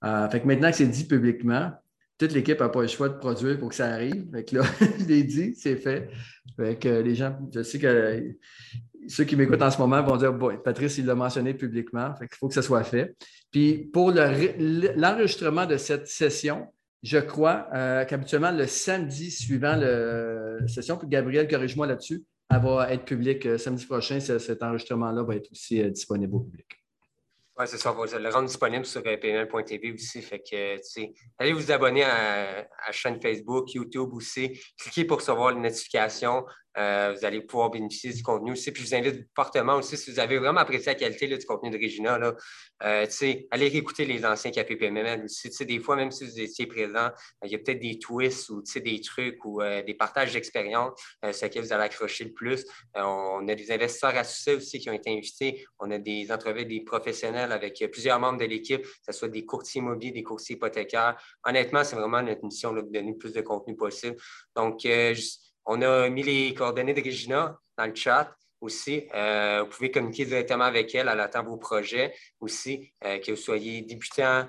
Euh, 0.03 0.29
fait 0.29 0.41
que 0.41 0.47
maintenant 0.47 0.69
que 0.71 0.77
c'est 0.77 0.87
dit 0.87 1.05
publiquement, 1.05 1.71
toute 2.19 2.33
l'équipe 2.33 2.59
n'a 2.59 2.69
pas 2.69 2.81
le 2.81 2.87
choix 2.87 3.09
de 3.09 3.17
produire 3.17 3.57
pour 3.57 3.69
que 3.69 3.75
ça 3.75 3.87
arrive. 3.87 4.29
Fait 4.31 4.43
que 4.43 4.57
là, 4.57 4.63
je 4.99 5.05
l'ai 5.05 5.23
dit, 5.23 5.55
c'est 5.55 5.77
fait. 5.77 6.09
Fait 6.55 6.77
que 6.77 6.89
les 6.89 7.15
gens, 7.15 7.35
je 7.53 7.63
sais 7.63 7.79
que 7.79 8.35
ceux 9.07 9.23
qui 9.23 9.35
m'écoutent 9.35 9.61
en 9.61 9.71
ce 9.71 9.77
moment 9.79 10.03
vont 10.03 10.17
dire 10.17 10.33
bon, 10.33 10.55
Patrice, 10.63 10.97
il 10.97 11.05
l'a 11.05 11.15
mentionné 11.15 11.53
publiquement, 11.53 12.13
fait 12.15 12.27
qu'il 12.27 12.37
faut 12.37 12.49
que 12.49 12.53
ça 12.53 12.61
soit 12.61 12.83
fait. 12.83 13.15
Puis 13.49 13.89
pour 13.91 14.11
l'enregistrement 14.11 15.65
de 15.65 15.77
cette 15.77 16.07
session, 16.07 16.67
je 17.01 17.17
crois 17.17 17.67
euh, 17.73 18.03
qu'habituellement, 18.03 18.51
le 18.51 18.67
samedi 18.67 19.31
suivant 19.31 19.75
la 19.77 20.67
session, 20.67 20.97
puis 20.97 21.07
Gabriel, 21.07 21.47
corrige-moi 21.47 21.87
là-dessus, 21.87 22.23
elle 22.51 22.61
va 22.61 22.91
être 22.91 23.05
publique 23.05 23.45
euh, 23.45 23.57
samedi 23.57 23.85
prochain. 23.85 24.19
Cet 24.19 24.61
enregistrement-là 24.61 25.23
va 25.23 25.35
être 25.35 25.49
aussi 25.51 25.81
euh, 25.81 25.89
disponible 25.89 26.35
au 26.35 26.39
public. 26.41 26.78
Oui, 27.59 27.65
c'est 27.67 27.77
ça. 27.77 27.93
Le 27.93 28.29
rendre 28.29 28.47
disponible 28.47 28.85
sur 28.85 29.01
euh, 29.05 29.17
pml.tv 29.17 29.91
aussi. 29.91 30.21
Fait 30.21 30.39
que, 30.39 30.77
allez 31.37 31.51
vous 31.51 31.69
abonner 31.69 32.05
à, 32.05 32.61
la 32.61 32.91
chaîne 32.91 33.21
Facebook, 33.21 33.73
YouTube 33.73 34.13
aussi. 34.13 34.57
Cliquez 34.79 35.03
pour 35.03 35.17
recevoir 35.17 35.51
les 35.51 35.59
notifications. 35.59 36.45
Euh, 36.79 37.13
vous 37.17 37.25
allez 37.25 37.41
pouvoir 37.41 37.69
bénéficier 37.69 38.13
du 38.13 38.23
contenu 38.23 38.53
aussi. 38.53 38.71
Puis 38.71 38.83
je 38.83 38.87
vous 38.87 38.95
invite 38.95 39.27
fortement 39.35 39.75
aussi, 39.75 39.97
si 39.97 40.11
vous 40.11 40.19
avez 40.19 40.37
vraiment 40.37 40.61
apprécié 40.61 40.93
la 40.93 40.95
qualité 40.95 41.27
du 41.27 41.45
contenu 41.45 41.69
de 41.71 41.77
Regina, 41.77 42.17
euh, 42.83 43.05
allez 43.51 43.67
réécouter 43.67 44.05
les 44.05 44.25
anciens 44.25 44.51
aussi. 45.23 45.65
Des 45.65 45.79
fois, 45.79 45.95
même 45.95 46.11
si 46.11 46.25
vous 46.25 46.39
étiez 46.39 46.67
présent, 46.67 47.07
euh, 47.07 47.11
il 47.43 47.51
y 47.51 47.55
a 47.55 47.57
peut-être 47.57 47.79
des 47.79 47.99
twists 47.99 48.49
ou 48.49 48.63
des 48.75 49.01
trucs 49.01 49.43
ou 49.43 49.61
des 49.85 49.93
partages 49.93 50.33
d'expérience 50.33 50.99
sur 51.31 51.45
lesquels 51.45 51.63
vous 51.63 51.73
allez 51.73 51.83
accrocher 51.83 52.25
le 52.25 52.33
plus. 52.33 52.65
on 52.95 53.47
a 53.47 53.55
des 53.55 53.71
investisseurs 53.71 54.15
associés 54.15 54.55
aussi 54.55 54.79
qui 54.79 54.89
ont 54.89 54.93
été 54.93 55.11
invités. 55.11 55.65
On 55.79 55.91
a 55.91 55.97
des 55.97 56.31
entrevues 56.31 56.65
des 56.65 56.81
professionnels 56.81 57.51
avec 57.51 57.83
plusieurs 57.91 58.19
membres 58.19 58.39
de 58.39 58.45
l'équipe, 58.45 58.83
que 58.83 58.89
ce 59.07 59.11
soit 59.11 59.27
des 59.27 59.45
courtiers 59.45 59.79
immobiliers, 59.79 60.11
des 60.11 60.23
courtiers 60.23 60.55
hypothécaires. 60.55 61.17
Honnêtement, 61.43 61.83
c'est 61.83 61.95
vraiment 61.95 62.21
notre 62.21 62.43
mission 62.43 62.73
de 62.73 62.81
donner 62.81 63.11
le 63.11 63.17
plus 63.17 63.33
de 63.33 63.41
contenu 63.41 63.75
possible. 63.75 64.15
Donc, 64.55 64.85
on 65.71 65.83
a 65.83 66.09
mis 66.09 66.23
les 66.23 66.53
coordonnées 66.55 66.95
de 66.95 67.01
Regina 67.01 67.59
dans 67.77 67.85
le 67.85 67.93
chat 67.93 68.35
aussi. 68.59 69.07
Euh, 69.13 69.61
vous 69.63 69.69
pouvez 69.69 69.91
communiquer 69.91 70.25
directement 70.25 70.63
avec 70.63 70.93
elle. 70.95 71.07
Elle 71.07 71.19
attend 71.19 71.43
vos 71.43 71.57
projets 71.57 72.11
aussi, 72.39 72.91
euh, 73.05 73.19
que 73.19 73.31
vous 73.31 73.37
soyez 73.37 73.83
débutant, 73.83 74.47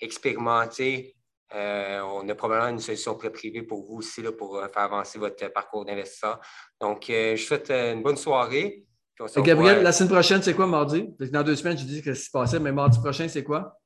expérimenté. 0.00 1.14
Euh, 1.54 2.00
on 2.00 2.26
a 2.26 2.34
probablement 2.34 2.70
une 2.70 2.80
solution 2.80 3.14
pré-privée 3.16 3.60
pour 3.60 3.84
vous 3.84 3.96
aussi 3.98 4.22
là, 4.22 4.32
pour 4.32 4.58
faire 4.58 4.82
avancer 4.82 5.18
votre 5.18 5.46
parcours 5.52 5.84
d'investisseur. 5.84 6.40
Donc, 6.80 7.04
je 7.08 7.32
vous 7.32 7.36
souhaite 7.36 7.70
une 7.70 8.02
bonne 8.02 8.16
soirée. 8.16 8.86
Gabriel, 9.36 9.82
la 9.82 9.92
semaine 9.92 10.10
prochaine, 10.10 10.42
c'est 10.42 10.54
quoi 10.54 10.66
mardi? 10.66 11.06
Dans 11.18 11.42
deux 11.42 11.54
semaines, 11.54 11.76
je 11.76 11.84
dis 11.84 12.02
que 12.02 12.14
c'est 12.14 12.32
passé, 12.32 12.58
mais 12.58 12.72
mardi 12.72 12.98
prochain, 12.98 13.28
c'est 13.28 13.44
quoi? 13.44 13.78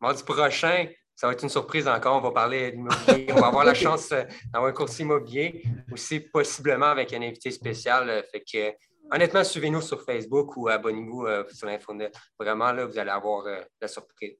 Mardi 0.00 0.24
prochain, 0.24 0.88
ça 1.14 1.26
va 1.26 1.32
être 1.32 1.42
une 1.42 1.48
surprise 1.48 1.86
encore. 1.86 2.16
On 2.16 2.20
va 2.20 2.32
parler 2.32 2.72
d'immobilier. 2.72 3.26
On 3.32 3.40
va 3.40 3.46
avoir 3.46 3.64
la 3.64 3.74
chance 3.74 4.10
euh, 4.12 4.24
d'avoir 4.52 4.70
un 4.70 4.74
courtier 4.74 5.04
immobilier, 5.04 5.62
aussi 5.92 6.20
possiblement 6.20 6.86
avec 6.86 7.12
un 7.12 7.22
invité 7.22 7.50
spécial. 7.50 8.10
Euh, 8.10 8.22
fait 8.22 8.40
que, 8.40 8.72
honnêtement, 9.14 9.44
suivez-nous 9.44 9.80
sur 9.80 10.02
Facebook 10.02 10.56
ou 10.56 10.68
abonnez-vous 10.68 11.26
euh, 11.26 11.44
sur 11.52 11.68
l'Infonet. 11.68 12.10
Vraiment, 12.38 12.72
là, 12.72 12.86
vous 12.86 12.98
allez 12.98 13.10
avoir 13.10 13.44
la 13.80 13.88
surprise. 13.88 14.36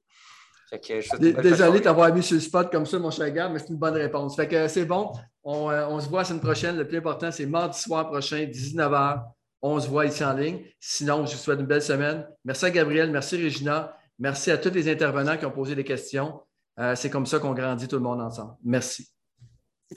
Désolé 0.71 1.79
de 1.79 1.83
t'avoir 1.83 2.13
mis 2.13 2.23
sur 2.23 2.35
le 2.35 2.41
spot 2.41 2.71
comme 2.71 2.85
ça, 2.85 2.97
mon 2.99 3.11
cher 3.11 3.31
gars, 3.31 3.47
mais 3.47 3.59
c'est 3.59 3.69
une 3.69 3.77
bonne 3.77 3.93
réponse. 3.93 4.35
Fait 4.35 4.47
que 4.47 4.67
c'est 4.67 4.85
bon. 4.85 5.13
On, 5.43 5.99
se 5.99 6.09
voit 6.09 6.21
la 6.21 6.25
semaine 6.25 6.41
prochaine. 6.41 6.75
Le 6.75 6.87
plus 6.87 6.97
important, 6.97 7.31
c'est 7.31 7.45
mardi 7.45 7.79
soir 7.79 8.09
prochain, 8.09 8.43
19h. 8.45 9.21
On 9.61 9.79
se 9.79 9.87
voit 9.87 10.05
ici 10.05 10.25
en 10.25 10.33
ligne. 10.33 10.65
Sinon, 10.79 11.25
je 11.25 11.33
vous 11.33 11.37
souhaite 11.37 11.59
une 11.59 11.67
belle 11.67 11.83
semaine. 11.83 12.27
Merci 12.43 12.65
à 12.65 12.71
Gabriel, 12.71 13.11
merci 13.11 13.41
Regina. 13.41 13.95
Merci 14.17 14.49
à 14.49 14.57
tous 14.57 14.71
les 14.71 14.89
intervenants 14.89 15.37
qui 15.37 15.45
ont 15.45 15.51
posé 15.51 15.75
des 15.75 15.83
questions. 15.83 16.41
Euh, 16.79 16.95
c'est 16.95 17.09
comme 17.09 17.25
ça 17.25 17.39
qu'on 17.39 17.53
grandit 17.53 17.87
tout 17.87 17.95
le 17.95 18.01
monde 18.01 18.21
ensemble. 18.21 18.55
Merci. 18.63 19.09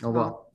Au 0.02 0.08
revoir. 0.08 0.47